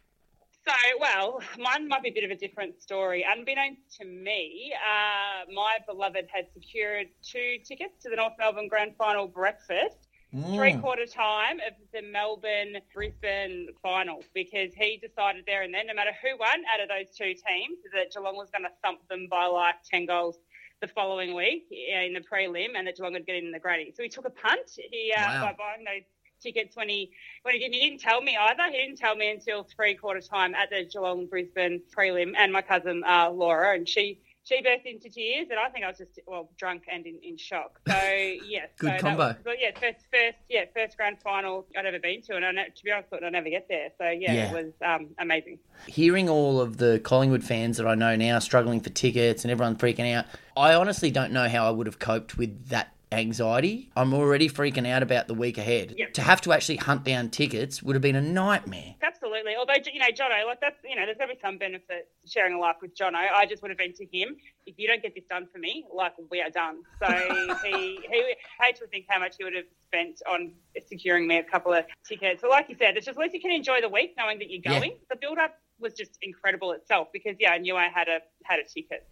So, 0.67 0.73
well, 0.99 1.43
mine 1.59 1.87
might 1.87 2.03
be 2.03 2.09
a 2.09 2.13
bit 2.13 2.25
of 2.25 2.31
a 2.31 2.37
different 2.37 2.81
story. 2.81 3.27
Unbeknownst 3.29 3.99
to 4.01 4.07
me, 4.07 4.73
uh, 4.75 5.53
my 5.53 5.77
beloved 5.87 6.27
had 6.33 6.47
secured 6.55 7.09
two 7.23 7.59
tickets 7.63 8.03
to 8.03 8.09
the 8.09 8.17
North 8.17 8.33
Melbourne 8.39 8.69
Grand 8.69 8.97
Final 8.97 9.29
breakfast. 9.29 10.09
Three 10.33 10.75
quarter 10.79 11.05
time 11.05 11.59
of 11.61 11.75
the 11.93 12.01
Melbourne 12.01 12.79
Brisbane 12.95 13.69
final 13.83 14.25
because 14.33 14.73
he 14.73 14.97
decided 14.97 15.45
there 15.47 15.63
and 15.63 15.75
then, 15.75 15.89
no 15.89 15.95
matter 15.95 16.13
who 16.23 16.39
won 16.39 16.63
out 16.73 16.81
of 16.81 16.89
those 16.89 17.15
two 17.15 17.35
teams, 17.35 17.79
that 17.93 18.13
Geelong 18.15 18.37
was 18.37 18.49
going 18.51 18.63
to 18.65 18.71
thump 18.83 19.07
them 19.09 19.27
by 19.31 19.45
like 19.45 19.75
10 19.91 20.07
goals 20.07 20.39
the 20.81 20.89
following 20.89 21.35
week 21.35 21.67
in 21.71 22.15
the 22.15 22.21
prelim 22.21 22.71
and 22.77 22.87
that 22.87 22.97
Geelong 22.97 23.13
would 23.13 23.27
get 23.27 23.37
in 23.37 23.51
the 23.53 23.59
grading. 23.59 23.93
So 23.95 24.03
he 24.03 24.09
took 24.09 24.25
a 24.25 24.31
punt 24.31 24.71
he, 24.91 25.13
uh, 25.15 25.21
Wow. 25.21 25.41
by 25.43 25.53
buying 25.59 25.85
those 25.85 26.05
tickets 26.43 26.77
when 26.77 26.89
he 26.89 27.13
when 27.43 27.55
he 27.55 27.61
didn't, 27.61 27.75
he 27.75 27.81
didn't 27.91 28.01
tell 28.01 28.23
me 28.23 28.35
either. 28.37 28.65
He 28.71 28.79
didn't 28.79 28.97
tell 28.97 29.15
me 29.15 29.31
until 29.31 29.65
three 29.65 29.95
quarter 29.95 30.23
time 30.23 30.55
at 30.55 30.71
the 30.71 30.85
Geelong 30.91 31.27
Brisbane 31.27 31.83
prelim 31.95 32.33
and 32.39 32.51
my 32.53 32.63
cousin 32.63 33.05
uh, 33.07 33.29
Laura 33.31 33.75
and 33.75 33.87
she 33.87 34.19
she 34.45 34.61
burst 34.63 34.85
into 34.87 35.09
tears 35.09 35.47
and 35.51 35.59
I 35.59 35.69
think 35.69 35.85
I 35.85 35.89
was 35.89 35.99
just 35.99 36.19
well 36.27 36.51
drunk 36.59 36.85
and 36.93 37.07
in, 37.07 37.19
in 37.23 37.37
shock. 37.37 37.79
So 37.89 37.95
yeah, 38.45 38.67
Good 38.79 38.93
so 38.93 38.99
combo. 38.99 39.19
was- 39.29 39.37
but 39.45 39.55
yeah, 39.61 39.71
first 39.79 40.05
first 40.13 40.39
yeah 40.49 40.65
first 40.75 40.97
grand 40.97 41.19
final 41.23 41.67
I'd 41.79 41.87
ever 41.87 41.99
been 41.99 42.23
to 42.23 42.37
and 42.37 42.45
I 42.45 42.53
to 42.53 42.85
be 42.85 42.91
honest 42.91 43.09
thought 43.11 43.23
I'd 43.25 43.33
never 43.33 43.49
get 43.51 43.67
there. 43.69 43.91
So 43.99 44.09
yeah, 44.11 44.33
Yeah. 44.33 44.51
it 44.51 44.65
was 44.65 44.73
um, 44.85 45.09
amazing. 45.19 45.59
Hearing 45.87 46.29
all 46.29 46.61
of 46.61 46.77
the 46.79 47.01
Collingwood 47.05 47.45
fans 47.45 47.77
that 47.77 47.87
I 47.87 47.95
know 47.95 48.17
now 48.17 48.39
struggling 48.41 48.81
for 48.81 48.91
tickets 48.91 49.45
and 49.45 49.51
everyone 49.51 49.77
freaking 49.77 50.13
out, 50.15 50.27
I 50.57 50.75
honestly 50.75 51.11
don't 51.11 51.33
know 51.33 51.49
how 51.49 51.67
I 51.67 51.71
would 51.71 51.87
have 51.87 51.99
coped 51.99 52.37
with 52.37 52.69
that 52.69 52.93
anxiety. 53.13 53.91
I'm 53.97 54.13
already 54.15 54.49
freaking 54.49 54.87
out 54.89 55.03
about 55.03 55.29
the 55.29 55.35
week 55.35 55.59
ahead. 55.59 55.95
Yeah. 55.97 56.07
To 56.15 56.23
have 56.23 56.41
to 56.43 56.53
actually 56.53 56.77
hunt 56.77 57.05
down 57.05 57.31
tickets 57.31 57.83
would 57.83 57.95
have 57.95 58.03
been 58.03 58.17
a 58.17 58.21
nightmare. 58.23 58.95
Absolutely. 59.03 59.55
Although 59.57 59.75
you 59.93 59.99
know, 60.01 60.07
Jono, 60.09 60.47
like 60.47 60.61
that's 60.61 60.77
you 60.85 60.97
know, 60.97 61.05
there's 61.07 61.19
gonna 61.19 61.35
be 61.35 61.39
some 61.43 61.59
benefit 61.59 62.09
sharing 62.27 62.55
a 62.55 62.59
life 62.59 62.77
with 62.83 62.97
Jono. 62.97 63.15
I 63.17 63.47
just 63.47 63.63
would 63.63 63.71
have 63.71 63.79
been 63.79 63.93
to 63.95 64.07
him. 64.07 64.37
If 64.67 64.79
you 64.79 64.87
don't 64.89 65.03
get 65.03 65.15
this 65.15 65.25
done 65.29 65.47
for 65.53 65.59
me, 65.59 65.85
like 65.95 66.13
we 66.31 66.41
are 66.41 66.51
done. 66.51 66.83
So 67.01 67.07
he 67.65 67.99
he 68.11 68.35
I 68.61 68.67
hate 68.67 68.77
to 68.77 68.87
think 68.89 69.07
how 69.09 69.21
much 69.21 69.37
he 69.39 69.45
would 69.45 69.55
have 69.55 69.65
spent 69.89 70.21
on 70.29 70.53
securing 70.87 71.27
me 71.27 71.39
a 71.39 71.43
couple 71.45 71.73
of 71.73 71.85
tickets. 72.09 72.41
But 72.43 72.51
like 72.51 72.69
you 72.69 72.77
said, 72.79 72.97
it's 72.97 73.07
just 73.07 73.19
at 73.19 73.23
least 73.23 73.35
you 73.35 73.41
can 73.41 73.51
enjoy 73.53 73.81
the 73.81 73.89
week 73.89 74.15
knowing 74.19 74.39
that 74.39 74.51
you're 74.51 74.63
Yeah. 74.65 74.79
going. 74.81 74.99
The 75.11 75.17
build 75.17 75.39
up 75.39 75.55
was 75.79 75.95
just 75.95 76.17
incredible 76.23 76.73
itself 76.73 77.09
because 77.13 77.37
yeah, 77.41 77.51
I 77.53 77.59
knew 77.59 77.77
I 77.77 77.89
had 77.89 78.09
a 78.09 78.21
had 78.45 78.59
a 78.61 78.65
ticket. 78.65 79.07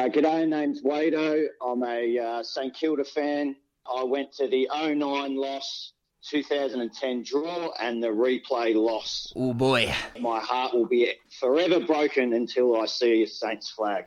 Uh, 0.00 0.08
g'day, 0.08 0.48
name's 0.48 0.82
Wado. 0.82 1.44
I'm 1.62 1.82
a 1.82 2.18
uh, 2.18 2.42
St 2.42 2.74
Kilda 2.74 3.04
fan. 3.04 3.54
I 3.86 4.02
went 4.02 4.32
to 4.38 4.48
the 4.48 4.66
09 4.74 4.96
loss, 5.36 5.92
2010 6.30 7.22
draw, 7.22 7.70
and 7.78 8.02
the 8.02 8.06
replay 8.06 8.74
loss. 8.74 9.30
Oh 9.36 9.52
boy. 9.52 9.94
My 10.18 10.40
heart 10.40 10.72
will 10.72 10.86
be 10.86 11.12
forever 11.38 11.80
broken 11.80 12.32
until 12.32 12.80
I 12.80 12.86
see 12.86 13.24
a 13.24 13.26
Saints 13.26 13.70
flag. 13.70 14.06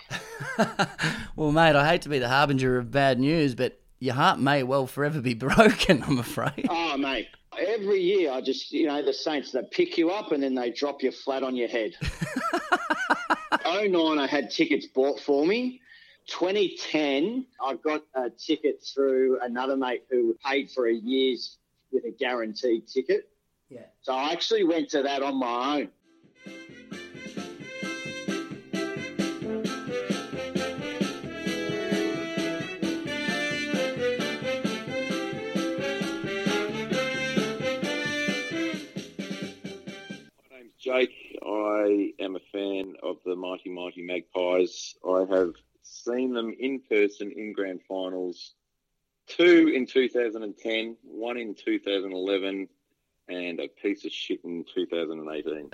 Well, 1.36 1.52
mate, 1.52 1.76
I 1.76 1.88
hate 1.88 2.02
to 2.04 2.10
be 2.10 2.18
the 2.18 2.30
harbinger 2.30 2.80
of 2.80 2.90
bad 2.90 3.20
news, 3.20 3.54
but 3.54 3.80
your 4.00 4.16
heart 4.16 4.40
may 4.40 4.64
well 4.64 4.88
forever 4.88 5.22
be 5.22 5.34
broken, 5.36 6.02
I'm 6.02 6.18
afraid. 6.18 6.66
Oh, 6.70 6.98
mate. 6.98 7.28
Every 7.56 8.00
year, 8.00 8.32
I 8.32 8.42
just, 8.42 8.72
you 8.72 8.88
know, 8.88 9.06
the 9.06 9.14
Saints, 9.14 9.52
they 9.52 9.62
pick 9.70 10.00
you 10.00 10.10
up 10.10 10.32
and 10.32 10.42
then 10.42 10.56
they 10.56 10.72
drop 10.72 11.04
you 11.04 11.12
flat 11.12 11.44
on 11.44 11.56
your 11.56 11.68
head. 11.68 11.94
09, 13.66 14.20
I 14.20 14.28
had 14.28 14.50
tickets 14.50 14.86
bought 14.88 15.20
for 15.20 15.46
me. 15.46 15.82
2010, 16.28 17.46
I 17.64 17.74
got 17.76 18.04
a 18.16 18.30
ticket 18.30 18.82
through 18.84 19.40
another 19.42 19.76
mate 19.76 20.04
who 20.10 20.38
paid 20.46 20.72
for 20.72 20.88
a 20.88 20.94
year's 20.94 21.58
with 21.92 22.06
a 22.06 22.12
guaranteed 22.12 22.88
ticket. 22.88 23.30
Yeah. 23.70 23.82
So 24.02 24.14
I 24.14 24.32
actually 24.32 24.64
went 24.64 24.90
to 24.90 25.04
that 25.04 25.22
on 25.22 25.36
my 25.36 25.82
own. 25.82 25.90
Jake, 40.84 41.40
I 41.42 42.12
am 42.20 42.36
a 42.36 42.42
fan 42.52 42.96
of 43.02 43.16
the 43.26 43.38
Mighty 43.38 43.70
Mighty 43.70 44.02
Magpies. 44.02 44.96
I 45.08 45.24
have 45.34 45.54
seen 45.82 46.34
them 46.34 46.54
in 46.60 46.82
person 46.82 47.32
in 47.32 47.54
grand 47.54 47.80
finals. 47.88 48.54
Two 49.26 49.72
in 49.74 49.86
2010, 49.86 50.98
one 51.04 51.38
in 51.38 51.56
2011, 51.56 52.68
and 53.30 53.60
a 53.62 53.70
piece 53.70 54.04
of 54.04 54.12
shit 54.12 54.42
in 54.44 54.66
2018. 54.76 55.70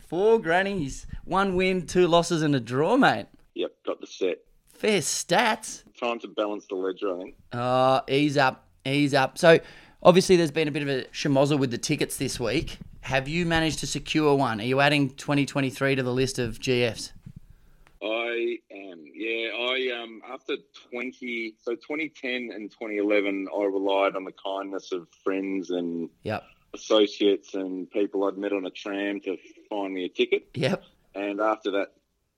Four 0.08 0.40
grannies, 0.40 1.06
one 1.24 1.54
win, 1.54 1.86
two 1.86 2.08
losses, 2.08 2.42
and 2.42 2.56
a 2.56 2.60
draw, 2.60 2.96
mate. 2.96 3.26
yep, 3.54 3.70
got 3.86 4.00
the 4.00 4.08
set. 4.08 4.38
Fair 4.72 4.98
stats. 4.98 5.84
Time 5.96 6.18
to 6.18 6.26
balance 6.26 6.66
the 6.68 6.74
ledger, 6.74 7.14
I 7.14 7.22
think. 7.22 7.36
Oh, 7.52 8.00
ease 8.08 8.36
up, 8.36 8.66
ease 8.84 9.14
up. 9.14 9.38
So, 9.38 9.60
obviously, 10.02 10.34
there's 10.34 10.50
been 10.50 10.66
a 10.66 10.72
bit 10.72 10.82
of 10.82 10.88
a 10.88 11.04
schmozzle 11.12 11.60
with 11.60 11.70
the 11.70 11.78
tickets 11.78 12.16
this 12.16 12.40
week. 12.40 12.78
Have 13.04 13.28
you 13.28 13.44
managed 13.44 13.80
to 13.80 13.86
secure 13.86 14.34
one? 14.34 14.62
Are 14.62 14.64
you 14.64 14.80
adding 14.80 15.10
2023 15.10 15.96
to 15.96 16.02
the 16.02 16.10
list 16.12 16.38
of 16.38 16.58
GFs? 16.58 17.12
I 18.02 18.56
am, 18.70 19.04
yeah. 19.14 19.48
I 19.54 20.02
um 20.02 20.22
after 20.26 20.56
twenty, 20.90 21.54
so 21.60 21.74
twenty 21.76 22.08
ten 22.08 22.50
and 22.54 22.70
twenty 22.72 22.96
eleven, 22.96 23.46
I 23.54 23.64
relied 23.64 24.16
on 24.16 24.24
the 24.24 24.32
kindness 24.32 24.90
of 24.92 25.06
friends 25.22 25.70
and 25.70 26.08
Yep. 26.22 26.44
associates 26.72 27.52
and 27.54 27.90
people 27.90 28.24
I'd 28.24 28.38
met 28.38 28.54
on 28.54 28.64
a 28.64 28.70
tram 28.70 29.20
to 29.20 29.36
find 29.68 29.92
me 29.92 30.06
a 30.06 30.08
ticket. 30.08 30.48
Yep. 30.54 30.82
And 31.14 31.40
after 31.42 31.70
that 31.72 31.92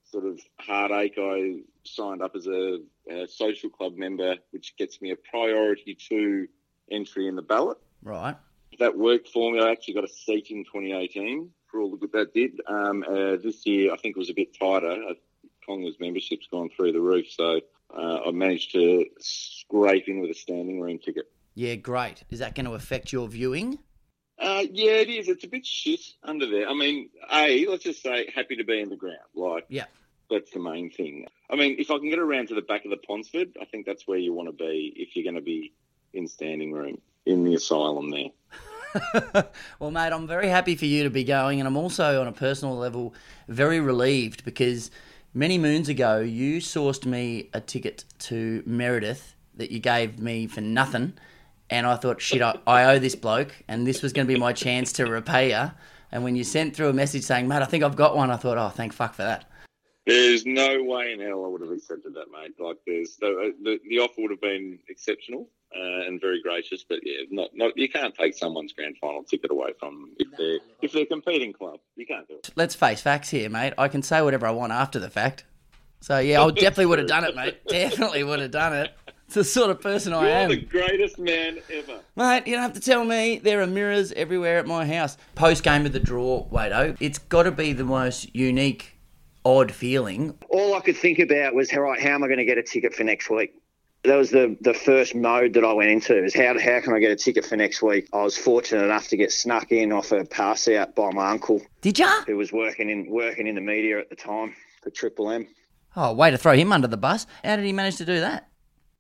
sort 0.04 0.26
of 0.26 0.40
heartache, 0.58 1.14
I 1.16 1.60
signed 1.84 2.22
up 2.22 2.34
as 2.34 2.48
a, 2.48 2.80
a 3.08 3.28
social 3.28 3.70
club 3.70 3.96
member, 3.96 4.34
which 4.50 4.76
gets 4.76 5.00
me 5.00 5.12
a 5.12 5.16
priority 5.16 5.94
two 5.94 6.48
entry 6.90 7.28
in 7.28 7.36
the 7.36 7.42
ballot. 7.42 7.78
Right. 8.02 8.36
That 8.78 8.96
worked 8.96 9.28
for 9.28 9.52
me. 9.52 9.60
I 9.60 9.70
actually 9.70 9.94
got 9.94 10.04
a 10.04 10.08
seat 10.08 10.48
in 10.50 10.64
2018 10.64 11.50
for 11.70 11.80
all 11.80 11.90
the 11.90 11.96
good 11.96 12.12
that 12.12 12.34
did. 12.34 12.60
Um, 12.66 13.04
uh, 13.08 13.36
this 13.42 13.64
year, 13.66 13.92
I 13.92 13.96
think 13.96 14.16
it 14.16 14.18
was 14.18 14.30
a 14.30 14.34
bit 14.34 14.56
tighter. 14.58 14.96
Conga's 15.66 15.96
membership's 15.98 16.46
gone 16.50 16.68
through 16.76 16.92
the 16.92 17.00
roof, 17.00 17.26
so 17.30 17.60
uh, 17.96 18.20
I 18.26 18.30
managed 18.30 18.72
to 18.72 19.06
scrape 19.18 20.08
in 20.08 20.20
with 20.20 20.30
a 20.30 20.34
standing 20.34 20.80
room 20.80 20.98
ticket. 20.98 21.24
Yeah, 21.54 21.74
great. 21.76 22.22
Is 22.30 22.38
that 22.40 22.54
going 22.54 22.66
to 22.66 22.74
affect 22.74 23.12
your 23.12 23.26
viewing? 23.28 23.78
Uh, 24.38 24.64
yeah, 24.70 24.92
it 24.92 25.08
is. 25.08 25.28
It's 25.28 25.44
a 25.44 25.48
bit 25.48 25.64
shit 25.64 26.00
under 26.22 26.46
there. 26.48 26.68
I 26.68 26.74
mean, 26.74 27.08
A, 27.32 27.66
let's 27.66 27.82
just 27.84 28.02
say 28.02 28.30
happy 28.34 28.56
to 28.56 28.64
be 28.64 28.80
in 28.80 28.90
the 28.90 28.96
ground. 28.96 29.16
Like, 29.34 29.64
Yeah. 29.70 29.86
that's 30.30 30.50
the 30.50 30.60
main 30.60 30.90
thing. 30.90 31.26
I 31.50 31.56
mean, 31.56 31.76
if 31.78 31.90
I 31.90 31.98
can 31.98 32.10
get 32.10 32.18
around 32.18 32.48
to 32.48 32.54
the 32.54 32.60
back 32.62 32.84
of 32.84 32.90
the 32.90 32.98
Ponsford, 32.98 33.56
I 33.60 33.64
think 33.64 33.86
that's 33.86 34.06
where 34.06 34.18
you 34.18 34.34
want 34.34 34.48
to 34.48 34.52
be 34.52 34.92
if 34.96 35.16
you're 35.16 35.24
going 35.24 35.36
to 35.36 35.40
be 35.40 35.72
in 36.12 36.28
standing 36.28 36.72
room 36.72 36.98
in 37.26 37.44
the 37.44 37.54
asylum 37.54 38.10
there. 38.10 38.30
Well, 39.78 39.90
mate, 39.90 40.12
I'm 40.12 40.26
very 40.26 40.48
happy 40.48 40.74
for 40.74 40.86
you 40.86 41.02
to 41.04 41.10
be 41.10 41.24
going, 41.24 41.60
and 41.60 41.66
I'm 41.66 41.76
also, 41.76 42.20
on 42.20 42.28
a 42.28 42.32
personal 42.32 42.76
level, 42.76 43.14
very 43.46 43.78
relieved 43.78 44.44
because 44.44 44.90
many 45.34 45.58
moons 45.58 45.90
ago 45.90 46.20
you 46.20 46.60
sourced 46.60 47.04
me 47.04 47.50
a 47.52 47.60
ticket 47.60 48.04
to 48.20 48.62
Meredith 48.64 49.34
that 49.56 49.70
you 49.70 49.80
gave 49.80 50.18
me 50.18 50.46
for 50.46 50.62
nothing, 50.62 51.12
and 51.68 51.86
I 51.86 51.96
thought, 51.96 52.22
shit, 52.22 52.40
I, 52.40 52.58
I 52.66 52.84
owe 52.84 52.98
this 52.98 53.14
bloke, 53.14 53.54
and 53.68 53.86
this 53.86 54.02
was 54.02 54.14
going 54.14 54.26
to 54.26 54.32
be 54.32 54.40
my 54.40 54.52
chance 54.52 54.92
to 54.94 55.04
repay 55.04 55.50
you. 55.50 55.72
And 56.12 56.24
when 56.24 56.36
you 56.36 56.44
sent 56.44 56.74
through 56.74 56.88
a 56.88 56.94
message 56.94 57.24
saying, 57.24 57.48
mate, 57.48 57.60
I 57.62 57.66
think 57.66 57.84
I've 57.84 57.96
got 57.96 58.16
one, 58.16 58.30
I 58.30 58.36
thought, 58.36 58.56
oh, 58.56 58.70
thank 58.70 58.92
fuck 58.92 59.14
for 59.14 59.22
that. 59.22 59.44
There's 60.06 60.46
no 60.46 60.82
way 60.84 61.12
in 61.12 61.20
hell 61.20 61.44
I 61.44 61.48
would 61.48 61.60
have 61.60 61.70
accepted 61.70 62.14
that, 62.14 62.26
mate. 62.32 62.54
Like, 62.60 62.78
there's 62.86 63.16
the 63.16 63.26
uh, 63.26 63.50
the, 63.62 63.80
the 63.88 63.98
offer 63.98 64.22
would 64.22 64.30
have 64.30 64.40
been 64.40 64.78
exceptional 64.88 65.48
uh, 65.74 66.06
and 66.06 66.20
very 66.20 66.40
gracious, 66.42 66.84
but 66.88 67.00
yeah, 67.02 67.22
not 67.30 67.50
not 67.54 67.76
you 67.76 67.88
can't 67.88 68.14
take 68.14 68.36
someone's 68.36 68.72
grand 68.72 68.96
final 69.00 69.24
ticket 69.24 69.50
away 69.50 69.72
from 69.78 70.00
them 70.00 70.10
if 70.18 70.28
they're 70.36 70.58
if 70.82 70.92
they're 70.92 71.06
competing 71.06 71.52
club. 71.52 71.80
You 71.96 72.06
can't 72.06 72.26
do 72.28 72.34
it. 72.34 72.50
Let's 72.56 72.74
face 72.74 73.00
facts 73.00 73.30
here, 73.30 73.48
mate. 73.50 73.74
I 73.78 73.88
can 73.88 74.02
say 74.02 74.22
whatever 74.22 74.46
I 74.46 74.50
want 74.50 74.72
after 74.72 74.98
the 74.98 75.10
fact. 75.10 75.44
So, 76.00 76.18
yeah, 76.18 76.42
I 76.42 76.50
definitely 76.50 76.86
would 76.86 76.98
have 76.98 77.08
done 77.08 77.24
it, 77.24 77.34
mate. 77.34 77.56
Definitely 77.68 78.22
would 78.22 78.38
have 78.38 78.50
done 78.50 78.74
it. 78.74 78.92
It's 79.24 79.34
the 79.34 79.42
sort 79.42 79.70
of 79.70 79.80
person 79.80 80.12
I 80.12 80.20
You're 80.20 80.30
am. 80.30 80.48
the 80.50 80.56
greatest 80.60 81.18
man 81.18 81.58
ever. 81.72 82.00
Mate, 82.14 82.46
you 82.46 82.52
don't 82.52 82.62
have 82.62 82.74
to 82.74 82.80
tell 82.80 83.04
me. 83.04 83.38
There 83.38 83.60
are 83.62 83.66
mirrors 83.66 84.12
everywhere 84.12 84.58
at 84.58 84.66
my 84.66 84.86
house. 84.86 85.16
Post 85.34 85.64
game 85.64 85.84
of 85.86 85.92
the 85.92 85.98
draw, 85.98 86.46
Wado, 86.48 86.96
it's 87.00 87.18
got 87.18 87.44
to 87.44 87.50
be 87.50 87.72
the 87.72 87.82
most 87.82 88.32
unique, 88.36 88.98
odd 89.44 89.72
feeling. 89.72 90.38
all 90.50 90.74
I 90.74 90.80
could 90.80 90.96
think 90.96 91.18
about 91.18 91.54
was, 91.54 91.72
all 91.72 91.80
right, 91.80 92.00
how 92.00 92.10
am 92.10 92.22
I 92.22 92.26
going 92.28 92.38
to 92.38 92.44
get 92.44 92.58
a 92.58 92.62
ticket 92.62 92.94
for 92.94 93.02
next 93.02 93.28
week? 93.30 93.54
That 94.06 94.16
was 94.16 94.30
the, 94.30 94.56
the 94.60 94.74
first 94.74 95.14
mode 95.14 95.52
that 95.54 95.64
I 95.64 95.72
went 95.72 95.90
into 95.90 96.22
is 96.22 96.34
how, 96.34 96.58
how 96.58 96.80
can 96.80 96.94
I 96.94 96.98
get 97.00 97.10
a 97.10 97.16
ticket 97.16 97.44
for 97.44 97.56
next 97.56 97.82
week? 97.82 98.08
I 98.12 98.22
was 98.22 98.36
fortunate 98.36 98.84
enough 98.84 99.08
to 99.08 99.16
get 99.16 99.32
snuck 99.32 99.72
in 99.72 99.92
off 99.92 100.12
a 100.12 100.24
pass 100.24 100.68
out 100.68 100.94
by 100.94 101.10
my 101.10 101.30
uncle. 101.30 101.60
Did 101.80 101.98
ya? 101.98 102.22
Who 102.26 102.36
was 102.36 102.52
working 102.52 102.88
in 102.88 103.10
working 103.10 103.46
in 103.46 103.54
the 103.54 103.60
media 103.60 103.98
at 103.98 104.08
the 104.08 104.16
time 104.16 104.54
for 104.82 104.90
Triple 104.90 105.30
M. 105.30 105.48
Oh, 105.96 106.12
way 106.12 106.30
to 106.30 106.38
throw 106.38 106.54
him 106.54 106.72
under 106.72 106.86
the 106.86 106.96
bus. 106.96 107.26
How 107.42 107.56
did 107.56 107.64
he 107.64 107.72
manage 107.72 107.96
to 107.96 108.04
do 108.04 108.20
that? 108.20 108.48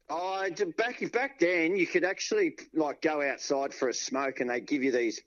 Oh, 0.08 0.48
back 0.76 1.12
back 1.12 1.38
then, 1.38 1.76
you 1.76 1.86
could 1.86 2.04
actually 2.04 2.56
like 2.74 3.02
go 3.02 3.22
outside 3.22 3.74
for 3.74 3.88
a 3.88 3.94
smoke, 3.94 4.40
and 4.40 4.48
they 4.48 4.60
give 4.60 4.82
you 4.82 4.92
these 4.92 5.20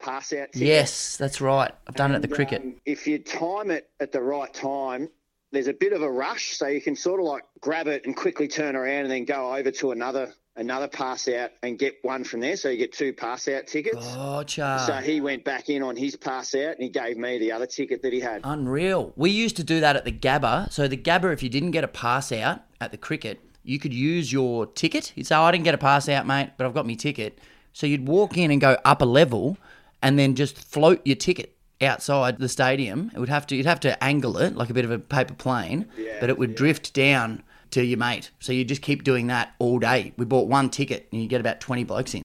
pass 0.00 0.32
out 0.32 0.52
tickets. 0.52 0.60
Yes, 0.60 1.16
that's 1.16 1.40
right. 1.40 1.72
I've 1.86 1.94
done 1.94 2.12
it 2.12 2.16
at 2.16 2.22
the 2.22 2.28
cricket. 2.28 2.62
Um, 2.62 2.74
if 2.84 3.06
you 3.06 3.18
time 3.18 3.70
it 3.70 3.88
at 4.00 4.12
the 4.12 4.20
right 4.20 4.52
time, 4.52 5.08
there's 5.52 5.68
a 5.68 5.72
bit 5.72 5.92
of 5.92 6.02
a 6.02 6.10
rush, 6.10 6.56
so 6.56 6.66
you 6.66 6.80
can 6.80 6.96
sort 6.96 7.20
of 7.20 7.26
like 7.26 7.44
grab 7.60 7.86
it 7.86 8.04
and 8.04 8.16
quickly 8.16 8.48
turn 8.48 8.76
around 8.76 9.02
and 9.02 9.10
then 9.10 9.24
go 9.24 9.54
over 9.54 9.70
to 9.70 9.92
another 9.92 10.32
another 10.56 10.88
pass 10.88 11.28
out 11.28 11.50
and 11.62 11.78
get 11.78 11.96
one 12.02 12.24
from 12.24 12.40
there. 12.40 12.56
So 12.56 12.70
you 12.70 12.78
get 12.78 12.92
two 12.92 13.12
pass 13.12 13.46
out 13.46 13.66
tickets. 13.66 14.14
Gotcha. 14.14 14.82
So 14.86 14.94
he 14.94 15.20
went 15.20 15.44
back 15.44 15.68
in 15.68 15.82
on 15.82 15.96
his 15.96 16.16
pass 16.16 16.54
out 16.54 16.74
and 16.74 16.82
he 16.82 16.88
gave 16.88 17.16
me 17.18 17.38
the 17.38 17.52
other 17.52 17.66
ticket 17.66 18.02
that 18.02 18.12
he 18.12 18.20
had. 18.20 18.40
Unreal. 18.42 19.12
We 19.16 19.30
used 19.30 19.56
to 19.56 19.64
do 19.64 19.80
that 19.80 19.96
at 19.96 20.04
the 20.04 20.12
Gabba. 20.12 20.72
So 20.72 20.88
the 20.88 20.96
Gabba, 20.96 21.32
if 21.32 21.42
you 21.42 21.50
didn't 21.50 21.72
get 21.72 21.84
a 21.84 21.88
pass 21.88 22.32
out 22.32 22.62
at 22.80 22.90
the 22.90 22.96
cricket, 22.96 23.40
you 23.62 23.78
could 23.78 23.92
use 23.92 24.32
your 24.32 24.66
ticket. 24.66 25.12
You'd 25.14 25.26
say, 25.26 25.36
oh, 25.36 25.42
I 25.42 25.52
didn't 25.52 25.64
get 25.64 25.74
a 25.74 25.78
pass 25.78 26.08
out, 26.08 26.26
mate, 26.26 26.52
but 26.56 26.66
I've 26.66 26.74
got 26.74 26.86
my 26.86 26.94
ticket. 26.94 27.38
So 27.72 27.86
you'd 27.86 28.08
walk 28.08 28.38
in 28.38 28.50
and 28.50 28.60
go 28.60 28.78
up 28.84 29.02
a 29.02 29.04
level 29.04 29.58
and 30.02 30.18
then 30.18 30.34
just 30.34 30.56
float 30.56 31.02
your 31.04 31.16
ticket 31.16 31.55
outside 31.80 32.38
the 32.38 32.48
stadium. 32.48 33.10
It 33.14 33.18
would 33.18 33.28
have 33.28 33.46
to 33.48 33.56
you'd 33.56 33.66
have 33.66 33.80
to 33.80 34.02
angle 34.02 34.38
it 34.38 34.56
like 34.56 34.70
a 34.70 34.74
bit 34.74 34.84
of 34.84 34.90
a 34.90 34.98
paper 34.98 35.34
plane, 35.34 35.86
but 36.20 36.30
it 36.30 36.38
would 36.38 36.54
drift 36.54 36.92
down 36.94 37.42
to 37.70 37.84
your 37.84 37.98
mate. 37.98 38.30
So 38.38 38.52
you 38.52 38.64
just 38.64 38.82
keep 38.82 39.04
doing 39.04 39.26
that 39.26 39.54
all 39.58 39.78
day. 39.78 40.12
We 40.16 40.24
bought 40.24 40.48
one 40.48 40.70
ticket 40.70 41.08
and 41.12 41.20
you 41.20 41.28
get 41.28 41.40
about 41.40 41.60
20 41.60 41.84
blokes 41.84 42.14
in. 42.14 42.22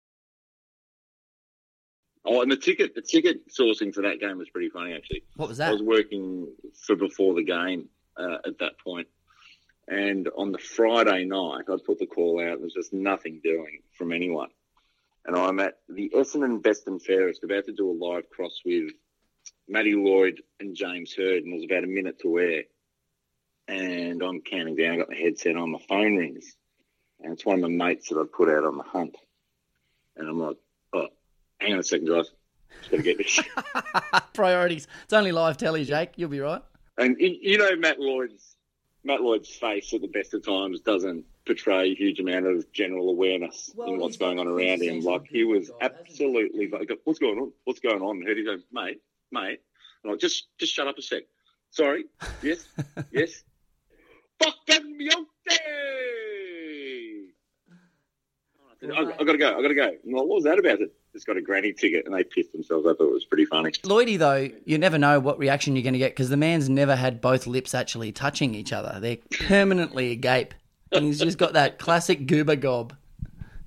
Oh, 2.24 2.42
and 2.42 2.52
the 2.52 2.56
ticket 2.58 2.94
the 2.94 3.02
ticket 3.02 3.48
sourcing 3.50 3.94
for 3.94 4.02
that 4.04 4.20
game 4.20 4.38
was 4.38 4.50
pretty 4.50 4.70
funny 4.70 4.94
actually. 4.94 5.24
What 5.36 5.50
was 5.50 5.58
that? 5.58 5.70
I 5.70 5.72
was 5.74 5.82
working 5.82 6.48
for 6.86 6.96
before 6.96 7.34
the 7.34 7.44
game 7.44 7.90
uh, 8.16 8.38
at 8.46 8.60
that 8.60 8.80
point. 8.80 9.08
and 9.88 10.30
on 10.38 10.52
the 10.52 10.60
Friday 10.60 11.26
night, 11.26 11.64
I 11.68 11.76
put 11.86 11.98
the 12.00 12.06
call 12.06 12.40
out. 12.40 12.54
And 12.54 12.62
there's 12.62 12.74
just 12.74 12.94
nothing 12.94 13.42
doing 13.44 13.82
from 13.98 14.12
anyone, 14.14 14.50
and 15.26 15.36
I'm 15.36 15.60
at 15.60 15.80
the 15.90 16.12
Essendon 16.16 16.62
Best 16.62 16.88
and 16.88 17.02
Fairest, 17.02 17.44
about 17.44 17.66
to 17.66 17.74
do 17.74 17.90
a 17.90 17.92
live 17.92 18.30
cross 18.30 18.62
with 18.64 18.92
Matty 19.68 19.96
Lloyd 19.96 20.42
and 20.60 20.76
James 20.76 21.14
Hird, 21.14 21.44
and 21.44 21.54
there's 21.54 21.66
about 21.66 21.84
a 21.84 21.88
minute 21.88 22.20
to 22.22 22.40
air, 22.40 22.64
and 23.68 24.22
I'm 24.22 24.42
counting 24.42 24.76
down. 24.76 24.94
I 24.94 24.98
got 24.98 25.10
my 25.10 25.16
headset 25.16 25.56
on, 25.56 25.72
my 25.72 25.80
phone 25.88 26.18
rings, 26.18 26.56
and 27.22 27.34
it's 27.34 27.46
one 27.46 27.64
of 27.64 27.70
my 27.70 27.86
mates 27.88 28.10
that 28.10 28.20
I 28.20 28.24
put 28.26 28.50
out 28.50 28.66
on 28.66 28.78
the 28.78 28.84
hunt, 28.84 29.16
and 30.18 30.28
I'm 30.28 30.40
like, 30.40 30.58
oh, 30.94 31.08
hang 31.60 31.74
on 31.74 31.80
a 31.80 31.84
second, 31.84 32.08
guys. 32.08 32.32
Just 32.80 32.92
gotta 32.92 33.04
get 33.04 33.18
this. 33.18 33.40
Priorities. 34.34 34.88
It's 35.04 35.14
only 35.14 35.32
live 35.32 35.58
telly, 35.58 35.86
Jake. 35.86 36.12
You'll 36.16 36.30
be 36.30 36.40
right. 36.40 36.62
And 36.98 37.18
you 37.20 37.38
you 37.42 37.58
know 37.58 37.76
Matt 37.76 38.00
Lloyd's 38.00 38.56
Matt 39.04 39.22
Lloyd's 39.22 39.50
face 39.50 39.94
at 39.94 40.02
the 40.02 40.08
best 40.08 40.34
of 40.34 40.46
times 40.46 40.82
doesn't 40.82 41.26
portray 41.46 41.92
a 41.92 41.96
huge 41.96 42.20
amount 42.20 42.46
of 42.46 42.72
general 42.72 43.10
awareness 43.10 43.74
in 43.88 44.00
what's 44.00 44.18
going 44.18 44.40
on 44.40 44.48
around 44.48 44.82
him. 44.82 45.02
Like 45.02 45.28
he 45.28 45.44
was 45.44 45.72
absolutely 45.82 46.70
like, 46.70 46.92
what's 47.04 47.20
going 47.20 47.40
on? 47.40 47.52
What's 47.64 47.80
going 47.80 48.02
on? 48.02 48.18
And 48.18 48.38
he 48.38 48.44
goes, 48.46 48.62
mate, 48.72 49.02
mate. 49.32 49.62
And 50.04 50.06
I'm 50.06 50.12
like, 50.12 50.20
just 50.20 50.48
just 50.58 50.74
shut 50.74 50.88
up 50.88 50.98
a 50.98 51.02
sec. 51.02 51.24
Sorry. 51.70 52.06
Yes. 52.42 52.66
yes. 53.12 53.44
Fucking 54.42 54.98
Miote! 55.00 55.58
I, 58.84 59.14
I 59.20 59.24
gotta 59.24 59.38
go. 59.38 59.56
I've 59.56 59.62
gotta 59.62 59.76
go. 59.76 59.84
I'm 59.84 59.92
like, 59.92 60.26
what 60.26 60.28
was 60.28 60.44
that 60.46 60.58
about? 60.58 60.82
It 60.82 60.92
just 61.14 61.28
got 61.28 61.38
a 61.38 61.42
granny 61.42 61.72
ticket, 61.72 62.06
and 62.06 62.16
they 62.16 62.24
pissed 62.24 62.52
themselves. 62.52 62.88
I 62.88 62.94
thought 62.94 63.10
it 63.10 63.14
was 63.14 63.26
pretty 63.26 63.46
funny. 63.46 63.72
Lloydie, 63.72 64.18
though, 64.18 64.50
you 64.66 64.78
never 64.78 64.98
know 64.98 65.20
what 65.20 65.38
reaction 65.38 65.76
you're 65.76 65.84
going 65.84 65.94
to 65.94 66.00
get 66.00 66.12
because 66.12 66.30
the 66.30 66.38
man's 66.38 66.68
never 66.68 66.96
had 66.96 67.22
both 67.22 67.46
lips 67.46 67.76
actually 67.76 68.12
touching 68.12 68.56
each 68.56 68.74
other. 68.74 69.00
They're 69.00 69.18
permanently 69.48 70.12
agape. 70.12 70.56
And 70.92 71.06
he's 71.06 71.20
just 71.20 71.38
got 71.38 71.54
that 71.54 71.80
classic 71.80 72.26
goober 72.26 72.56
gob 72.56 72.96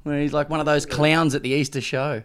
where 0.02 0.20
he's 0.20 0.32
like 0.32 0.50
one 0.50 0.60
of 0.60 0.66
those 0.66 0.84
clowns 0.84 1.34
at 1.34 1.42
the 1.42 1.50
Easter 1.50 1.80
show. 1.80 2.22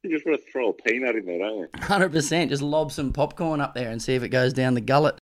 You 0.04 0.10
just 0.10 0.24
want 0.24 0.40
to 0.42 0.50
throw 0.50 0.70
a 0.70 0.72
peanut 0.72 1.14
in 1.14 1.26
there, 1.26 1.38
don't 1.38 1.58
you? 1.58 1.68
100%. 1.74 2.48
Just 2.48 2.62
lob 2.62 2.90
some 2.90 3.12
popcorn 3.12 3.60
up 3.60 3.74
there 3.74 3.90
and 3.90 4.00
see 4.00 4.14
if 4.14 4.22
it 4.22 4.30
goes 4.30 4.54
down 4.54 4.72
the 4.72 4.80
gullet. 4.80 5.18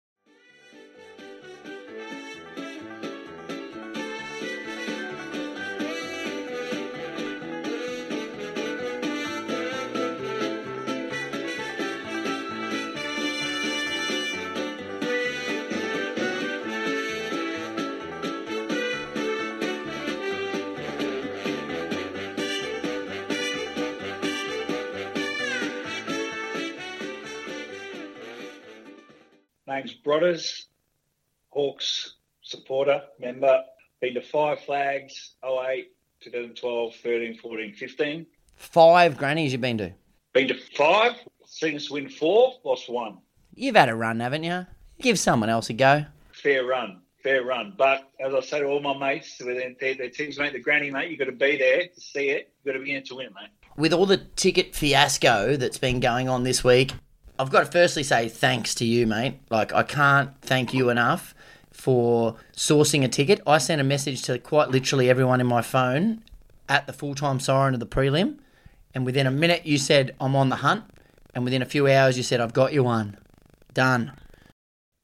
Name's 29.76 29.94
Brothers, 29.94 30.68
Hawks 31.50 32.16
supporter, 32.42 33.02
member. 33.20 33.62
Been 34.02 34.14
to 34.14 34.22
Five 34.22 34.60
Flags, 34.62 35.36
08, 35.44 35.92
2012, 36.22 36.96
13, 36.96 37.38
14, 37.38 37.74
15. 37.74 38.26
Five 38.56 39.18
grannies 39.18 39.52
you've 39.52 39.62
been 39.62 39.78
to. 39.78 39.92
Been 40.34 40.48
to 40.48 40.56
five, 40.76 41.14
seen 41.46 41.76
us 41.76 41.90
win 41.90 42.10
four, 42.10 42.54
lost 42.64 42.90
one. 42.90 43.18
You've 43.54 43.76
had 43.76 43.90
a 43.90 43.96
run, 43.96 44.20
haven't 44.20 44.44
you? 44.44 44.66
Give 45.00 45.18
someone 45.18 45.50
else 45.50 45.70
a 45.70 45.74
go. 45.74 46.06
Fair 46.34 46.66
run, 46.66 47.02
fair 47.24 47.44
run. 47.44 47.74
But 47.78 48.10
as 48.20 48.34
I 48.34 48.42
say 48.42 48.60
to 48.60 48.66
all 48.66 48.82
my 48.82 48.98
mates, 48.98 49.38
their, 49.38 49.74
their, 49.80 49.96
their 49.96 50.10
teams, 50.10 50.38
mate, 50.38 50.54
the 50.54 50.60
granny, 50.60 50.92
mate, 50.92 51.10
you've 51.10 51.20
got 51.20 51.26
to 51.26 51.32
be 51.32 51.58
there 51.58 51.88
to 51.88 52.02
see 52.02 52.30
it. 52.30 52.52
You've 52.64 52.74
got 52.74 52.80
to 52.80 52.84
be 52.84 52.96
in 52.96 53.04
to 53.04 53.16
win, 53.16 53.30
mate. 53.40 53.50
With 53.78 53.94
all 53.94 54.06
the 54.06 54.18
ticket 54.18 54.76
fiasco 54.76 55.58
that's 55.58 55.78
been 55.78 56.00
going 56.00 56.30
on 56.30 56.44
this 56.44 56.64
week, 56.64 56.94
I've 57.38 57.50
got 57.50 57.66
to 57.66 57.72
firstly 57.72 58.04
say 58.04 58.30
thanks 58.30 58.74
to 58.76 58.86
you, 58.86 59.06
mate. 59.06 59.40
Like, 59.50 59.74
I 59.74 59.84
can't 59.84 60.32
thank 60.42 60.74
you 60.74 60.90
enough 60.90 61.36
for 61.72 62.38
sourcing 62.56 63.04
a 63.04 63.10
ticket. 63.10 63.42
I 63.46 63.58
sent 63.58 63.82
a 63.82 63.84
message 63.84 64.22
to 64.24 64.40
quite 64.40 64.70
literally 64.70 65.10
everyone 65.10 65.42
in 65.42 65.48
my 65.48 65.62
phone 65.62 66.24
at 66.70 66.88
the 66.88 66.94
full 66.94 67.14
time 67.14 67.40
siren 67.40 67.74
of 67.74 67.80
the 67.82 67.86
prelim, 67.86 68.38
and 68.94 69.06
within 69.06 69.28
a 69.28 69.32
minute 69.32 69.66
you 69.66 69.78
said, 69.78 70.16
I'm 70.22 70.36
on 70.36 70.50
the 70.50 70.58
hunt, 70.58 70.86
and 71.34 71.44
within 71.44 71.62
a 71.62 71.66
few 71.66 71.88
hours 71.88 72.16
you 72.16 72.24
said, 72.24 72.40
I've 72.40 72.54
got 72.54 72.72
you 72.72 72.84
one. 72.84 73.18
Done. 73.74 74.14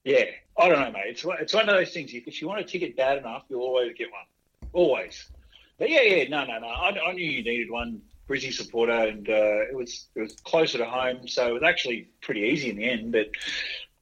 Yeah, 0.05 0.23
I 0.57 0.69
don't 0.69 0.79
know, 0.79 0.91
mate. 0.91 1.07
It's 1.07 1.25
it's 1.41 1.53
one 1.53 1.67
of 1.67 1.75
those 1.75 1.91
things. 1.91 2.11
If 2.13 2.41
you 2.41 2.47
want 2.47 2.61
a 2.61 2.63
ticket 2.63 2.95
bad 2.95 3.17
enough, 3.17 3.43
you'll 3.49 3.61
always 3.61 3.93
get 3.97 4.09
one. 4.09 4.23
Always. 4.71 5.29
But 5.77 5.89
yeah, 5.89 6.01
yeah, 6.01 6.29
no, 6.29 6.45
no, 6.45 6.59
no. 6.59 6.67
I, 6.67 6.97
I 7.09 7.11
knew 7.11 7.29
you 7.29 7.43
needed 7.43 7.69
one, 7.69 8.01
Brizzy 8.29 8.53
supporter, 8.53 8.93
and 8.93 9.27
uh, 9.29 9.69
it 9.69 9.75
was 9.75 10.07
it 10.15 10.21
was 10.21 10.33
closer 10.43 10.77
to 10.77 10.85
home, 10.85 11.27
so 11.27 11.47
it 11.47 11.53
was 11.53 11.63
actually 11.63 12.09
pretty 12.21 12.41
easy 12.41 12.69
in 12.69 12.77
the 12.77 12.89
end. 12.89 13.11
But 13.11 13.31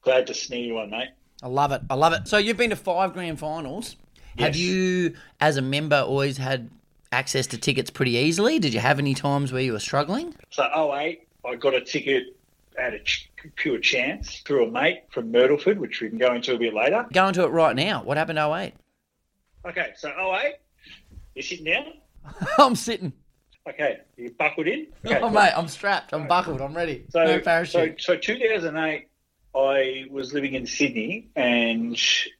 glad 0.02 0.26
to 0.28 0.56
you 0.56 0.74
one, 0.74 0.90
mate. 0.90 1.08
I 1.42 1.48
love 1.48 1.72
it. 1.72 1.82
I 1.90 1.94
love 1.94 2.12
it. 2.12 2.28
So 2.28 2.38
you've 2.38 2.56
been 2.56 2.70
to 2.70 2.76
five 2.76 3.12
grand 3.12 3.38
finals. 3.38 3.96
Have 4.38 4.56
you, 4.56 5.14
as 5.40 5.56
a 5.56 5.62
member, 5.62 5.96
always 5.96 6.36
had 6.36 6.70
access 7.12 7.46
to 7.48 7.58
tickets 7.58 7.90
pretty 7.90 8.12
easily? 8.12 8.58
Did 8.58 8.72
you 8.72 8.80
have 8.80 8.98
any 8.98 9.14
times 9.14 9.52
where 9.52 9.62
you 9.62 9.72
were 9.72 9.80
struggling? 9.80 10.34
So 10.50 10.62
08, 10.94 11.26
I 11.44 11.54
got 11.56 11.74
a 11.74 11.80
ticket 11.80 12.36
at 12.78 12.94
a 12.94 13.00
ch- 13.00 13.30
pure 13.56 13.78
chance 13.78 14.40
through 14.40 14.66
a 14.66 14.70
mate 14.70 15.02
from 15.10 15.32
Myrtleford, 15.32 15.78
which 15.78 16.00
we 16.00 16.08
can 16.08 16.18
go 16.18 16.34
into 16.34 16.54
a 16.54 16.58
bit 16.58 16.74
later. 16.74 17.06
Go 17.12 17.28
into 17.28 17.42
it 17.42 17.48
right 17.48 17.74
now. 17.74 18.02
What 18.02 18.16
happened 18.16 18.36
to 18.38 18.54
08? 18.54 18.74
Okay, 19.66 19.92
so 19.96 20.08
08, 20.08 20.54
you 21.34 21.42
sitting 21.42 21.66
down? 21.66 21.92
I'm 22.58 22.76
sitting. 22.76 23.12
Okay, 23.70 24.00
you 24.16 24.30
buckled 24.32 24.66
in? 24.66 24.86
Okay, 25.06 25.20
oh, 25.20 25.30
mate, 25.30 25.52
I'm 25.56 25.68
strapped. 25.68 26.12
I'm 26.12 26.26
buckled. 26.26 26.60
I'm 26.60 26.74
ready. 26.76 27.04
So, 27.10 27.24
no 27.24 27.40
parachute. 27.40 28.00
so 28.00 28.16
2008, 28.16 29.08
I 29.54 30.04
was 30.10 30.32
living 30.32 30.54
in 30.54 30.66
Sydney 30.66 31.28
and 31.36 31.98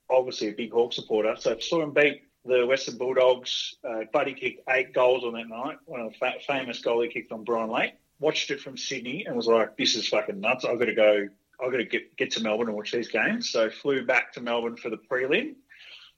obviously 0.08 0.48
a 0.48 0.52
big 0.52 0.72
Hawk 0.72 0.92
supporter. 0.92 1.34
So 1.38 1.56
I 1.56 1.58
saw 1.60 1.82
him 1.82 1.92
beat 1.92 2.22
the 2.44 2.66
Western 2.66 2.98
Bulldogs. 2.98 3.74
Uh, 3.88 4.04
Buddy 4.12 4.34
kicked 4.34 4.62
eight 4.70 4.92
goals 4.94 5.24
on 5.24 5.32
that 5.34 5.48
night. 5.48 5.78
One 5.86 6.00
of 6.00 6.12
the 6.12 6.18
fa- 6.18 6.34
famous 6.46 6.80
goal 6.80 7.02
he 7.02 7.08
kicked 7.08 7.32
on 7.32 7.44
Brian 7.44 7.70
Lake. 7.70 7.94
Watched 8.20 8.50
it 8.50 8.60
from 8.60 8.76
Sydney 8.76 9.24
and 9.26 9.34
was 9.34 9.46
like, 9.46 9.76
"This 9.76 9.96
is 9.96 10.06
fucking 10.08 10.40
nuts. 10.40 10.64
I've 10.64 10.78
got 10.78 10.84
to 10.86 10.94
go. 10.94 11.28
I've 11.62 11.70
got 11.70 11.78
to 11.78 11.84
get 11.84 12.16
get 12.16 12.30
to 12.32 12.42
Melbourne 12.42 12.68
and 12.68 12.76
watch 12.76 12.92
these 12.92 13.08
games." 13.08 13.50
So 13.50 13.70
flew 13.70 14.04
back 14.04 14.32
to 14.34 14.40
Melbourne 14.40 14.76
for 14.76 14.90
the 14.90 14.98
prelim. 14.98 15.54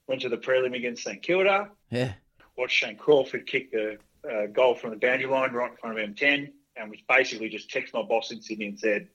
Went 0.07 0.21
to 0.21 0.29
the 0.29 0.37
prelim 0.37 0.75
against 0.75 1.03
St 1.03 1.21
Kilda. 1.21 1.69
yeah. 1.89 2.13
Watched 2.57 2.75
Shane 2.77 2.97
Crawford 2.97 3.47
kick 3.47 3.73
a, 3.73 3.97
Uh, 4.29 4.43
a 4.43 4.47
goal 4.47 4.75
from 4.75 4.91
the 4.91 4.95
boundary 4.95 5.27
line 5.27 5.51
right 5.51 5.71
in 5.71 5.77
front 5.77 5.99
of 5.99 6.09
M10, 6.09 6.51
and 6.77 6.89
was 6.89 6.99
basically 7.09 7.49
just 7.49 7.69
text 7.69 7.93
my 7.93 8.01
boss 8.01 8.31
in 8.31 8.41
Sydney 8.41 8.67
and 8.67 8.79
said, 8.79 9.07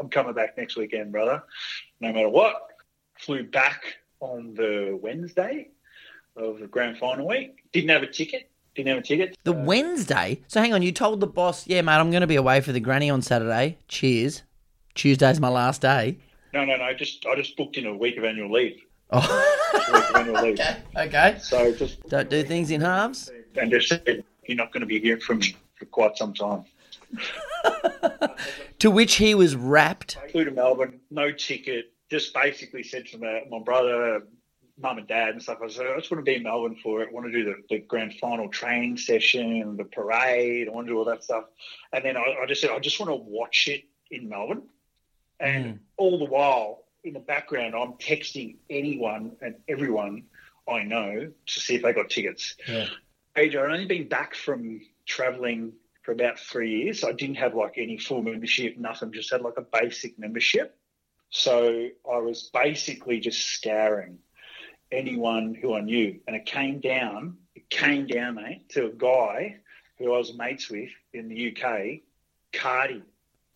"I'm 0.00 0.08
coming 0.08 0.32
back 0.34 0.56
next 0.56 0.76
weekend, 0.76 1.12
brother, 1.12 1.42
no 2.00 2.12
matter 2.12 2.28
what." 2.28 2.62
Flew 3.18 3.44
back 3.44 3.96
on 4.20 4.52
the 4.54 4.98
Wednesday 5.00 5.68
of 6.36 6.58
the 6.60 6.66
grand 6.66 6.98
final 6.98 7.26
week. 7.26 7.62
Didn't 7.72 7.88
have 7.90 8.02
a 8.02 8.06
ticket. 8.06 8.50
Didn't 8.74 8.88
have 8.88 8.98
a 8.98 9.02
ticket. 9.02 9.36
The 9.44 9.54
uh, 9.54 9.62
Wednesday. 9.64 10.42
So 10.48 10.60
hang 10.60 10.74
on. 10.74 10.82
You 10.82 10.92
told 10.92 11.20
the 11.20 11.26
boss, 11.26 11.66
yeah, 11.66 11.80
mate, 11.80 11.94
I'm 11.94 12.10
going 12.10 12.20
to 12.20 12.26
be 12.26 12.36
away 12.36 12.60
for 12.60 12.72
the 12.72 12.80
granny 12.80 13.08
on 13.08 13.22
Saturday. 13.22 13.78
Cheers. 13.88 14.42
Tuesday's 14.94 15.40
my 15.40 15.48
last 15.48 15.80
day. 15.80 16.18
No, 16.52 16.64
no, 16.66 16.76
no. 16.76 16.92
Just 16.92 17.24
I 17.24 17.36
just 17.36 17.56
booked 17.56 17.78
in 17.78 17.86
a 17.86 17.96
week 17.96 18.18
of 18.18 18.24
annual 18.24 18.50
leave. 18.52 18.80
Oh, 19.10 19.20
A 19.88 19.92
week 19.94 20.10
of 20.10 20.16
annual 20.16 20.42
leave. 20.42 20.60
okay. 20.96 21.36
So 21.40 21.72
just 21.72 22.06
Don't 22.08 22.28
do 22.28 22.42
things 22.42 22.70
in 22.70 22.80
halves. 22.82 23.30
and 23.54 23.70
just 23.70 23.92
you're 24.48 24.56
not 24.56 24.72
going 24.72 24.80
to 24.80 24.86
be 24.86 25.00
hearing 25.00 25.20
from 25.20 25.38
me 25.38 25.56
for 25.76 25.84
quite 25.86 26.16
some 26.16 26.34
time. 26.34 26.64
To 28.80 28.90
which 28.90 29.14
he 29.14 29.34
was 29.34 29.56
wrapped. 29.56 30.18
flew 30.30 30.44
to 30.44 30.50
Melbourne, 30.50 31.00
no 31.10 31.32
ticket. 31.32 31.92
Just 32.10 32.34
basically 32.34 32.82
said 32.82 33.06
to 33.06 33.18
my, 33.18 33.42
my 33.50 33.58
brother, 33.58 34.22
mum 34.78 34.98
and 34.98 35.06
dad 35.06 35.30
and 35.30 35.42
stuff. 35.42 35.58
I 35.64 35.68
said, 35.68 35.86
I 35.86 35.96
just 35.96 36.10
want 36.10 36.24
to 36.24 36.30
be 36.30 36.36
in 36.36 36.42
Melbourne 36.42 36.76
for 36.82 37.02
it. 37.02 37.08
I 37.08 37.12
want 37.12 37.26
to 37.26 37.32
do 37.32 37.44
the, 37.44 37.54
the 37.70 37.78
grand 37.78 38.14
final 38.14 38.48
training 38.48 38.98
session, 38.98 39.76
the 39.76 39.84
parade. 39.84 40.68
I 40.68 40.70
want 40.70 40.86
to 40.86 40.92
do 40.92 40.98
all 40.98 41.06
that 41.06 41.24
stuff. 41.24 41.44
And 41.92 42.04
then 42.04 42.16
I, 42.16 42.36
I 42.42 42.46
just 42.46 42.60
said, 42.60 42.70
I 42.70 42.78
just 42.78 43.00
want 43.00 43.10
to 43.10 43.16
watch 43.16 43.68
it 43.68 43.84
in 44.10 44.28
Melbourne. 44.28 44.62
And 45.40 45.64
mm. 45.64 45.78
all 45.96 46.18
the 46.18 46.26
while, 46.26 46.84
in 47.02 47.14
the 47.14 47.20
background, 47.20 47.74
I'm 47.74 47.94
texting 47.94 48.56
anyone 48.68 49.36
and 49.40 49.54
everyone 49.68 50.24
I 50.68 50.82
know 50.82 51.32
to 51.46 51.60
see 51.60 51.76
if 51.76 51.82
they 51.82 51.92
got 51.92 52.10
tickets. 52.10 52.56
Yeah. 52.68 52.86
Age, 53.36 53.54
I'd 53.54 53.70
only 53.70 53.84
been 53.86 54.08
back 54.08 54.34
from 54.34 54.80
traveling 55.06 55.72
for 56.02 56.12
about 56.12 56.38
three 56.38 56.82
years. 56.84 57.00
So 57.00 57.08
I 57.08 57.12
didn't 57.12 57.36
have 57.36 57.54
like 57.54 57.74
any 57.76 57.98
full 57.98 58.22
membership, 58.22 58.76
nothing, 58.78 59.12
just 59.12 59.30
had 59.30 59.42
like 59.42 59.58
a 59.58 59.62
basic 59.80 60.18
membership. 60.18 60.78
So 61.30 61.88
I 62.10 62.18
was 62.18 62.50
basically 62.52 63.20
just 63.20 63.44
scouring 63.44 64.18
anyone 64.90 65.54
who 65.54 65.74
I 65.74 65.80
knew. 65.80 66.20
And 66.26 66.36
it 66.36 66.46
came 66.46 66.80
down, 66.80 67.38
it 67.54 67.68
came 67.68 68.06
down, 68.06 68.36
mate, 68.36 68.68
to 68.70 68.86
a 68.86 68.90
guy 68.90 69.56
who 69.98 70.14
I 70.14 70.18
was 70.18 70.36
mates 70.36 70.70
with 70.70 70.90
in 71.12 71.28
the 71.28 71.54
UK, 71.56 72.00
Cardi. 72.52 73.02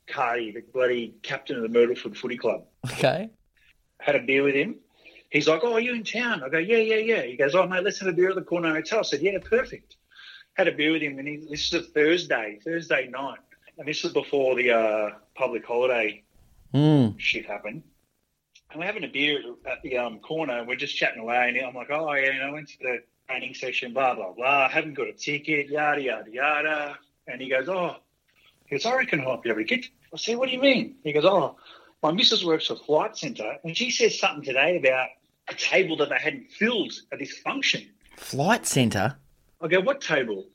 Cardi, 0.06 0.50
the 0.50 0.62
bloody 0.72 1.14
captain 1.22 1.56
of 1.56 1.62
the 1.62 1.68
Myrtleford 1.68 2.16
Footy 2.16 2.36
Club 2.36 2.64
Okay. 2.84 3.30
had 4.00 4.16
a 4.16 4.20
beer 4.20 4.42
with 4.42 4.56
him. 4.56 4.76
He's 5.30 5.46
like, 5.48 5.60
"Oh, 5.62 5.74
are 5.74 5.80
you 5.80 5.94
in 5.94 6.04
town?" 6.04 6.42
I 6.44 6.48
go, 6.48 6.58
"Yeah, 6.58 6.78
yeah, 6.78 6.96
yeah." 6.96 7.22
He 7.22 7.36
goes, 7.36 7.54
"Oh, 7.54 7.66
mate, 7.66 7.84
let's 7.84 7.98
have 8.00 8.08
a 8.08 8.12
beer 8.12 8.30
at 8.30 8.34
the 8.34 8.42
corner 8.42 8.74
hotel." 8.74 9.00
I 9.00 9.02
said, 9.02 9.22
"Yeah, 9.22 9.38
perfect." 9.38 9.96
Had 10.54 10.68
a 10.68 10.72
beer 10.72 10.92
with 10.92 11.02
him, 11.02 11.18
and 11.18 11.28
he, 11.28 11.36
this 11.48 11.72
is 11.72 11.74
a 11.74 11.82
Thursday, 11.82 12.58
Thursday 12.64 13.08
night, 13.08 13.38
and 13.78 13.86
this 13.86 14.02
was 14.02 14.12
before 14.12 14.56
the 14.56 14.72
uh, 14.72 15.10
public 15.34 15.64
holiday 15.64 16.22
Mm. 16.74 17.18
shit 17.18 17.46
happened. 17.46 17.82
And 18.70 18.78
we're 18.78 18.86
having 18.86 19.02
a 19.02 19.08
beer 19.08 19.40
at 19.68 19.82
the 19.82 19.98
um, 19.98 20.20
corner, 20.20 20.58
and 20.58 20.68
we're 20.68 20.76
just 20.76 20.96
chatting 20.96 21.20
away, 21.20 21.48
and 21.48 21.66
I'm 21.66 21.74
like, 21.74 21.90
"Oh, 21.90 22.12
yeah, 22.14 22.32
you 22.32 22.38
know, 22.38 22.48
I 22.48 22.50
went 22.52 22.68
to 22.68 22.78
the 22.78 22.98
training 23.28 23.54
session, 23.54 23.92
blah 23.92 24.14
blah 24.14 24.32
blah. 24.32 24.66
I 24.66 24.68
haven't 24.68 24.94
got 24.94 25.08
a 25.08 25.12
ticket, 25.12 25.68
yada 25.68 26.02
yada 26.02 26.30
yada." 26.30 26.98
And 27.26 27.40
he 27.40 27.48
goes, 27.48 27.68
"Oh." 27.68 27.96
He 28.66 28.76
goes, 28.76 28.86
I 28.86 28.94
reckon 28.94 29.20
I'll 29.22 29.40
be 29.40 29.50
able 29.50 29.58
to 29.58 29.64
get. 29.64 29.84
I 30.14 30.16
said, 30.16 30.36
what 30.36 30.46
do 30.48 30.54
you 30.54 30.60
mean? 30.60 30.94
He 31.02 31.12
goes, 31.12 31.24
oh, 31.24 31.56
my 32.04 32.12
missus 32.12 32.44
works 32.44 32.68
for 32.68 32.76
Flight 32.76 33.16
Centre, 33.16 33.56
and 33.64 33.76
she 33.76 33.90
says 33.90 34.16
something 34.16 34.44
today 34.44 34.76
about 34.76 35.08
a 35.50 35.54
table 35.54 35.96
that 35.98 36.08
they 36.08 36.18
hadn't 36.18 36.50
filled 36.50 36.92
at 37.12 37.18
this 37.18 37.36
function. 37.38 37.88
Flight 38.16 38.66
Centre. 38.66 39.16
I 39.60 39.68
go, 39.68 39.80
what 39.80 40.00
table? 40.00 40.46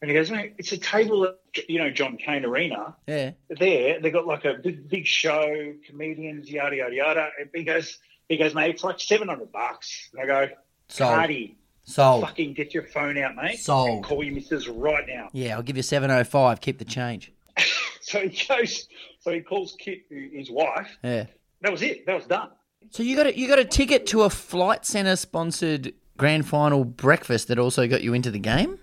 And 0.00 0.10
he 0.10 0.16
goes, 0.16 0.30
mate, 0.30 0.54
it's 0.58 0.72
a 0.72 0.78
table 0.78 1.24
at, 1.24 1.68
you 1.68 1.78
know, 1.78 1.90
John 1.90 2.16
Cain 2.18 2.44
Arena. 2.44 2.96
Yeah. 3.06 3.32
There, 3.48 4.00
they 4.00 4.10
got 4.10 4.26
like 4.26 4.44
a 4.44 4.54
big, 4.54 4.88
big 4.88 5.06
show, 5.06 5.72
comedians, 5.86 6.50
yada, 6.50 6.76
yada, 6.76 6.94
yada. 6.94 7.28
And 7.40 7.48
he 7.54 7.64
goes, 7.64 7.98
he 8.28 8.36
goes, 8.36 8.54
mate, 8.54 8.70
it's 8.74 8.84
like 8.84 9.00
700 9.00 9.50
bucks. 9.50 10.10
And 10.12 10.22
I 10.22 10.26
go, 10.26 10.52
Sold. 10.88 11.14
Cardi, 11.14 11.56
Sold. 11.84 12.22
fucking 12.22 12.54
get 12.54 12.74
your 12.74 12.84
phone 12.84 13.16
out, 13.18 13.34
mate. 13.36 13.58
Sold. 13.58 14.04
Call 14.04 14.22
your 14.22 14.34
missus 14.34 14.68
right 14.68 15.04
now. 15.06 15.30
Yeah, 15.32 15.56
I'll 15.56 15.62
give 15.62 15.76
you 15.76 15.82
705. 15.82 16.60
Keep 16.60 16.78
the 16.78 16.84
change. 16.84 17.32
So 18.06 18.20
he 18.20 18.28
goes, 18.46 18.86
so 19.18 19.32
he 19.32 19.40
calls 19.40 19.74
Kit, 19.76 20.02
his 20.08 20.48
wife. 20.48 20.96
Yeah. 21.02 21.26
That 21.62 21.72
was 21.72 21.82
it. 21.82 22.06
That 22.06 22.14
was 22.14 22.26
done. 22.26 22.50
So 22.90 23.02
you 23.02 23.16
got 23.16 23.26
a, 23.26 23.38
you 23.38 23.48
got 23.48 23.58
a 23.58 23.64
ticket 23.64 24.06
to 24.08 24.22
a 24.22 24.30
Flight 24.30 24.84
Centre 24.86 25.16
sponsored 25.16 25.92
grand 26.16 26.46
final 26.46 26.84
breakfast 26.84 27.48
that 27.48 27.58
also 27.58 27.86
got 27.86 28.02
you 28.02 28.14
into 28.14 28.30
the 28.30 28.38
game? 28.38 28.78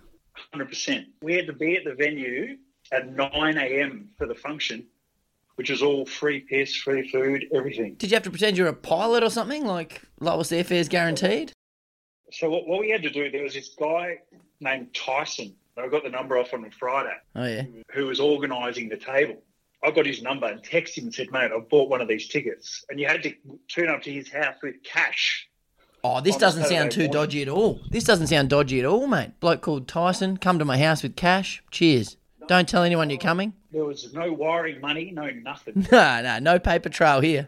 Hundred 0.52 0.70
percent. 0.70 1.08
We 1.22 1.34
had 1.36 1.48
to 1.48 1.54
be 1.54 1.76
at 1.78 1.84
the 1.84 1.94
venue 1.96 2.58
at 2.92 3.14
nine 3.16 3.58
a.m. 3.58 4.10
for 4.18 4.28
the 4.28 4.36
function, 4.36 4.86
which 5.56 5.70
was 5.70 5.82
all 5.82 6.06
free 6.06 6.42
piss, 6.42 6.76
free 6.76 7.10
food, 7.10 7.46
everything. 7.54 7.96
Did 7.96 8.12
you 8.12 8.16
have 8.16 8.24
to 8.24 8.30
pretend 8.30 8.58
you're 8.58 8.68
a 8.68 8.74
pilot 8.74 9.24
or 9.24 9.30
something? 9.30 9.66
Like 9.66 10.02
lowest 10.20 10.52
airfares 10.52 10.90
guaranteed? 10.90 11.52
So 12.32 12.50
what, 12.50 12.68
what 12.68 12.80
we 12.80 12.90
had 12.90 13.04
to 13.04 13.10
do, 13.12 13.30
there 13.32 13.44
was 13.44 13.54
this 13.54 13.76
guy 13.80 14.18
named 14.60 14.94
Tyson. 14.94 15.56
I 15.78 15.88
got 15.88 16.04
the 16.04 16.10
number 16.10 16.38
off 16.38 16.54
on 16.54 16.70
Friday, 16.72 17.16
Oh 17.36 17.46
yeah. 17.48 17.64
who 17.94 18.06
was 18.08 18.20
organising 18.20 18.90
the 18.90 18.98
table. 18.98 19.42
I 19.84 19.92
got 19.92 20.06
his 20.06 20.22
number 20.22 20.48
and 20.48 20.62
texted 20.64 21.00
him 21.00 21.04
and 21.06 21.14
said, 21.14 21.32
"Mate, 21.32 21.52
I've 21.56 21.68
bought 21.70 21.90
one 21.90 22.02
of 22.02 22.08
these 22.08 22.28
tickets," 22.28 22.86
and 22.90 23.00
you 23.00 23.08
had 23.08 23.24
to 23.24 23.34
turn 23.68 23.90
up 23.90 24.02
to 24.04 24.12
his 24.12 24.32
house 24.32 24.56
with 24.62 24.76
cash. 24.84 25.48
Oh, 26.06 26.20
this 26.22 26.36
doesn't 26.38 26.66
sound 26.66 26.92
too 26.92 27.02
morning. 27.02 27.12
dodgy 27.14 27.42
at 27.44 27.48
all. 27.50 27.80
This 27.90 28.04
doesn't 28.04 28.28
sound 28.28 28.50
dodgy 28.50 28.80
at 28.80 28.86
all, 28.86 29.08
mate. 29.08 29.40
Bloke 29.40 29.62
called 29.62 29.88
Tyson, 29.88 30.36
come 30.38 30.60
to 30.60 30.66
my 30.66 30.78
house 30.78 31.02
with 31.02 31.16
cash. 31.16 31.64
Cheers. 31.72 32.18
Don't 32.48 32.68
tell 32.68 32.84
anyone 32.84 33.10
you're 33.10 33.20
coming. 33.20 33.54
There 33.72 33.86
was 33.86 34.14
no 34.14 34.34
wiring 34.34 34.82
money, 34.82 35.12
no 35.12 35.30
nothing. 35.30 35.88
No, 35.92 36.22
no, 36.22 36.40
no 36.40 36.60
paper 36.60 36.90
trail 36.90 37.22
here. 37.22 37.48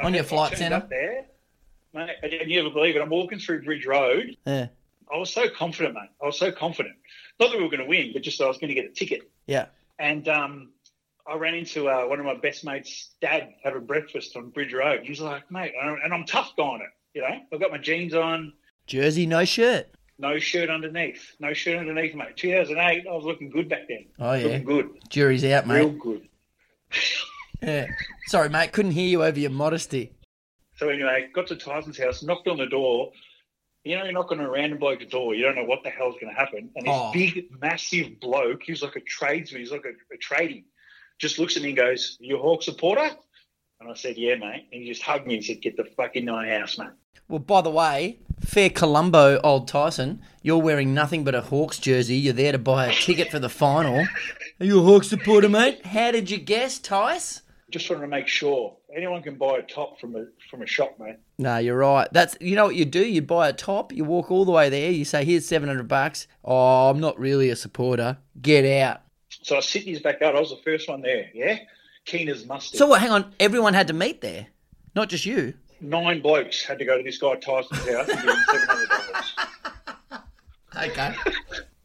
I 0.00 0.06
On 0.06 0.14
your 0.14 0.24
flight 0.24 0.56
centre? 0.56 0.76
up 0.76 0.88
there, 0.88 1.26
mate, 1.92 2.10
and 2.22 2.50
you 2.50 2.62
never 2.62 2.72
believe 2.72 2.96
it. 2.96 3.02
I'm 3.02 3.10
walking 3.10 3.38
through 3.38 3.62
Bridge 3.64 3.84
Road. 3.86 4.36
Yeah. 4.46 4.68
I 5.12 5.18
was 5.18 5.30
so 5.32 5.48
confident, 5.50 5.94
mate. 5.94 6.08
I 6.22 6.26
was 6.26 6.38
so 6.38 6.50
confident. 6.50 6.96
Not 7.38 7.50
that 7.50 7.58
we 7.58 7.62
were 7.64 7.70
going 7.70 7.82
to 7.82 7.86
win, 7.88 8.12
but 8.14 8.22
just 8.22 8.38
that 8.38 8.46
I 8.46 8.48
was 8.48 8.56
going 8.58 8.68
to 8.68 8.74
get 8.74 8.86
a 8.86 8.94
ticket. 8.94 9.30
Yeah. 9.46 9.66
And 9.98 10.26
um, 10.28 10.70
I 11.26 11.36
ran 11.36 11.54
into 11.54 11.88
uh, 11.88 12.04
one 12.04 12.18
of 12.20 12.26
my 12.26 12.36
best 12.36 12.64
mates' 12.64 13.10
dad 13.20 13.48
having 13.62 13.86
breakfast 13.86 14.36
on 14.36 14.50
Bridge 14.50 14.72
Road. 14.74 15.00
He 15.04 15.10
was 15.10 15.20
like, 15.20 15.50
mate, 15.50 15.72
and 15.80 16.12
I'm 16.12 16.24
tough 16.26 16.54
going 16.56 16.82
it. 16.82 16.88
You 17.14 17.22
know, 17.22 17.38
I've 17.52 17.60
got 17.60 17.70
my 17.70 17.78
jeans 17.78 18.12
on, 18.14 18.52
Jersey, 18.86 19.24
no 19.26 19.44
shirt. 19.44 19.86
no 20.18 20.38
shirt 20.38 20.68
underneath, 20.68 21.34
no 21.40 21.54
shirt 21.54 21.78
underneath, 21.78 22.14
mate. 22.14 22.36
2008, 22.36 23.06
I 23.08 23.12
was 23.12 23.24
looking 23.24 23.48
good 23.50 23.68
back 23.68 23.88
then. 23.88 24.06
Oh, 24.18 24.34
yeah. 24.34 24.44
Looking 24.44 24.64
good. 24.64 24.90
Jury's 25.08 25.44
out, 25.46 25.66
mate. 25.66 25.76
Real 25.78 25.90
good. 25.90 26.28
Yeah. 27.62 27.86
Sorry, 28.26 28.50
mate. 28.50 28.72
Couldn't 28.72 28.90
hear 28.90 29.08
you 29.08 29.24
over 29.24 29.38
your 29.38 29.50
modesty. 29.50 30.12
So 30.76 30.90
anyway, 30.90 31.28
got 31.34 31.46
to 31.46 31.56
Tyson's 31.56 31.96
house, 31.96 32.22
knocked 32.22 32.46
on 32.46 32.58
the 32.58 32.66
door. 32.66 33.12
You 33.84 33.96
know, 33.96 34.04
you 34.04 34.12
knock 34.12 34.32
on 34.32 34.40
a 34.40 34.50
random 34.50 34.78
bloke's 34.78 35.06
door, 35.06 35.34
you 35.34 35.44
don't 35.44 35.54
know 35.56 35.64
what 35.64 35.82
the 35.82 35.88
hell's 35.88 36.16
going 36.20 36.34
to 36.34 36.38
happen. 36.38 36.68
And 36.76 36.86
this 36.86 36.92
Oh. 36.94 37.10
big, 37.14 37.46
massive 37.62 38.20
bloke, 38.20 38.64
he 38.64 38.72
was 38.72 38.82
like 38.82 38.96
a 38.96 39.00
tradesman, 39.00 39.60
he's 39.62 39.70
like 39.70 39.84
a, 39.86 40.14
a 40.14 40.18
trading, 40.18 40.64
just 41.18 41.38
looks 41.38 41.56
at 41.56 41.62
me 41.62 41.68
and 41.70 41.76
goes, 41.76 42.16
"You 42.20 42.38
a 42.38 42.42
Hawk 42.42 42.62
supporter?" 42.62 43.10
And 43.80 43.90
I 43.90 43.94
said, 43.94 44.16
"Yeah, 44.16 44.36
mate." 44.36 44.66
And 44.72 44.82
he 44.82 44.88
just 44.88 45.02
hugged 45.02 45.26
me 45.26 45.36
and 45.36 45.44
said, 45.44 45.60
"Get 45.62 45.76
the 45.76 45.84
fuck 45.84 46.16
in 46.16 46.26
my 46.26 46.48
house, 46.48 46.78
mate." 46.78 46.88
Well, 47.28 47.38
by 47.38 47.62
the 47.62 47.70
way, 47.70 48.18
fair 48.40 48.68
Columbo, 48.68 49.40
old 49.42 49.66
Tyson, 49.66 50.20
you're 50.42 50.58
wearing 50.58 50.92
nothing 50.92 51.24
but 51.24 51.34
a 51.34 51.40
Hawks 51.40 51.78
jersey. 51.78 52.16
You're 52.16 52.34
there 52.34 52.52
to 52.52 52.58
buy 52.58 52.86
a 52.86 52.94
ticket 52.94 53.30
for 53.30 53.38
the 53.38 53.48
final. 53.48 54.00
Are 54.60 54.64
you 54.66 54.80
a 54.80 54.82
Hawks 54.82 55.08
supporter, 55.08 55.48
mate? 55.48 55.84
How 55.86 56.10
did 56.10 56.30
you 56.30 56.38
guess, 56.38 56.78
Tice? 56.78 57.42
Just 57.70 57.88
wanted 57.88 58.02
to 58.02 58.08
make 58.08 58.28
sure 58.28 58.76
anyone 58.94 59.22
can 59.22 59.36
buy 59.36 59.58
a 59.58 59.62
top 59.62 59.98
from 59.98 60.14
a 60.14 60.26
from 60.50 60.62
a 60.62 60.66
shop, 60.66 60.96
mate. 61.00 61.16
No, 61.38 61.56
you're 61.58 61.78
right. 61.78 62.06
That's 62.12 62.36
you 62.40 62.54
know 62.54 62.66
what 62.66 62.76
you 62.76 62.84
do. 62.84 63.04
You 63.04 63.22
buy 63.22 63.48
a 63.48 63.52
top. 63.52 63.90
You 63.92 64.04
walk 64.04 64.30
all 64.30 64.44
the 64.44 64.52
way 64.52 64.68
there. 64.68 64.90
You 64.90 65.04
say, 65.04 65.24
"Here's 65.24 65.46
seven 65.46 65.68
hundred 65.68 65.88
bucks." 65.88 66.28
Oh, 66.44 66.90
I'm 66.90 67.00
not 67.00 67.18
really 67.18 67.48
a 67.50 67.56
supporter. 67.56 68.18
Get 68.40 68.64
out. 68.80 69.00
So 69.44 69.56
I 69.56 69.58
was 69.58 69.68
sitting 69.68 69.88
in 69.88 69.94
his 69.94 70.02
backyard. 70.02 70.34
I 70.34 70.40
was 70.40 70.50
the 70.50 70.60
first 70.64 70.88
one 70.88 71.02
there. 71.02 71.30
Yeah, 71.34 71.58
keen 72.06 72.28
as 72.30 72.46
mustard. 72.46 72.78
So 72.78 72.86
what? 72.86 73.00
Hang 73.00 73.10
on. 73.10 73.34
Everyone 73.38 73.74
had 73.74 73.88
to 73.88 73.92
meet 73.92 74.22
there, 74.22 74.46
not 74.94 75.10
just 75.10 75.26
you. 75.26 75.52
Nine 75.80 76.22
blokes 76.22 76.64
had 76.64 76.78
to 76.78 76.84
go 76.86 76.96
to 76.96 77.04
this 77.04 77.18
guy 77.18 77.34
Tyson's 77.36 77.86
house 77.86 78.08
and 78.08 78.20
give 78.20 78.30
him 78.30 78.44
seven 78.50 78.68
hundred 78.68 78.88
dollars. 78.88 79.34
Okay. 80.76 81.14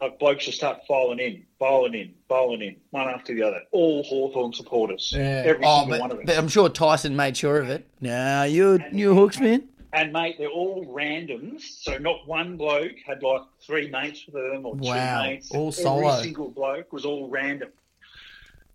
Like 0.01 0.17
blokes 0.17 0.45
just 0.45 0.57
start 0.57 0.79
filing 0.87 1.19
in, 1.19 1.43
filing 1.59 1.93
in, 1.93 2.15
filing 2.29 2.61
in, 2.61 2.77
one 2.91 3.09
after 3.09 3.35
the 3.35 3.43
other. 3.43 3.59
All 3.73 4.01
Hawthorn 4.03 4.53
supporters. 4.53 5.13
Every 5.13 5.61
oh, 5.65 5.81
single 5.81 5.89
but, 5.89 5.99
one 5.99 6.11
of 6.11 6.19
us. 6.19 6.23
but 6.25 6.37
I'm 6.37 6.47
sure 6.47 6.69
Tyson 6.69 7.17
made 7.17 7.35
sure 7.35 7.59
of 7.59 7.69
it. 7.69 7.85
Nah, 7.99 8.43
you 8.43 8.79
you 8.93 9.11
a 9.11 9.13
Hawks 9.13 9.35
fan? 9.35 9.67
And 9.91 10.13
mate, 10.13 10.35
they're 10.37 10.47
all 10.49 10.85
randoms. 10.85 11.61
So 11.61 11.97
not 11.97 12.27
one 12.27 12.57
bloke 12.57 12.91
had 13.05 13.23
like 13.23 13.41
three 13.65 13.89
mates 13.89 14.25
with 14.25 14.35
them 14.35 14.65
or 14.65 14.75
Wow, 14.75 15.23
two 15.23 15.27
mates. 15.29 15.51
all 15.51 15.69
Every 15.69 15.83
solo. 15.83 16.21
single 16.21 16.49
bloke 16.49 16.93
was 16.93 17.05
all 17.05 17.27
random. 17.29 17.69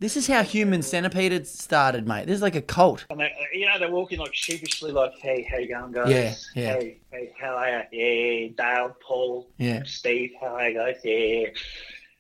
This 0.01 0.17
is 0.17 0.27
how 0.27 0.43
Human 0.43 0.83
Centipede 0.83 1.47
started, 1.47 2.07
mate. 2.07 2.27
This 2.27 2.35
is 2.37 2.43
like 2.43 2.57
a 2.57 2.61
cult. 2.61 3.07
And 3.11 3.21
they, 3.21 3.27
uh, 3.27 3.29
you 3.53 3.67
know, 3.67 3.79
they're 3.79 3.91
walking 3.93 4.19
like 4.19 4.35
sheepishly, 4.35 4.91
like, 4.91 5.13
"Hey, 5.23 5.43
how 5.49 5.59
you 5.59 5.69
going, 5.69 5.93
guys? 5.93 6.11
Yeah, 6.55 6.61
yeah. 6.61 6.75
Hey, 6.75 6.99
hey, 7.13 7.33
how 7.41 7.55
are 7.57 7.87
you? 7.93 8.01
Yeah, 8.01 8.49
Dale, 8.57 8.97
Paul, 9.01 9.49
Yeah. 9.57 9.85
Steve, 9.87 10.33
how 10.41 10.49
are 10.57 10.69
you 10.69 10.75
guys? 10.77 10.97
Yeah." 11.05 11.47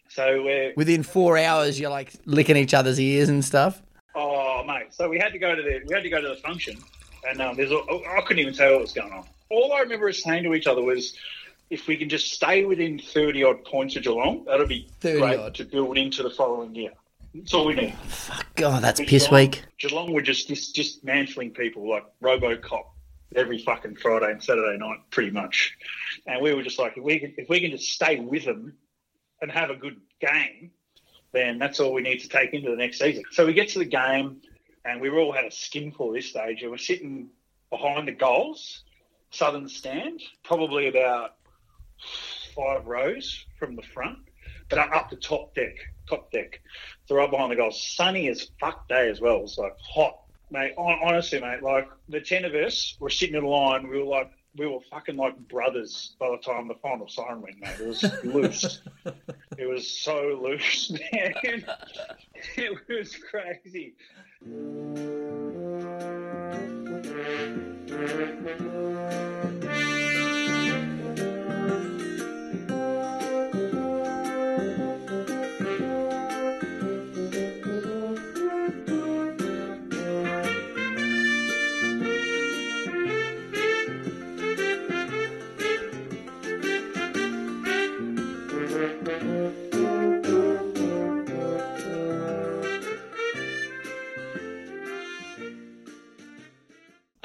So 0.08 0.44
we're 0.44 0.72
Within 0.76 1.02
four 1.02 1.36
hours, 1.36 1.78
you're 1.80 1.90
like 1.90 2.12
licking 2.26 2.56
each 2.56 2.74
other's 2.74 3.00
ears 3.00 3.28
and 3.28 3.44
stuff. 3.44 3.82
Oh, 4.14 4.62
mate. 4.64 4.94
So 4.94 5.08
we 5.08 5.18
had 5.18 5.32
to 5.32 5.38
go 5.40 5.56
to 5.56 5.60
the 5.62 5.80
we 5.88 5.92
had 5.94 6.04
to 6.04 6.08
go 6.08 6.20
to 6.20 6.28
the 6.28 6.36
function, 6.36 6.78
and 7.28 7.40
um, 7.40 7.56
there's 7.56 7.70
a, 7.70 7.78
I 8.16 8.20
couldn't 8.22 8.40
even 8.40 8.54
tell 8.54 8.72
what 8.72 8.82
was 8.82 8.92
going 8.92 9.12
on. 9.12 9.24
All 9.50 9.72
I 9.72 9.80
remember 9.80 10.08
us 10.08 10.22
saying 10.22 10.44
to 10.44 10.54
each 10.54 10.66
other 10.66 10.82
was, 10.82 11.14
if 11.70 11.86
we 11.86 11.96
can 11.96 12.08
just 12.08 12.32
stay 12.32 12.64
within 12.64 12.98
thirty 12.98 13.42
odd 13.44 13.64
points 13.64 13.96
of 13.96 14.02
Geelong, 14.02 14.44
that'll 14.44 14.66
be 14.66 14.88
great 15.00 15.38
odd. 15.38 15.54
to 15.56 15.64
build 15.64 15.96
into 15.98 16.22
the 16.22 16.30
following 16.30 16.74
year. 16.74 16.92
That's 17.34 17.52
all 17.52 17.66
we 17.66 17.74
need. 17.74 17.94
Fuck, 18.06 18.54
God, 18.54 18.82
that's 18.82 19.00
But 19.00 19.08
piss 19.08 19.24
Geelong- 19.28 19.40
week. 19.42 19.64
Geelong 19.78 20.12
were 20.12 20.22
just 20.22 20.48
just 20.48 20.74
just 20.74 21.04
mantling 21.04 21.50
people 21.50 21.88
like 21.88 22.04
RoboCop 22.22 22.84
every 23.34 23.58
fucking 23.58 23.96
Friday 23.96 24.30
and 24.30 24.42
Saturday 24.42 24.78
night, 24.78 24.98
pretty 25.10 25.30
much. 25.30 25.76
And 26.26 26.40
we 26.40 26.54
were 26.54 26.62
just 26.62 26.78
like, 26.78 26.96
if 26.96 27.02
we 27.02 27.18
can, 27.18 27.34
if 27.36 27.48
we 27.48 27.60
can 27.60 27.70
just 27.72 27.90
stay 27.90 28.20
with 28.20 28.44
them 28.44 28.74
and 29.42 29.50
have 29.50 29.70
a 29.70 29.74
good 29.74 30.00
game, 30.20 30.70
then 31.32 31.58
that's 31.58 31.80
all 31.80 31.92
we 31.92 32.02
need 32.02 32.20
to 32.20 32.28
take 32.28 32.54
into 32.54 32.70
the 32.70 32.76
next 32.76 33.00
season. 33.00 33.24
So 33.32 33.44
we 33.44 33.52
get 33.52 33.68
to 33.70 33.80
the 33.80 33.84
game, 33.84 34.40
and 34.84 35.00
we 35.00 35.10
were 35.10 35.18
all 35.18 35.32
had 35.32 35.44
a 35.44 35.50
skinful 35.50 36.12
this 36.12 36.30
stage, 36.30 36.62
and 36.62 36.70
we're 36.70 36.78
sitting 36.78 37.28
behind 37.70 38.08
the 38.08 38.12
goals, 38.12 38.84
southern 39.30 39.68
stand, 39.68 40.22
probably 40.44 40.88
about 40.88 41.36
five 42.54 42.86
rows 42.86 43.44
from 43.58 43.76
the 43.76 43.82
front, 43.82 44.18
but 44.68 44.78
up 44.78 45.10
the 45.10 45.16
top 45.16 45.54
deck, 45.54 45.74
top 46.08 46.30
deck. 46.30 46.60
So 47.06 47.16
right 47.16 47.30
behind 47.30 47.52
the 47.52 47.56
goals, 47.56 47.94
sunny 47.94 48.28
as 48.28 48.50
fuck 48.60 48.88
day 48.88 49.10
as 49.10 49.20
well. 49.20 49.36
It 49.36 49.42
was 49.42 49.58
like 49.58 49.76
hot, 49.78 50.20
mate. 50.50 50.74
Honestly, 50.78 51.40
mate, 51.40 51.62
like 51.62 51.88
the 52.08 52.20
ten 52.20 52.44
of 52.44 52.54
us 52.54 52.96
were 53.00 53.10
sitting 53.10 53.34
in 53.36 53.44
a 53.44 53.48
line. 53.48 53.88
We 53.88 53.98
were 53.98 54.04
like, 54.04 54.30
we 54.56 54.66
were 54.66 54.80
fucking 54.90 55.16
like 55.16 55.36
brothers 55.48 56.14
by 56.18 56.30
the 56.30 56.38
time 56.38 56.68
the 56.68 56.74
final 56.74 57.08
siren 57.08 57.42
went, 57.42 57.60
mate. 57.60 57.80
It 57.80 57.86
was 57.86 58.04
loose. 58.24 58.80
it 59.58 59.68
was 59.68 60.00
so 60.00 60.38
loose, 60.42 60.90
man. 61.12 61.64
it 62.56 62.78
was 62.88 63.16
crazy. 63.16 63.94
Thank 64.46 64.56
you. 68.60 69.23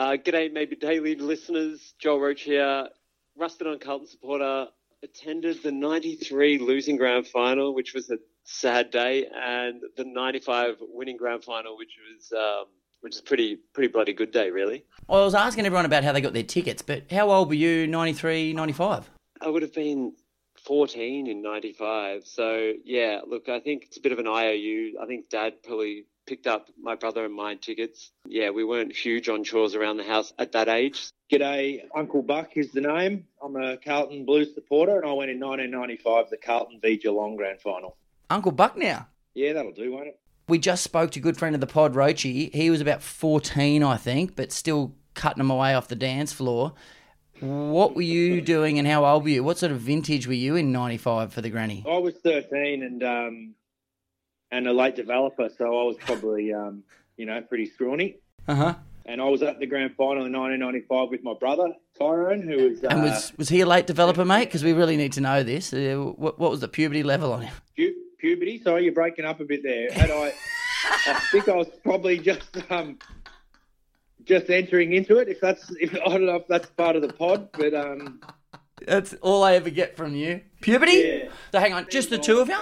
Uh, 0.09 0.17
g'day, 0.17 0.51
maybe 0.51 0.75
daily 0.75 1.13
listeners. 1.13 1.93
Joel 1.99 2.19
Roach 2.19 2.41
here. 2.41 2.87
Rusted 3.37 3.67
on 3.67 3.77
Carlton 3.77 4.07
supporter. 4.07 4.65
Attended 5.03 5.61
the 5.61 5.71
93 5.71 6.57
losing 6.57 6.97
grand 6.97 7.27
final, 7.27 7.75
which 7.75 7.93
was 7.93 8.09
a 8.09 8.17
sad 8.43 8.89
day, 8.89 9.27
and 9.27 9.83
the 9.97 10.03
95 10.03 10.77
winning 10.79 11.15
grand 11.15 11.43
final, 11.43 11.77
which 11.77 11.95
was 12.11 12.31
um, 12.31 12.65
which 13.01 13.17
is 13.17 13.21
pretty 13.21 13.59
pretty 13.71 13.89
bloody 13.89 14.13
good 14.13 14.31
day, 14.31 14.49
really. 14.49 14.83
Well, 15.07 15.21
I 15.21 15.25
was 15.25 15.35
asking 15.35 15.67
everyone 15.67 15.85
about 15.85 16.03
how 16.03 16.11
they 16.11 16.21
got 16.21 16.33
their 16.33 16.41
tickets, 16.41 16.81
but 16.81 17.03
how 17.11 17.29
old 17.29 17.49
were 17.49 17.53
you, 17.53 17.85
93, 17.85 18.53
95? 18.53 19.11
I 19.41 19.47
would 19.47 19.61
have 19.61 19.75
been 19.75 20.13
14 20.65 21.27
in 21.27 21.43
95. 21.43 22.25
So, 22.25 22.73
yeah, 22.83 23.19
look, 23.27 23.47
I 23.47 23.59
think 23.59 23.83
it's 23.83 23.97
a 23.97 24.01
bit 24.01 24.11
of 24.11 24.17
an 24.17 24.27
IOU. 24.27 24.97
I 24.99 25.05
think 25.05 25.29
dad 25.29 25.61
probably 25.63 26.05
picked 26.29 26.45
up 26.45 26.69
my 26.79 26.93
brother 26.93 27.25
and 27.25 27.33
my 27.33 27.55
tickets. 27.55 28.11
Yeah, 28.27 28.51
we 28.51 28.63
weren't 28.63 28.95
huge 28.95 29.29
on 29.29 29.43
chores 29.43 29.73
around 29.73 29.97
the 29.97 30.03
house 30.03 30.31
at 30.37 30.51
that 30.51 30.69
age. 30.69 31.09
G'day, 31.31 31.81
Uncle 31.95 32.21
Buck 32.21 32.55
is 32.55 32.71
the 32.71 32.81
name. 32.81 33.25
I'm 33.43 33.55
a 33.55 33.77
Carlton 33.77 34.25
Blues 34.25 34.53
supporter, 34.53 34.97
and 34.97 35.09
I 35.09 35.13
went 35.13 35.31
in 35.31 35.39
1995 35.39 36.29
the 36.29 36.37
Carlton 36.37 36.79
v 36.81 36.97
Geelong 36.97 37.35
Grand 37.35 37.59
Final. 37.61 37.97
Uncle 38.29 38.51
Buck 38.51 38.77
now. 38.77 39.07
Yeah, 39.33 39.53
that'll 39.53 39.71
do, 39.71 39.91
won't 39.91 40.07
it? 40.07 40.19
We 40.47 40.59
just 40.59 40.83
spoke 40.83 41.09
to 41.11 41.19
a 41.19 41.23
good 41.23 41.37
friend 41.37 41.55
of 41.55 41.61
the 41.61 41.67
pod, 41.67 41.95
Roachy. 41.95 42.53
He 42.53 42.69
was 42.69 42.79
about 42.79 43.01
14, 43.01 43.81
I 43.81 43.97
think, 43.97 44.35
but 44.35 44.51
still 44.51 44.93
cutting 45.15 45.39
them 45.39 45.49
away 45.49 45.73
off 45.73 45.87
the 45.87 45.95
dance 45.95 46.31
floor. 46.31 46.73
What 47.39 47.95
were 47.95 48.01
you 48.03 48.41
doing 48.41 48.77
and 48.77 48.87
how 48.87 49.03
old 49.03 49.23
were 49.23 49.29
you? 49.29 49.43
What 49.43 49.57
sort 49.57 49.71
of 49.71 49.79
vintage 49.79 50.27
were 50.27 50.33
you 50.33 50.55
in 50.55 50.71
95 50.71 51.33
for 51.33 51.41
the 51.41 51.49
granny? 51.49 51.83
I 51.89 51.97
was 51.97 52.15
13 52.23 52.83
and 52.83 53.03
um, 53.03 53.55
and 54.51 54.67
a 54.67 54.73
late 54.73 54.95
developer, 54.95 55.49
so 55.57 55.65
I 55.65 55.83
was 55.83 55.97
probably 55.99 56.53
um, 56.53 56.83
you 57.17 57.25
know 57.25 57.41
pretty 57.41 57.65
scrawny. 57.67 58.17
Uh 58.47 58.55
huh. 58.55 58.75
And 59.05 59.19
I 59.19 59.25
was 59.25 59.41
at 59.41 59.59
the 59.59 59.65
grand 59.65 59.95
final 59.95 60.25
in 60.25 60.31
1995 60.33 61.09
with 61.09 61.23
my 61.23 61.33
brother 61.33 61.73
Tyrone, 61.97 62.43
who 62.43 62.69
was, 62.69 62.83
uh, 62.83 62.89
And 62.91 63.01
was 63.03 63.33
was 63.37 63.49
he 63.49 63.61
a 63.61 63.65
late 63.65 63.87
developer, 63.87 64.23
mate? 64.23 64.45
Because 64.45 64.63
we 64.63 64.73
really 64.73 64.97
need 64.97 65.13
to 65.13 65.21
know 65.21 65.41
this. 65.41 65.73
Uh, 65.73 66.13
what, 66.15 66.37
what 66.37 66.51
was 66.51 66.59
the 66.59 66.67
puberty 66.67 67.01
level 67.01 67.33
on 67.33 67.41
him? 67.43 67.53
pu- 67.75 67.95
puberty. 68.19 68.61
Sorry, 68.61 68.83
you're 68.83 68.93
breaking 68.93 69.25
up 69.25 69.39
a 69.39 69.45
bit 69.45 69.63
there. 69.63 69.91
Had 69.91 70.11
I, 70.11 70.33
I 71.07 71.13
think 71.31 71.49
I 71.49 71.55
was 71.55 71.67
probably 71.83 72.19
just 72.19 72.57
um, 72.69 72.99
just 74.25 74.49
entering 74.49 74.93
into 74.93 75.17
it. 75.17 75.27
If 75.27 75.41
that's, 75.41 75.71
if 75.79 75.95
I 75.95 76.09
don't 76.09 76.25
know 76.25 76.35
if 76.35 76.47
that's 76.47 76.67
part 76.71 76.95
of 76.95 77.01
the 77.01 77.11
pod, 77.11 77.49
but 77.53 77.73
um, 77.73 78.21
That's 78.85 79.13
all 79.21 79.43
I 79.43 79.55
ever 79.55 79.69
get 79.71 79.97
from 79.97 80.15
you. 80.15 80.41
Puberty? 80.61 80.91
Yeah. 81.23 81.29
So 81.51 81.59
hang 81.59 81.73
on, 81.73 81.87
just 81.89 82.09
the 82.11 82.17
two 82.19 82.39
of 82.39 82.47
you? 82.49 82.57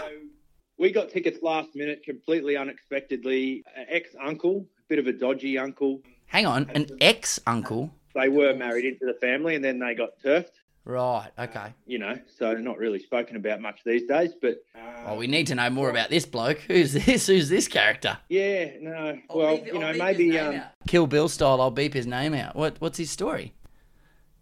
We 0.78 0.92
got 0.92 1.10
tickets 1.10 1.42
last 1.42 1.70
minute, 1.76 2.04
completely 2.04 2.58
unexpectedly. 2.58 3.64
Ex 3.90 4.10
uncle, 4.22 4.66
a 4.80 4.84
bit 4.90 5.00
of 5.00 5.08
a 5.08 5.14
dodgy 5.14 5.58
uncle. 5.58 6.02
Hang 6.28 6.46
on, 6.46 6.70
an 6.74 6.88
ex 7.02 7.40
uncle. 7.48 7.92
They 8.14 8.30
were 8.30 8.54
married 8.54 8.86
into 8.86 9.06
the 9.06 9.14
family, 9.20 9.56
and 9.56 9.64
then 9.64 9.80
they 9.80 9.94
got 9.94 10.20
turfed. 10.24 10.60
Right. 10.88 11.30
Okay. 11.38 11.74
You 11.86 12.00
know, 12.00 12.18
so 12.38 12.54
not 12.54 12.78
really 12.78 13.00
spoken 13.00 13.36
about 13.36 13.60
much 13.60 13.82
these 13.86 14.04
days. 14.08 14.32
But 14.42 14.64
Well, 15.06 15.18
we 15.18 15.28
need 15.28 15.48
to 15.48 15.56
know 15.56 15.70
more 15.70 15.90
about 15.90 16.10
this 16.10 16.26
bloke. 16.26 16.60
Who's 16.60 16.94
this? 16.94 17.28
Who's 17.28 17.50
this 17.50 17.68
character? 17.68 18.18
yeah, 18.30 18.70
no. 18.80 19.20
Well, 19.30 19.60
you 19.66 19.78
know, 19.78 19.92
maybe. 19.94 20.40
Um, 20.40 20.62
Kill 20.88 21.06
Bill 21.06 21.28
style. 21.28 21.60
I'll 21.60 21.72
beep 21.72 21.94
his 21.94 22.08
name 22.08 22.34
out. 22.34 22.56
What? 22.56 22.78
What's 22.80 22.98
his 22.98 23.12
story? 23.12 23.54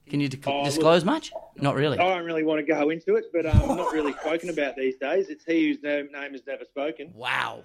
Can 0.10 0.20
you 0.20 0.30
di- 0.30 0.40
Oh, 0.46 0.58
look- 0.58 0.66
disclose 0.66 1.04
much? 1.04 1.32
Not 1.58 1.76
really. 1.76 1.98
I 1.98 2.16
don't 2.16 2.26
really 2.26 2.44
want 2.44 2.66
to 2.66 2.72
go 2.72 2.90
into 2.90 3.16
it, 3.16 3.26
but 3.34 3.46
um, 3.46 3.76
not 3.76 3.92
really 3.94 4.14
spoken 4.22 4.50
about 4.50 4.76
these 4.76 4.96
days. 4.98 5.30
It's 5.30 5.44
he 5.46 5.68
whose 5.68 5.82
name, 5.82 6.10
name 6.12 6.36
is 6.36 6.42
never 6.46 6.66
spoken. 6.66 7.12
Wow. 7.14 7.64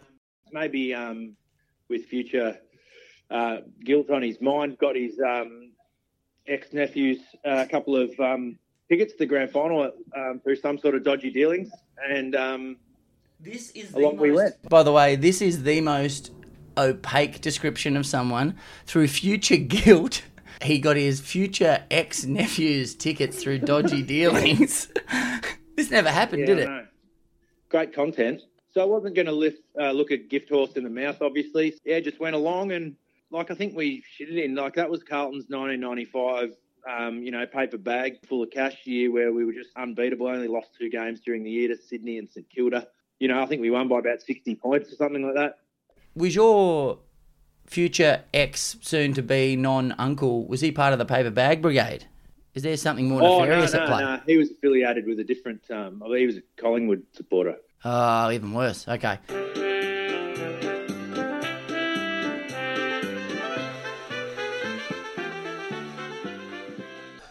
Maybe 0.52 0.94
um, 0.94 1.36
with 1.88 2.06
future 2.06 2.58
uh, 3.30 3.58
guilt 3.84 4.10
on 4.10 4.22
his 4.22 4.40
mind, 4.40 4.78
got 4.78 4.96
his 4.96 5.20
um, 5.20 5.72
ex 6.46 6.72
nephew's 6.72 7.18
uh, 7.44 7.66
couple 7.70 7.96
of 7.96 8.18
um, 8.18 8.58
tickets 8.88 9.12
to 9.12 9.18
the 9.18 9.26
grand 9.26 9.50
final 9.50 9.90
um, 10.16 10.40
through 10.42 10.56
some 10.56 10.78
sort 10.78 10.94
of 10.94 11.04
dodgy 11.04 11.30
dealings, 11.30 11.70
and 12.08 12.34
um, 12.34 12.76
this 13.38 13.70
is 13.72 13.92
along 13.94 14.16
we 14.16 14.32
went. 14.32 14.54
By 14.68 14.82
the 14.82 14.92
way, 14.92 15.14
this 15.16 15.40
is 15.42 15.62
the 15.62 15.80
most 15.80 16.32
opaque 16.76 17.40
description 17.40 17.96
of 17.96 18.06
someone 18.06 18.56
through 18.86 19.08
future 19.08 19.56
guilt. 19.76 20.22
He 20.62 20.78
got 20.78 20.96
his 20.96 21.20
future 21.20 21.84
ex 21.90 22.24
nephew's 22.24 22.94
tickets 22.94 23.42
through 23.42 23.60
dodgy 23.60 24.02
dealings. 24.06 24.88
this 25.76 25.90
never 25.90 26.10
happened, 26.10 26.40
Yeah, 26.40 26.46
did 26.46 26.58
it? 26.58 26.86
Great 27.68 27.94
content. 27.94 28.42
So 28.72 28.80
I 28.80 28.84
wasn't 28.84 29.14
going 29.14 29.26
to 29.26 29.32
lift, 29.32 29.62
uh, 29.80 29.90
look 29.90 30.10
a 30.10 30.16
gift 30.16 30.50
horse 30.50 30.72
in 30.74 30.84
the 30.84 30.90
mouth, 30.90 31.22
obviously. 31.22 31.74
Yeah, 31.84 31.98
just 32.00 32.20
went 32.20 32.36
along 32.36 32.72
and, 32.72 32.94
like, 33.30 33.50
I 33.50 33.54
think 33.54 33.74
we 33.74 34.02
shitted 34.18 34.42
in. 34.44 34.54
Like, 34.54 34.74
that 34.74 34.88
was 34.90 35.02
Carlton's 35.02 35.46
1995, 35.48 36.54
um, 36.88 37.22
you 37.22 37.30
know, 37.32 37.44
paper 37.46 37.78
bag 37.78 38.24
full 38.26 38.42
of 38.42 38.50
cash 38.50 38.76
year 38.84 39.10
where 39.10 39.32
we 39.32 39.44
were 39.44 39.52
just 39.52 39.70
unbeatable. 39.76 40.28
Only 40.28 40.46
lost 40.46 40.70
two 40.78 40.88
games 40.88 41.20
during 41.20 41.42
the 41.42 41.50
year 41.50 41.68
to 41.68 41.76
Sydney 41.76 42.18
and 42.18 42.28
St 42.28 42.48
Kilda. 42.48 42.86
You 43.18 43.28
know, 43.28 43.42
I 43.42 43.46
think 43.46 43.60
we 43.60 43.70
won 43.70 43.88
by 43.88 43.98
about 43.98 44.22
60 44.22 44.54
points 44.56 44.92
or 44.92 44.96
something 44.96 45.22
like 45.22 45.34
that. 45.34 45.58
Was 46.14 46.34
your 46.34 46.98
future 47.70 48.24
ex, 48.34 48.76
soon 48.80 49.14
to 49.14 49.22
be 49.22 49.54
non 49.56 49.92
uncle, 49.92 50.46
was 50.46 50.60
he 50.60 50.72
part 50.72 50.92
of 50.92 50.98
the 50.98 51.04
paper 51.04 51.30
bag 51.30 51.62
brigade? 51.62 52.04
Is 52.52 52.64
there 52.64 52.76
something 52.76 53.08
more 53.08 53.22
oh, 53.22 53.38
no, 53.38 53.44
nefarious 53.44 53.72
no, 53.72 53.80
at 53.80 53.88
play? 53.88 54.02
no. 54.02 54.20
He 54.26 54.36
was 54.36 54.50
affiliated 54.50 55.06
with 55.06 55.20
a 55.20 55.24
different, 55.24 55.62
um, 55.70 56.02
I 56.02 56.08
believe 56.08 56.20
he 56.20 56.26
was 56.26 56.36
a 56.38 56.42
Collingwood 56.60 57.04
supporter. 57.12 57.56
Oh, 57.84 58.30
even 58.32 58.52
worse. 58.52 58.88
Okay. 58.88 59.18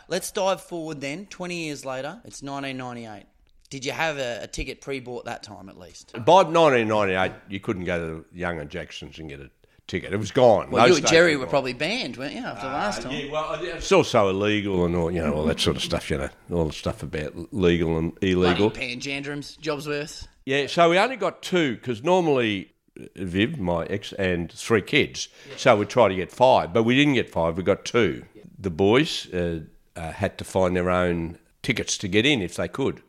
Let's 0.08 0.32
dive 0.32 0.62
forward 0.62 1.02
then. 1.02 1.28
20 1.28 1.66
years 1.66 1.86
later, 1.86 2.22
it's 2.24 2.42
1998. 2.42 3.26
Did 3.70 3.86
you 3.86 3.92
have 3.92 4.18
a, 4.18 4.44
a 4.44 4.48
ticket 4.48 4.82
pre 4.82 5.02
bought 5.02 5.26
that 5.26 5.44
time 5.44 5.70
at 5.70 5.78
least? 5.78 6.14
By 6.14 6.44
1998, 6.44 7.32
you 7.50 7.60
couldn't 7.60 7.84
go 7.84 8.00
to 8.00 8.26
Young 8.34 8.58
and 8.58 8.70
Jackson's 8.70 9.20
and 9.20 9.30
get 9.30 9.42
a 9.42 9.52
ticket. 9.90 10.14
It 10.14 10.18
was 10.18 10.32
gone. 10.32 10.72
Well, 10.72 10.86
Those 10.88 11.00
you 11.00 11.04
and 11.04 11.08
Jerry 11.08 11.36
were 11.36 11.44
gone. 11.44 11.50
probably 11.50 11.74
banned, 11.74 12.16
weren't 12.16 12.34
you, 12.34 12.42
after 12.42 12.68
last 12.68 13.02
time? 13.02 13.12
Yeah, 13.12 13.32
well, 13.32 13.60
it's 13.62 13.92
also 13.92 14.30
illegal 14.30 14.86
and 14.86 14.96
all, 14.96 15.12
you 15.12 15.22
know, 15.22 15.34
all 15.34 15.44
that 15.46 15.60
sort 15.60 15.76
of 15.76 15.84
stuff, 15.84 16.10
you 16.10 16.18
know, 16.18 16.30
all 16.52 16.66
the 16.66 16.74
stuff 16.74 17.04
about 17.04 17.54
legal 17.54 17.98
and 17.98 18.14
illegal. 18.22 18.70
Bloody 18.70 18.96
Panjandrums, 18.96 19.60
Jobsworth. 19.60 20.28
Yeah, 20.46 20.68
so 20.68 20.90
we 20.90 20.98
only 20.98 21.18
got 21.18 21.42
two 21.42 21.76
because 21.76 22.04
normally 22.04 22.72
uh, 23.00 23.04
Viv, 23.16 23.60
my 23.60 23.86
ex, 23.86 24.14
and 24.14 24.52
three 24.52 24.82
kids. 24.82 25.28
So 25.58 25.76
we 25.76 25.86
tried 25.86 26.10
to 26.10 26.16
get 26.16 26.32
five, 26.32 26.72
but 26.74 26.84
we 26.84 26.96
didn't 26.96 27.16
get 27.16 27.30
five. 27.30 27.58
We 27.58 27.64
got 27.64 27.84
two. 27.84 28.24
The 28.58 28.70
boys 28.72 29.28
uh, 29.34 29.62
uh, 29.96 30.12
had 30.12 30.38
to 30.38 30.44
find 30.44 30.76
their 30.76 30.90
own 30.90 31.38
tickets 31.62 31.98
to 32.00 32.08
get 32.08 32.26
in 32.26 32.42
if 32.42 32.56
they 32.56 32.68
could. 32.68 33.02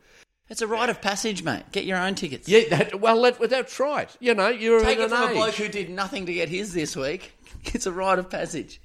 It's 0.51 0.61
a 0.61 0.67
rite 0.67 0.91
of 0.91 1.01
passage, 1.01 1.43
mate. 1.45 1.63
Get 1.73 1.85
your 1.85 1.97
own 1.97 2.17
tickets. 2.17 2.49
Yeah, 2.49 2.63
that, 2.71 3.01
well, 3.01 3.23
that, 3.23 3.39
that's 3.49 3.79
right. 3.79 4.15
You 4.21 4.35
know, 4.35 4.49
you're 4.49 4.81
Take 4.81 4.99
at 4.99 5.05
it 5.05 5.13
an 5.13 5.17
from 5.17 5.31
a 5.31 5.35
bloke 5.35 5.55
who 5.55 5.69
did 5.69 5.89
nothing 5.91 6.27
to 6.27 6.33
get 6.35 6.49
his 6.49 6.73
this 6.75 6.97
week. 6.97 7.33
It's 7.75 7.85
a 7.87 7.93
rite 7.93 8.19
of 8.19 8.31
passage. 8.31 8.81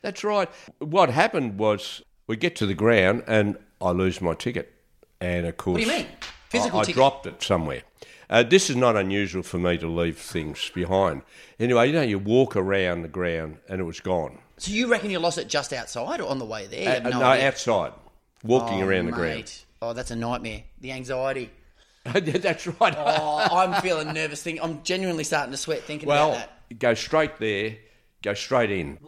That's 0.00 0.22
right. 0.22 0.48
What 0.78 1.10
happened 1.10 1.58
was 1.58 2.02
we 2.28 2.36
get 2.36 2.54
to 2.56 2.66
the 2.66 2.74
ground 2.74 3.24
and 3.26 3.56
I 3.80 3.90
lose 3.90 4.20
my 4.20 4.34
ticket, 4.34 4.72
and 5.20 5.44
of 5.46 5.56
course, 5.56 5.74
What 5.84 5.84
do 5.84 5.90
you 5.90 5.98
mean? 6.04 6.06
Physical 6.48 6.78
I, 6.78 6.82
I 6.82 6.84
ticket? 6.84 6.94
dropped 6.96 7.26
it 7.26 7.42
somewhere. 7.42 7.82
Uh, 8.30 8.42
this 8.44 8.70
is 8.70 8.76
not 8.76 8.96
unusual 8.96 9.42
for 9.42 9.58
me 9.58 9.76
to 9.78 9.88
leave 9.88 10.18
things 10.18 10.70
behind. 10.74 11.22
Anyway, 11.58 11.88
you 11.88 11.92
know, 11.92 12.02
you 12.02 12.18
walk 12.18 12.54
around 12.56 13.02
the 13.02 13.08
ground 13.08 13.58
and 13.68 13.80
it 13.80 13.84
was 13.84 14.00
gone. 14.00 14.38
So 14.58 14.70
you 14.70 14.86
reckon 14.88 15.10
you 15.10 15.18
lost 15.18 15.36
it 15.38 15.48
just 15.48 15.72
outside 15.72 16.20
or 16.20 16.28
on 16.28 16.38
the 16.38 16.44
way 16.46 16.66
there? 16.66 16.96
Uh, 17.04 17.08
no, 17.10 17.18
no, 17.18 17.24
outside, 17.26 17.92
walking 18.44 18.82
Oh, 18.82 18.86
around 18.86 19.06
the 19.06 19.12
mate. 19.12 19.18
ground. 19.18 19.52
Oh, 19.82 19.92
that's 19.92 20.12
a 20.12 20.16
nightmare. 20.16 20.62
The 20.80 20.92
anxiety. 20.92 21.50
That's 22.04 22.66
right. 22.66 22.94
Oh, 22.96 23.46
I'm 23.52 23.80
feeling 23.82 24.12
nervous. 24.12 24.42
Thinking, 24.42 24.62
I'm 24.62 24.82
genuinely 24.82 25.22
starting 25.24 25.52
to 25.52 25.56
sweat 25.56 25.82
thinking 25.84 26.08
well, 26.08 26.32
about 26.32 26.48
that. 26.68 26.78
go 26.80 26.94
straight 26.94 27.38
there, 27.38 27.76
go 28.22 28.34
straight 28.34 28.72
in. 28.72 28.98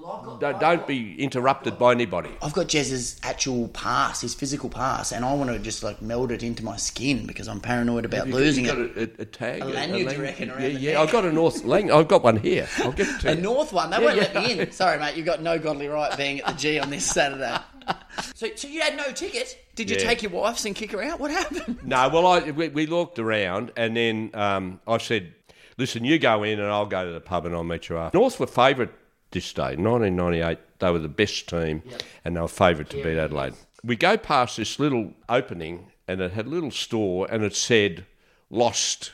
Don't, 0.40 0.60
don't 0.60 0.86
be 0.86 1.20
interrupted 1.20 1.76
by 1.76 1.90
anybody. 1.90 2.30
I've 2.40 2.52
got 2.52 2.68
Jez's 2.68 3.18
actual 3.24 3.66
pass, 3.68 4.20
his 4.20 4.34
physical 4.36 4.68
pass, 4.70 5.10
and 5.10 5.24
I 5.24 5.32
want 5.34 5.50
to 5.50 5.58
just 5.58 5.82
like 5.82 6.02
meld 6.02 6.30
it 6.30 6.44
into 6.44 6.64
my 6.64 6.76
skin 6.76 7.26
because 7.26 7.48
I'm 7.48 7.60
paranoid 7.60 8.04
about 8.04 8.28
you- 8.28 8.34
losing 8.34 8.66
you 8.66 8.70
it. 8.96 8.96
a, 8.96 9.00
a, 9.00 9.22
a 9.22 9.24
tag, 9.24 9.62
A 9.62 9.64
lanyard, 9.64 9.98
you 10.00 10.06
lanyard? 10.06 10.18
reckon, 10.22 10.50
around 10.50 10.62
Yeah, 10.62 10.68
yeah. 10.68 11.00
I've 11.00 11.10
got 11.10 11.24
a 11.24 11.32
North 11.32 11.64
lang. 11.64 11.90
I've 11.90 12.06
got 12.06 12.22
one 12.22 12.36
here. 12.36 12.68
I'll 12.78 12.92
get 12.92 13.08
it 13.08 13.20
to 13.22 13.32
A 13.32 13.34
you. 13.34 13.40
North 13.42 13.72
one, 13.72 13.90
they 13.90 13.96
Yeah, 13.98 14.04
won't 14.04 14.16
yeah. 14.18 14.22
let 14.34 14.34
me 14.56 14.60
in. 14.60 14.70
Sorry, 14.70 15.00
mate, 15.00 15.16
you've 15.16 15.26
got 15.26 15.42
no 15.42 15.58
godly 15.58 15.88
right 15.88 16.16
being 16.16 16.40
at 16.42 16.46
the 16.46 16.52
G 16.52 16.78
on 16.78 16.90
this 16.90 17.04
Saturday. 17.06 17.56
So, 18.34 18.48
so 18.56 18.68
you 18.68 18.80
had 18.80 18.96
no 18.96 19.10
ticket? 19.12 19.58
Did 19.74 19.90
you 19.90 19.96
Yeah. 19.96 20.04
take 20.04 20.22
your 20.22 20.30
wife's 20.32 20.64
and 20.64 20.74
kick 20.74 20.92
her 20.92 21.02
out? 21.02 21.20
What 21.20 21.30
happened? 21.30 21.78
No, 21.84 22.08
well, 22.08 22.26
I 22.26 22.50
we, 22.50 22.68
we 22.68 22.86
looked 22.86 23.18
around, 23.18 23.72
and 23.76 23.96
then 23.96 24.30
um, 24.34 24.80
I 24.86 24.98
said, 24.98 25.34
"Listen, 25.78 26.04
you 26.04 26.18
go 26.18 26.42
in, 26.42 26.58
and 26.60 26.68
I'll 26.70 26.86
go 26.86 27.04
to 27.04 27.12
the 27.12 27.20
pub, 27.20 27.46
and 27.46 27.54
I'll 27.54 27.64
meet 27.64 27.88
you 27.88 27.98
after." 27.98 28.16
North 28.18 28.38
were 28.40 28.46
favourite 28.46 28.90
this 29.30 29.52
day, 29.52 29.76
1998. 29.76 30.58
They 30.78 30.90
were 30.90 30.98
the 30.98 31.08
best 31.08 31.48
team, 31.48 31.82
and 32.24 32.36
they 32.36 32.40
were 32.40 32.48
favourite 32.48 32.90
to 32.90 32.96
beat 33.02 33.18
Adelaide. 33.18 33.54
We 33.84 33.96
go 33.96 34.16
past 34.16 34.56
this 34.56 34.78
little 34.78 35.12
opening, 35.28 35.90
and 36.08 36.20
it 36.20 36.32
had 36.32 36.46
a 36.46 36.50
little 36.50 36.70
store, 36.70 37.26
and 37.30 37.42
it 37.44 37.54
said 37.54 38.04
"Lost 38.50 39.12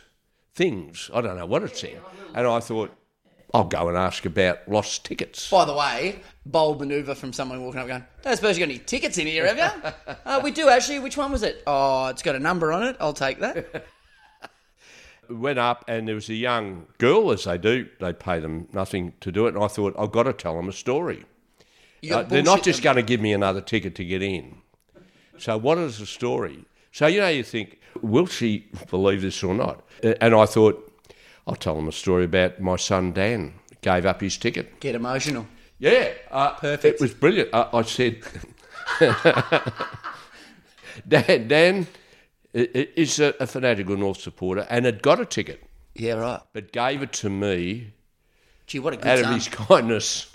Things." 0.55 1.11
I 1.15 1.21
don't 1.21 1.37
know 1.37 1.47
what 1.47 1.63
it 1.63 1.77
said, 1.77 2.01
and 2.35 2.47
I 2.47 2.61
thought, 2.61 2.91
"I'll 3.53 3.65
go 3.65 3.89
and 3.89 3.97
ask 3.97 4.25
about 4.27 4.69
lost 4.69 5.05
tickets." 5.05 5.51
By 5.51 5.65
the 5.65 5.75
way, 5.75 6.21
bold 6.47 6.81
manoeuvre 6.81 7.15
from 7.15 7.33
someone 7.33 7.63
walking 7.63 7.81
up 7.81 7.87
going, 7.87 8.05
don't 8.23 8.37
suppose 8.37 8.59
you 8.59 8.65
got 8.67 8.71
any 8.71 8.79
tickets 8.79 9.19
in 9.19 9.27
here, 9.27 9.47
have 9.53 9.59
you? 9.85 10.15
uh, 10.25 10.41
we 10.43 10.51
do 10.51 10.69
actually. 10.69 10.99
Which 10.99 11.17
one 11.17 11.33
was 11.33 11.43
it? 11.43 11.63
Oh, 11.67 12.07
it's 12.09 12.23
got 12.23 12.37
a 12.37 12.41
number 12.41 12.73
on 12.73 12.83
it. 12.85 12.97
I'll 13.01 13.13
take 13.13 13.41
that. 13.41 13.87
went 15.31 15.59
up 15.59 15.85
and 15.89 16.09
there 16.09 16.15
was 16.15 16.29
a 16.29 16.35
young 16.35 16.87
girl, 16.99 17.31
as 17.31 17.45
they 17.45 17.59
do. 17.59 17.89
They 18.01 18.13
pay 18.13 18.41
them 18.41 18.69
nothing 18.73 19.13
to 19.21 19.31
do 19.33 19.47
it. 19.47 19.55
And 19.55 19.63
I 19.63 19.69
thought, 19.69 19.95
I've 19.99 20.13
got 20.13 20.25
to 20.25 20.33
tell 20.33 20.57
them 20.57 20.69
a 20.69 20.73
story. 20.73 21.25
Uh, 22.11 22.23
they're 22.23 22.43
not 22.43 22.63
just 22.63 22.83
going 22.83 22.97
to 22.97 23.03
give 23.03 23.21
me 23.21 23.33
another 23.33 23.61
ticket 23.61 23.95
to 23.97 24.05
get 24.05 24.23
in. 24.23 24.59
So 25.39 25.57
what 25.57 25.79
is 25.79 25.99
the 25.99 26.07
story? 26.07 26.65
So, 26.93 27.07
you 27.07 27.21
know, 27.21 27.29
you 27.29 27.43
think, 27.43 27.79
will 28.03 28.27
she 28.27 28.67
believe 28.91 29.23
this 29.23 29.43
or 29.43 29.55
not? 29.55 29.85
Uh, 30.03 30.15
And 30.21 30.35
I 30.35 30.47
thought, 30.47 30.90
I'll 31.51 31.57
tell 31.57 31.75
them 31.75 31.89
a 31.89 31.93
story 31.93 32.25
about 32.25 32.61
my 32.61 32.77
son 32.77 33.11
Dan 33.13 33.55
gave 33.83 34.07
up 34.07 34.21
his 34.21 34.37
ticket. 34.39 34.79
Get 34.79 34.95
emotional. 34.95 35.49
Yeah, 35.81 36.13
uh, 36.31 36.53
Perfect. 36.55 36.95
It 36.95 37.01
was 37.01 37.13
brilliant. 37.13 37.49
I, 37.53 37.69
I 37.73 37.83
said, 37.83 38.23
Dan, 41.09 41.49
Dan 41.49 41.87
is 42.55 43.19
a, 43.19 43.35
a 43.41 43.47
fanatical 43.49 43.97
North 43.97 44.21
supporter 44.21 44.67
and 44.71 44.85
had 44.85 45.03
got 45.03 45.19
a 45.21 45.25
ticket, 45.25 45.63
Yeah, 45.95 46.13
right. 46.15 46.41
but 46.53 46.71
gave 46.73 47.03
it 47.03 47.13
to 47.15 47.31
me 47.31 47.95
Gee, 48.67 48.79
what 48.79 48.95
a 48.95 48.97
good 48.97 49.07
out 49.09 49.19
son. 49.19 49.29
of 49.29 49.35
his 49.35 49.49
kindness 49.69 50.33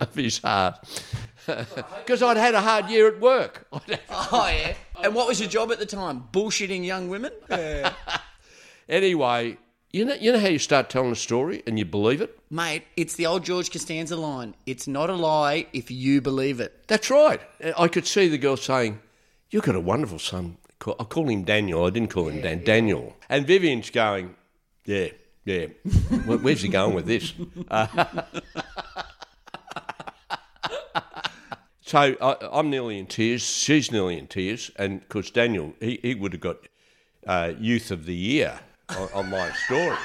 of 0.00 0.14
his 0.14 0.38
heart. 0.38 0.78
Because 1.44 2.22
I'd 2.22 2.36
had 2.36 2.54
a 2.54 2.60
hard 2.60 2.88
year 2.88 3.08
at 3.08 3.18
work. 3.18 3.66
Oh, 3.72 3.82
yeah. 3.88 4.74
And 5.02 5.12
what 5.12 5.26
was 5.26 5.40
your 5.40 5.48
job 5.48 5.72
at 5.72 5.80
the 5.80 5.86
time? 5.86 6.22
Bullshitting 6.32 6.84
young 6.84 7.08
women? 7.08 7.32
anyway, 8.88 9.56
you 9.92 10.04
know, 10.06 10.14
you 10.14 10.32
know 10.32 10.38
how 10.40 10.48
you 10.48 10.58
start 10.58 10.88
telling 10.88 11.12
a 11.12 11.16
story 11.16 11.62
and 11.66 11.78
you 11.78 11.84
believe 11.84 12.20
it? 12.22 12.38
Mate, 12.50 12.84
it's 12.96 13.14
the 13.16 13.26
old 13.26 13.44
George 13.44 13.70
Costanza 13.70 14.16
line. 14.16 14.54
It's 14.64 14.88
not 14.88 15.10
a 15.10 15.14
lie 15.14 15.66
if 15.72 15.90
you 15.90 16.20
believe 16.22 16.60
it. 16.60 16.84
That's 16.88 17.10
right. 17.10 17.40
I 17.78 17.88
could 17.88 18.06
see 18.06 18.28
the 18.28 18.38
girl 18.38 18.56
saying, 18.56 19.00
You've 19.50 19.64
got 19.64 19.74
a 19.74 19.80
wonderful 19.80 20.18
son. 20.18 20.56
I 20.86 21.04
call 21.04 21.28
him 21.28 21.44
Daniel. 21.44 21.84
I 21.84 21.90
didn't 21.90 22.10
call 22.10 22.28
him 22.28 22.40
Dan. 22.40 22.64
Daniel. 22.64 23.14
And 23.28 23.46
Vivian's 23.46 23.90
going, 23.90 24.34
Yeah, 24.86 25.08
yeah. 25.44 25.66
Where- 26.24 26.38
Where's 26.38 26.62
he 26.62 26.68
going 26.68 26.94
with 26.94 27.04
this? 27.06 27.34
Uh, 27.70 27.86
so 31.82 32.16
I, 32.20 32.36
I'm 32.50 32.70
nearly 32.70 32.98
in 32.98 33.06
tears. 33.06 33.42
She's 33.42 33.92
nearly 33.92 34.18
in 34.18 34.26
tears. 34.26 34.70
And 34.76 35.00
because 35.00 35.30
Daniel, 35.30 35.74
he, 35.80 35.98
he 36.02 36.14
would 36.14 36.32
have 36.32 36.40
got 36.40 36.56
uh, 37.26 37.52
Youth 37.60 37.90
of 37.90 38.06
the 38.06 38.14
Year 38.14 38.60
on, 38.98 39.08
on 39.14 39.30
my 39.30 39.50
story. 39.66 39.96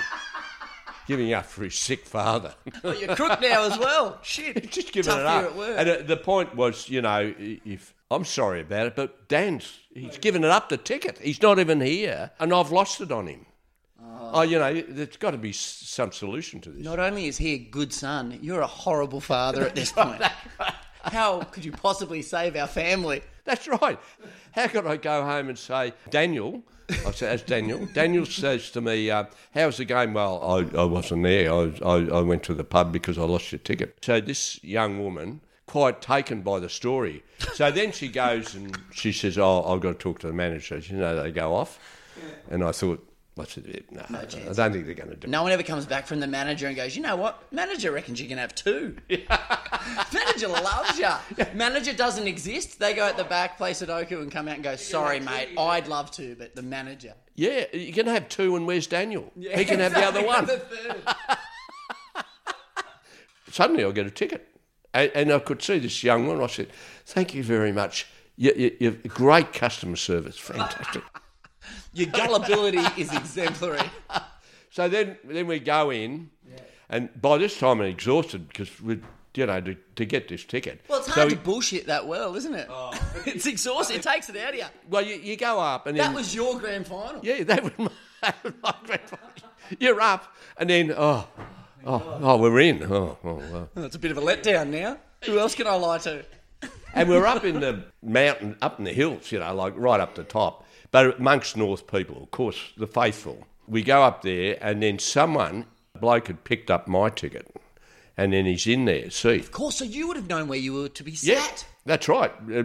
giving 1.08 1.34
up 1.34 1.46
for 1.46 1.64
his 1.64 1.76
sick 1.76 2.06
father. 2.06 2.54
Oh, 2.84 2.92
you're 2.92 3.16
crook 3.16 3.40
now 3.42 3.64
as 3.64 3.78
well. 3.80 4.20
Shit. 4.24 4.70
just 4.72 4.92
giving 4.92 5.12
Tough 5.12 5.20
it 5.22 5.26
up. 5.26 5.42
year 5.42 5.50
at 5.52 5.56
work. 5.58 5.76
And 5.78 5.90
uh, 5.90 5.98
the 6.04 6.18
point 6.18 6.56
was, 6.56 6.90
you 6.90 7.02
know, 7.02 7.34
if 7.38 7.94
I'm 8.12 8.26
sorry 8.26 8.62
about 8.62 8.88
it, 8.88 8.96
but 8.96 9.28
Dan's 9.28 9.80
he's 9.94 10.18
given 10.18 10.44
it 10.44 10.50
up 10.50 10.70
the 10.70 10.78
ticket. 10.78 11.18
He's 11.20 11.42
not 11.42 11.60
even 11.60 11.82
here, 11.82 12.32
and 12.40 12.54
I've 12.54 12.72
lost 12.72 13.02
it 13.02 13.12
on 13.12 13.28
him. 13.28 13.46
Oh, 14.30 14.42
you 14.42 14.60
know, 14.60 14.82
there's 14.90 15.16
got 15.18 15.32
to 15.32 15.38
be 15.38 15.50
s- 15.52 15.58
some 15.86 16.12
solution 16.12 16.60
to 16.62 16.70
this. 16.70 16.84
Not 16.84 17.00
only 17.00 17.28
is 17.28 17.38
he 17.38 17.54
a 17.54 17.58
good 17.58 17.94
son, 17.94 18.38
you're 18.42 18.60
a 18.60 18.68
horrible 18.68 19.22
father 19.22 19.64
at 19.66 19.74
this 19.76 19.92
point. 19.94 20.22
How 21.04 21.40
could 21.44 21.64
you 21.64 21.72
possibly 21.72 22.22
save 22.22 22.58
our 22.58 22.68
family? 22.68 23.22
That's 23.46 23.68
right. 23.70 23.98
How 24.52 24.68
could 24.68 24.86
I 24.86 24.98
go 24.98 25.24
home 25.24 25.48
and 25.48 25.58
say, 25.58 25.94
Daniel? 26.10 26.62
I 26.90 27.12
said, 27.12 27.34
as 27.34 27.42
Daniel. 27.42 27.86
Daniel 27.94 28.26
says 28.26 28.72
to 28.72 28.82
me, 28.82 29.12
uh, 29.12 29.26
"How's 29.54 29.78
the 29.78 29.86
game?" 29.86 30.14
Well, 30.14 30.42
I, 30.42 30.80
I 30.80 30.84
wasn't 30.86 31.24
there. 31.24 31.52
I, 31.52 31.72
I, 31.84 31.96
I 32.08 32.22
went 32.22 32.44
to 32.44 32.54
the 32.54 32.64
pub 32.64 32.92
because 32.92 33.18
I 33.18 33.24
lost 33.24 33.52
your 33.52 33.60
ticket. 33.60 33.98
So 34.02 34.20
this 34.22 34.64
young 34.64 35.04
woman, 35.04 35.42
quite 35.66 36.02
taken 36.02 36.42
by 36.42 36.60
the 36.60 36.70
story, 36.70 37.24
so 37.54 37.72
then 37.72 37.92
she 37.92 38.08
goes 38.08 38.56
and 38.56 38.78
she 38.94 39.12
says, 39.12 39.38
"Oh, 39.38 39.64
I've 39.64 39.82
got 39.82 39.94
to 39.94 39.98
talk 39.98 40.20
to 40.20 40.28
the 40.28 40.34
manager." 40.34 40.78
You 40.78 40.98
know, 40.98 41.22
they 41.22 41.32
go 41.32 41.54
off, 41.54 41.80
and 42.50 42.64
I 42.64 42.72
thought, 42.72 43.07
"What's 43.38 43.58
it? 43.58 43.92
No, 43.92 44.04
I 44.10 44.26
don't 44.26 44.74
think 44.74 44.86
they're 44.86 44.94
going 44.96 45.10
to 45.10 45.16
do." 45.16 45.28
it. 45.28 45.30
No 45.30 45.44
one 45.44 45.52
ever 45.52 45.64
comes 45.64 45.86
back 45.86 46.08
from 46.08 46.20
the 46.20 46.28
manager 46.28 46.68
and 46.68 46.76
goes, 46.76 46.96
you 46.96 47.02
know 47.02 47.16
what? 47.16 47.42
Manager 47.52 47.92
reckons 47.92 48.20
you 48.20 48.28
can 48.28 48.38
have 48.38 48.54
two. 48.56 48.98
manager 49.10 50.48
loves 50.48 50.98
you. 50.98 51.10
Manager 51.54 51.94
doesn't 51.94 52.28
exist. 52.28 52.80
They 52.80 52.94
go 52.94 53.06
at 53.06 53.18
the 53.18 53.24
back, 53.24 53.58
play 53.58 53.72
Sudoku, 53.72 54.22
and 54.22 54.32
come 54.32 54.48
out 54.48 54.56
and 54.56 54.64
go, 54.64 54.76
sorry, 54.76 55.20
mate, 55.20 55.50
I'd 55.58 55.88
love 55.88 56.12
to, 56.12 56.36
but 56.36 56.56
the 56.56 56.62
manager. 56.64 57.14
Yeah, 57.36 57.66
you 57.72 57.94
can 57.94 58.08
have 58.08 58.30
two, 58.30 58.56
and 58.56 58.66
where's 58.66 58.88
Daniel? 58.88 59.32
Yeah, 59.36 59.58
he 59.58 59.66
can 59.66 59.80
have 59.80 59.94
the 59.94 60.04
other 60.04 60.26
one. 60.26 60.46
The 60.46 60.58
third. 60.58 61.04
suddenly 63.52 63.84
I 63.84 63.92
get 63.92 64.08
a 64.08 64.12
ticket. 64.12 64.48
And, 64.94 65.12
and 65.14 65.32
I 65.32 65.40
could 65.40 65.62
see 65.62 65.80
this 65.80 66.04
young 66.04 66.28
one. 66.28 66.42
I 66.42 66.48
said, 66.48 66.70
Thank 67.06 67.34
you 67.34 67.44
very 67.44 67.72
much. 67.72 68.08
You, 68.36 68.54
you, 68.56 68.78
you've 68.80 69.04
great 69.08 69.54
customer 69.54 69.96
service. 69.96 70.38
Fantastic. 70.38 71.04
Your 71.94 72.08
gullibility 72.10 72.80
is 73.02 73.14
exemplary. 73.14 73.90
so 74.72 74.88
then, 74.88 75.18
then 75.24 75.48
we 75.48 75.60
go 75.60 75.90
in, 75.92 76.30
and 76.90 77.10
by 77.22 77.38
this 77.38 77.58
time 77.60 77.80
I'm 77.82 77.88
exhausted 77.88 78.48
because 78.48 78.80
we, 78.82 79.00
you 79.36 79.46
know, 79.46 79.62
to, 79.62 79.76
to 79.96 80.06
get 80.06 80.28
this 80.28 80.44
ticket. 80.44 80.82
Well, 80.88 81.00
it's 81.00 81.08
So 81.08 81.14
hard 81.14 81.30
we- 81.30 81.36
to 81.36 81.42
bullshit 81.42 81.88
that 81.88 82.08
well, 82.08 82.36
isn't 82.36 82.54
it? 82.56 82.68
Oh. 82.70 82.92
it's 83.26 83.46
exhausting. 83.46 83.98
It 83.98 84.04
takes 84.04 84.30
it 84.30 84.38
out 84.38 84.50
of 84.50 84.56
you. 84.56 84.66
Well, 84.90 85.04
you, 85.04 85.16
you 85.16 85.36
go 85.38 85.60
up 85.60 85.88
and 85.88 85.98
That 85.98 86.08
then 86.08 86.14
was 86.14 86.34
your 86.36 86.60
grand 86.60 86.88
final. 86.88 87.20
yeah, 87.24 87.44
that 87.44 87.64
was 87.64 87.74
my, 87.78 87.90
that 88.22 88.44
was 88.44 88.54
my 88.64 88.76
grand 88.86 89.02
final. 89.02 89.30
You're 89.80 90.00
up, 90.02 90.34
and 90.58 90.70
then 90.70 90.94
oh, 90.96 91.28
oh, 91.86 92.20
oh, 92.22 92.38
we're 92.38 92.60
in. 92.62 92.84
Oh, 92.84 93.18
oh 93.24 93.36
well. 93.36 93.70
Well, 93.76 93.86
it's 93.86 93.96
a 93.96 94.00
bit 94.00 94.12
of 94.12 94.18
a 94.18 94.22
letdown 94.22 94.70
now. 94.70 94.98
Who 95.26 95.38
else 95.40 95.56
can 95.56 95.68
I 95.68 95.74
lie 95.76 95.98
to? 96.00 96.24
And 96.94 97.10
we're 97.10 97.26
up 97.28 97.44
in 97.44 97.60
the 97.60 97.84
mountain, 98.02 98.56
up 98.62 98.80
in 98.80 98.86
the 98.86 98.94
hills, 98.94 99.32
you 99.32 99.40
know, 99.40 99.54
like 99.54 99.74
right 99.76 100.00
up 100.00 100.16
the 100.16 100.24
top. 100.24 100.66
But 100.92 101.20
amongst 101.20 101.58
North 101.58 101.88
people, 101.88 102.24
of 102.24 102.32
course, 102.32 102.72
the 102.78 102.88
faithful. 102.88 103.46
We 103.68 103.84
go 103.84 104.04
up 104.04 104.22
there, 104.22 104.58
and 104.62 104.82
then 104.82 105.00
someone, 105.00 105.66
a 105.94 106.00
bloke 106.00 106.28
had 106.28 106.44
picked 106.44 106.72
up 106.72 106.88
my 106.88 107.10
ticket, 107.10 107.54
and 108.16 108.32
then 108.32 108.46
he's 108.46 108.66
in 108.66 108.86
there, 108.86 109.10
seat. 109.10 109.42
Of 109.42 109.52
course, 109.52 109.78
so 109.78 109.86
you 109.86 110.08
would 110.08 110.18
have 110.18 110.30
known 110.30 110.48
where 110.48 110.60
you 110.60 110.74
were 110.74 110.90
to 110.90 111.04
be 111.04 111.16
sat. 111.16 111.28
Yeah, 111.28 111.68
that's 111.86 112.08
right. 112.08 112.32
Uh, 112.52 112.64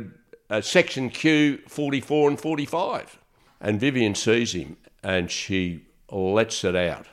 uh, 0.49 0.61
section 0.61 1.11
Q, 1.11 1.59
44 1.69 2.31
and 2.31 2.41
45. 2.41 3.19
And 3.61 3.81
Vivian 3.81 4.15
sees 4.15 4.53
him, 4.53 4.77
and 5.03 5.31
she 5.31 5.87
lets 6.11 6.63
it 6.63 6.77
out. 6.77 7.07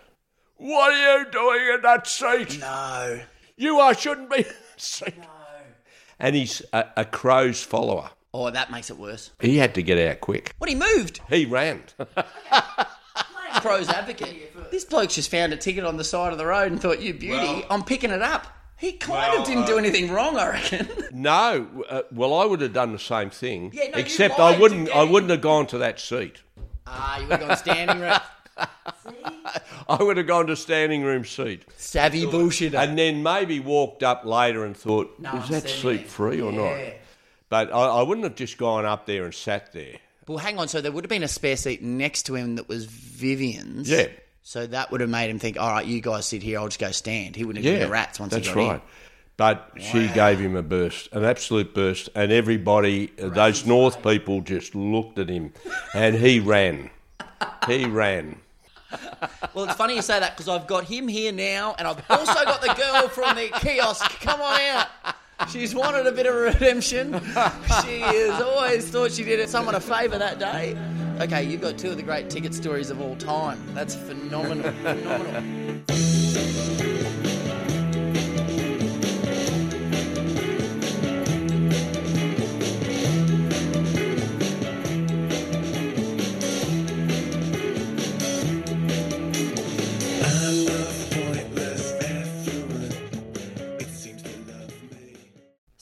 What 0.57 0.91
are 0.91 1.19
you 1.19 1.31
doing 1.31 1.75
in 1.75 1.81
that 1.83 2.05
seat? 2.05 2.59
No. 2.59 3.21
You 3.55 3.79
are 3.79 3.93
shouldn't 3.93 4.29
be 4.29 4.45
seat. 4.77 5.17
No. 5.17 5.25
And 6.19 6.35
he's 6.35 6.61
a, 6.73 6.85
a 6.97 7.05
Crows 7.05 7.63
follower. 7.63 8.11
Oh, 8.33 8.49
that 8.51 8.71
makes 8.71 8.89
it 8.89 8.97
worse. 8.97 9.31
He 9.39 9.57
had 9.57 9.73
to 9.75 9.81
get 9.81 9.97
out 9.97 10.21
quick. 10.21 10.53
What, 10.59 10.69
he 10.69 10.75
moved? 10.75 11.19
He 11.29 11.45
ran. 11.45 11.81
Pro's 13.61 13.89
advocate. 13.89 14.71
This 14.71 14.85
bloke's 14.85 15.15
just 15.15 15.31
found 15.31 15.51
a 15.51 15.57
ticket 15.57 15.83
on 15.83 15.97
the 15.97 16.03
side 16.03 16.31
of 16.31 16.37
the 16.37 16.45
road 16.45 16.71
and 16.71 16.79
thought, 16.79 17.01
you 17.01 17.13
beauty, 17.13 17.35
Well- 17.45 17.65
I'm 17.69 17.83
picking 17.83 18.11
it 18.11 18.21
up. 18.21 18.47
He 18.77 18.93
kind 18.93 19.33
Well, 19.33 19.41
of 19.41 19.47
didn't 19.47 19.63
uh, 19.63 19.67
do 19.67 19.77
anything 19.77 20.09
wrong, 20.09 20.37
I 20.37 20.51
reckon. 20.51 20.87
no, 21.11 21.67
uh, 21.89 22.03
well, 22.13 22.33
I 22.33 22.45
would 22.45 22.61
have 22.61 22.71
done 22.71 22.93
the 22.93 22.99
same 22.99 23.29
thing, 23.29 23.71
Yeah, 23.73 23.89
no, 23.89 23.97
except 23.97 24.39
I 24.39 24.57
wouldn't. 24.57 24.89
I 24.95 25.03
wouldn't 25.03 25.31
have 25.31 25.41
gone 25.41 25.67
to 25.67 25.79
that 25.79 25.99
seat. 25.99 26.37
Ah, 26.87 27.17
you 27.19 27.27
would 27.27 27.39
have 27.41 27.47
gone 27.49 27.57
standing 27.57 27.99
room. 27.99 28.17
I 29.89 30.01
would 30.01 30.15
have 30.15 30.27
gone 30.27 30.47
to 30.47 30.55
standing 30.55 31.03
room 31.03 31.25
seat. 31.25 31.65
Savvy 31.75 32.23
bullshitter. 32.25 32.75
And 32.75 32.97
then 32.97 33.21
maybe 33.21 33.59
walked 33.59 34.01
up 34.01 34.23
later 34.23 34.63
and 34.63 34.77
thought, 34.77 35.13
No, 35.19 35.35
is 35.35 35.45
I'm 35.47 35.51
that 35.51 35.67
seat 35.69 36.07
free 36.07 36.39
or 36.39 36.53
Yeah. 36.53 36.57
not? 36.85 36.93
But 37.49 37.73
I, 37.73 37.77
I 37.87 38.01
wouldn't 38.03 38.23
have 38.25 38.35
just 38.35 38.57
gone 38.57 38.85
up 38.85 39.05
there 39.05 39.25
and 39.25 39.33
sat 39.33 39.73
there. 39.73 39.95
Well, 40.27 40.37
hang 40.37 40.59
on. 40.59 40.67
So 40.67 40.81
there 40.81 40.91
would 40.91 41.03
have 41.03 41.09
been 41.09 41.23
a 41.23 41.27
spare 41.27 41.57
seat 41.57 41.81
next 41.81 42.23
to 42.23 42.35
him 42.35 42.55
that 42.57 42.69
was 42.69 42.85
Vivian's. 42.85 43.89
Yeah. 43.89 44.07
So 44.43 44.65
that 44.67 44.91
would 44.91 45.01
have 45.01 45.09
made 45.09 45.29
him 45.29 45.39
think, 45.39 45.59
all 45.59 45.71
right, 45.71 45.85
you 45.85 46.01
guys 46.01 46.25
sit 46.27 46.41
here, 46.43 46.59
I'll 46.59 46.67
just 46.67 46.79
go 46.79 46.91
stand. 46.91 47.35
He 47.35 47.43
wouldn't 47.43 47.65
have 47.65 47.79
Yeah, 47.79 47.85
a 47.85 47.89
rat's 47.89 48.19
once 48.19 48.33
that's 48.33 48.47
he 48.47 48.53
got 48.53 48.59
right. 48.59 48.75
in. 48.75 48.81
But 49.37 49.71
she 49.79 50.07
gave 50.09 50.37
him 50.39 50.55
a 50.57 50.61
burst, 50.61 51.07
an 51.13 51.23
absolute 51.23 51.73
burst, 51.73 52.09
and 52.13 52.31
everybody, 52.31 53.09
uh, 53.21 53.29
those 53.29 53.65
North 53.65 54.03
people, 54.03 54.41
just 54.41 54.75
looked 54.75 55.17
at 55.17 55.29
him, 55.29 55.53
and 55.93 56.15
he 56.15 56.39
ran. 56.41 56.89
He 57.65 57.85
ran. 57.85 58.39
Well, 59.53 59.65
it's 59.65 59.75
funny 59.75 59.95
you 59.95 60.01
say 60.01 60.19
that 60.19 60.35
because 60.35 60.49
I've 60.49 60.67
got 60.67 60.85
him 60.85 61.07
here 61.07 61.31
now, 61.31 61.73
and 61.77 61.87
I've 61.87 62.03
also 62.09 62.33
got 62.43 62.61
the 62.61 62.73
girl 62.73 63.07
from 63.07 63.35
the 63.37 63.47
kiosk. 63.59 64.19
Come 64.19 64.41
on 64.41 64.59
out. 64.59 64.87
She's 65.47 65.73
wanted 65.73 66.05
a 66.05 66.11
bit 66.11 66.25
of 66.25 66.35
redemption. 66.35 67.13
She 67.83 68.01
has 68.01 68.41
always 68.41 68.89
thought 68.89 69.11
she 69.11 69.23
did 69.23 69.47
someone 69.49 69.75
a 69.75 69.79
favour 69.79 70.17
that 70.17 70.39
day. 70.39 70.77
Okay, 71.21 71.43
you've 71.43 71.61
got 71.61 71.77
two 71.77 71.91
of 71.91 71.97
the 71.97 72.03
great 72.03 72.29
ticket 72.29 72.53
stories 72.53 72.89
of 72.89 72.99
all 72.99 73.15
time. 73.15 73.61
That's 73.73 73.95
phenomenal. 73.95 74.71
phenomenal. 74.71 76.88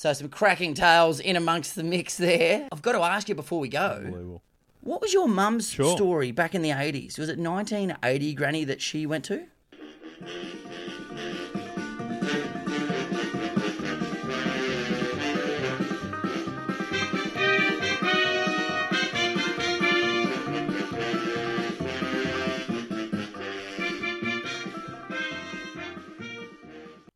So 0.07 0.13
some 0.13 0.29
cracking 0.29 0.73
tales 0.73 1.19
in 1.19 1.35
amongst 1.35 1.75
the 1.75 1.83
mix 1.83 2.15
there. 2.15 2.69
I've 2.71 2.81
got 2.81 2.93
to 2.93 3.01
ask 3.01 3.27
you 3.27 3.35
before 3.35 3.59
we 3.59 3.67
go. 3.67 4.39
What 4.79 5.01
was 5.01 5.11
your 5.11 5.27
mum's 5.27 5.69
Sure. 5.69 5.97
story 5.97 6.31
back 6.31 6.55
in 6.55 6.61
the 6.61 6.71
80s? 6.71 7.19
Was 7.19 7.27
it 7.27 7.37
1980, 7.37 8.33
Granny, 8.33 8.63
that 8.63 8.81
she 8.81 9.05
went 9.05 9.25
to? 9.25 9.47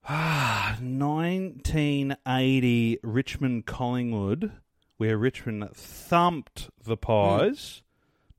Ah, 0.08 0.78
1980 0.82 2.81
Richmond 3.12 3.66
Collingwood, 3.66 4.52
where 4.98 5.18
Richmond 5.18 5.70
thumped 5.76 6.70
the 6.84 6.98
Pies 6.98 7.82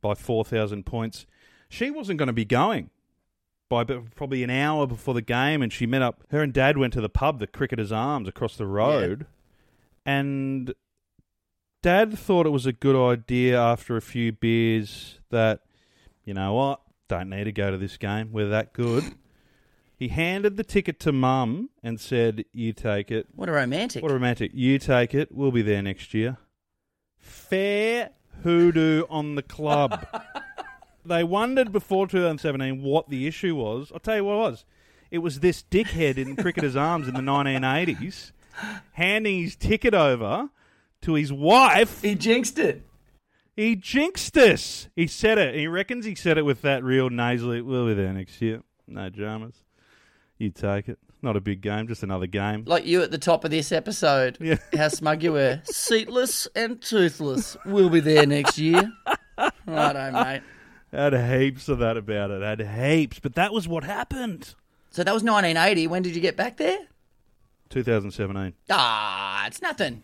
by 0.00 0.14
4,000 0.14 0.84
points. 0.84 1.26
She 1.68 1.90
wasn't 1.90 2.18
going 2.18 2.26
to 2.28 2.32
be 2.32 2.44
going 2.44 2.90
by 3.68 3.84
probably 3.84 4.42
an 4.42 4.50
hour 4.50 4.86
before 4.86 5.14
the 5.14 5.22
game, 5.22 5.62
and 5.62 5.72
she 5.72 5.86
met 5.86 6.02
up. 6.02 6.24
Her 6.30 6.42
and 6.42 6.52
Dad 6.52 6.76
went 6.76 6.92
to 6.92 7.00
the 7.00 7.08
pub, 7.08 7.38
the 7.38 7.46
Cricketers 7.46 7.90
Arms, 7.90 8.28
across 8.28 8.56
the 8.56 8.66
road, 8.66 9.26
and 10.04 10.74
Dad 11.82 12.18
thought 12.18 12.46
it 12.46 12.50
was 12.50 12.66
a 12.66 12.72
good 12.72 12.96
idea 12.96 13.58
after 13.58 13.96
a 13.96 14.02
few 14.02 14.32
beers 14.32 15.18
that, 15.30 15.60
you 16.24 16.34
know 16.34 16.52
what, 16.54 16.82
don't 17.08 17.30
need 17.30 17.44
to 17.44 17.52
go 17.52 17.70
to 17.70 17.78
this 17.78 17.96
game. 17.96 18.30
We're 18.30 18.50
that 18.50 18.72
good. 18.72 19.04
He 20.02 20.08
handed 20.08 20.56
the 20.56 20.64
ticket 20.64 20.98
to 21.00 21.12
Mum 21.12 21.70
and 21.80 22.00
said, 22.00 22.44
"You 22.52 22.72
take 22.72 23.12
it." 23.12 23.28
What 23.36 23.48
a 23.48 23.52
romantic. 23.52 24.02
What 24.02 24.10
a 24.10 24.14
romantic! 24.14 24.50
You 24.52 24.80
take 24.80 25.14
it. 25.14 25.30
We'll 25.30 25.52
be 25.52 25.62
there 25.62 25.80
next 25.80 26.12
year. 26.12 26.38
Fair 27.20 28.10
hoodoo 28.42 29.04
on 29.08 29.36
the 29.36 29.44
club. 29.44 30.04
they 31.06 31.22
wondered 31.22 31.70
before 31.70 32.08
2017 32.08 32.82
what 32.82 33.10
the 33.10 33.28
issue 33.28 33.54
was. 33.54 33.92
I'll 33.92 34.00
tell 34.00 34.16
you 34.16 34.24
what 34.24 34.32
it 34.32 34.38
was. 34.38 34.64
It 35.12 35.18
was 35.18 35.38
this 35.38 35.62
dickhead 35.62 36.18
in 36.18 36.34
Cricketers 36.34 36.74
Arms 36.74 37.06
in 37.06 37.14
the 37.14 37.20
1980s 37.20 38.32
handing 38.94 39.40
his 39.40 39.54
ticket 39.54 39.94
over 39.94 40.50
to 41.02 41.14
his 41.14 41.32
wife. 41.32 42.02
He 42.02 42.16
jinxed 42.16 42.58
it. 42.58 42.84
He 43.54 43.76
jinxed 43.76 44.36
us. 44.36 44.88
He 44.96 45.06
said 45.06 45.38
it. 45.38 45.54
He 45.54 45.68
reckons 45.68 46.04
he 46.04 46.16
said 46.16 46.38
it 46.38 46.42
with 46.42 46.62
that 46.62 46.82
real 46.82 47.08
nasally. 47.08 47.62
We'll 47.62 47.86
be 47.86 47.94
there 47.94 48.12
next 48.12 48.42
year. 48.42 48.62
No 48.88 49.08
dramas. 49.08 49.62
You 50.42 50.50
take 50.50 50.88
it. 50.88 50.98
Not 51.22 51.36
a 51.36 51.40
big 51.40 51.60
game, 51.60 51.86
just 51.86 52.02
another 52.02 52.26
game. 52.26 52.64
Like 52.66 52.84
you 52.84 53.00
at 53.00 53.12
the 53.12 53.18
top 53.18 53.44
of 53.44 53.52
this 53.52 53.70
episode. 53.70 54.38
Yeah. 54.40 54.56
How 54.76 54.88
smug 54.88 55.22
you 55.22 55.34
were. 55.34 55.62
Seatless 55.62 56.48
and 56.56 56.82
toothless. 56.82 57.56
We'll 57.64 57.90
be 57.90 58.00
there 58.00 58.26
next 58.26 58.58
year. 58.58 58.92
Righto, 59.64 60.10
mate. 60.10 60.42
Had 60.92 61.14
heaps 61.14 61.68
of 61.68 61.78
that 61.78 61.96
about 61.96 62.32
it. 62.32 62.42
Had 62.42 62.60
heaps, 62.60 63.20
but 63.20 63.36
that 63.36 63.52
was 63.52 63.68
what 63.68 63.84
happened. 63.84 64.56
So 64.90 65.04
that 65.04 65.14
was 65.14 65.22
1980. 65.22 65.86
When 65.86 66.02
did 66.02 66.16
you 66.16 66.20
get 66.20 66.36
back 66.36 66.56
there? 66.56 66.88
2017. 67.68 68.54
Ah, 68.68 69.46
it's 69.46 69.62
nothing. 69.62 70.02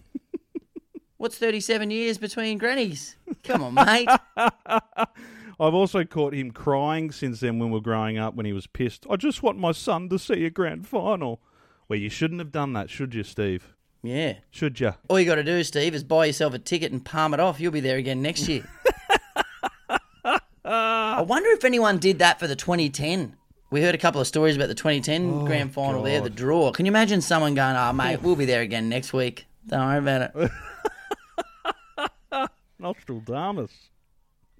What's 1.16 1.36
37 1.36 1.90
years 1.90 2.16
between 2.16 2.58
grannies? 2.58 3.16
Come 3.42 3.64
on, 3.64 3.74
mate. 3.74 4.08
I've 5.60 5.74
also 5.74 6.04
caught 6.04 6.34
him 6.34 6.52
crying 6.52 7.10
since 7.10 7.40
then 7.40 7.58
when 7.58 7.70
we 7.70 7.74
were 7.74 7.82
growing 7.82 8.16
up 8.16 8.34
when 8.34 8.46
he 8.46 8.52
was 8.52 8.66
pissed. 8.66 9.06
I 9.10 9.16
just 9.16 9.42
want 9.42 9.58
my 9.58 9.72
son 9.72 10.08
to 10.10 10.18
see 10.18 10.44
a 10.44 10.50
grand 10.50 10.86
final. 10.86 11.40
Well, 11.88 11.98
you 11.98 12.08
shouldn't 12.10 12.40
have 12.40 12.52
done 12.52 12.74
that, 12.74 12.90
should 12.90 13.14
you, 13.14 13.24
Steve? 13.24 13.74
Yeah. 14.02 14.34
Should 14.50 14.78
you? 14.78 14.94
All 15.08 15.18
you 15.18 15.26
got 15.26 15.34
to 15.36 15.42
do, 15.42 15.64
Steve, 15.64 15.94
is 15.94 16.04
buy 16.04 16.26
yourself 16.26 16.54
a 16.54 16.58
ticket 16.58 16.92
and 16.92 17.04
palm 17.04 17.34
it 17.34 17.40
off. 17.40 17.58
You'll 17.58 17.72
be 17.72 17.80
there 17.80 17.96
again 17.96 18.22
next 18.22 18.46
year. 18.48 18.64
I 20.64 21.22
wonder 21.22 21.50
if 21.50 21.64
anyone 21.64 21.98
did 21.98 22.20
that 22.20 22.38
for 22.38 22.46
the 22.46 22.54
2010. 22.54 23.34
We 23.70 23.82
heard 23.82 23.94
a 23.94 23.98
couple 23.98 24.20
of 24.20 24.26
stories 24.26 24.54
about 24.54 24.68
the 24.68 24.74
2010 24.74 25.44
grand 25.44 25.72
final 25.72 26.02
there, 26.02 26.20
the 26.20 26.30
draw. 26.30 26.70
Can 26.72 26.86
you 26.86 26.90
imagine 26.90 27.20
someone 27.20 27.54
going, 27.54 27.76
oh, 27.76 27.92
mate, 27.92 28.22
we'll 28.22 28.36
be 28.36 28.44
there 28.44 28.62
again 28.62 28.88
next 28.88 29.12
week? 29.12 29.46
Don't 29.66 29.80
worry 29.80 29.98
about 29.98 30.30
it. 30.34 30.50
Nostradamus. 32.78 33.72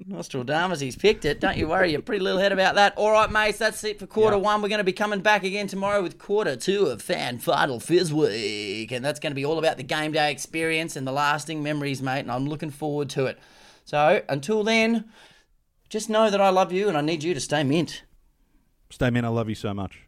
Nostradamus, 0.06 0.80
he's 0.80 0.96
picked 0.96 1.24
it. 1.24 1.40
Don't 1.40 1.56
you 1.56 1.68
worry, 1.68 1.90
you're 1.90 2.00
pretty 2.00 2.22
little 2.22 2.40
head 2.40 2.52
about 2.52 2.76
that. 2.76 2.96
All 2.96 3.10
right, 3.10 3.30
mates, 3.30 3.58
that's 3.58 3.82
it 3.84 3.98
for 3.98 4.06
quarter 4.06 4.38
one. 4.38 4.62
We're 4.62 4.68
going 4.68 4.78
to 4.78 4.84
be 4.84 4.92
coming 4.92 5.20
back 5.20 5.44
again 5.44 5.66
tomorrow 5.66 6.02
with 6.02 6.18
quarter 6.18 6.56
two 6.56 6.86
of 6.86 7.02
Fan 7.02 7.38
Final 7.38 7.80
Fizz 7.80 8.12
Week. 8.12 8.92
And 8.92 9.04
that's 9.04 9.20
going 9.20 9.32
to 9.32 9.34
be 9.34 9.44
all 9.44 9.58
about 9.58 9.76
the 9.76 9.82
game 9.82 10.12
day 10.12 10.30
experience 10.30 10.96
and 10.96 11.06
the 11.06 11.12
lasting 11.12 11.62
memories, 11.62 12.00
mate. 12.00 12.20
And 12.20 12.30
I'm 12.30 12.46
looking 12.46 12.70
forward 12.70 13.10
to 13.10 13.26
it. 13.26 13.38
So 13.84 14.22
until 14.28 14.64
then, 14.64 15.06
just 15.88 16.08
know 16.08 16.30
that 16.30 16.40
I 16.40 16.50
love 16.50 16.72
you 16.72 16.88
and 16.88 16.96
I 16.96 17.00
need 17.00 17.22
you 17.22 17.34
to 17.34 17.40
stay 17.40 17.62
mint. 17.62 18.04
Stay 18.90 19.10
man, 19.10 19.24
I 19.24 19.28
love 19.28 19.48
you 19.48 19.54
so 19.54 19.74
much. 19.74 20.07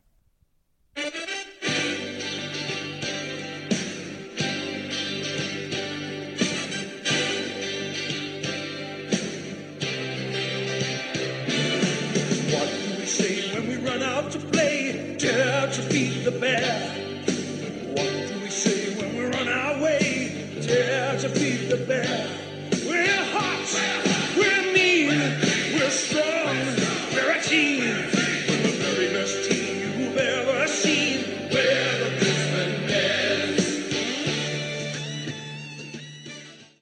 Hot, 21.99 22.30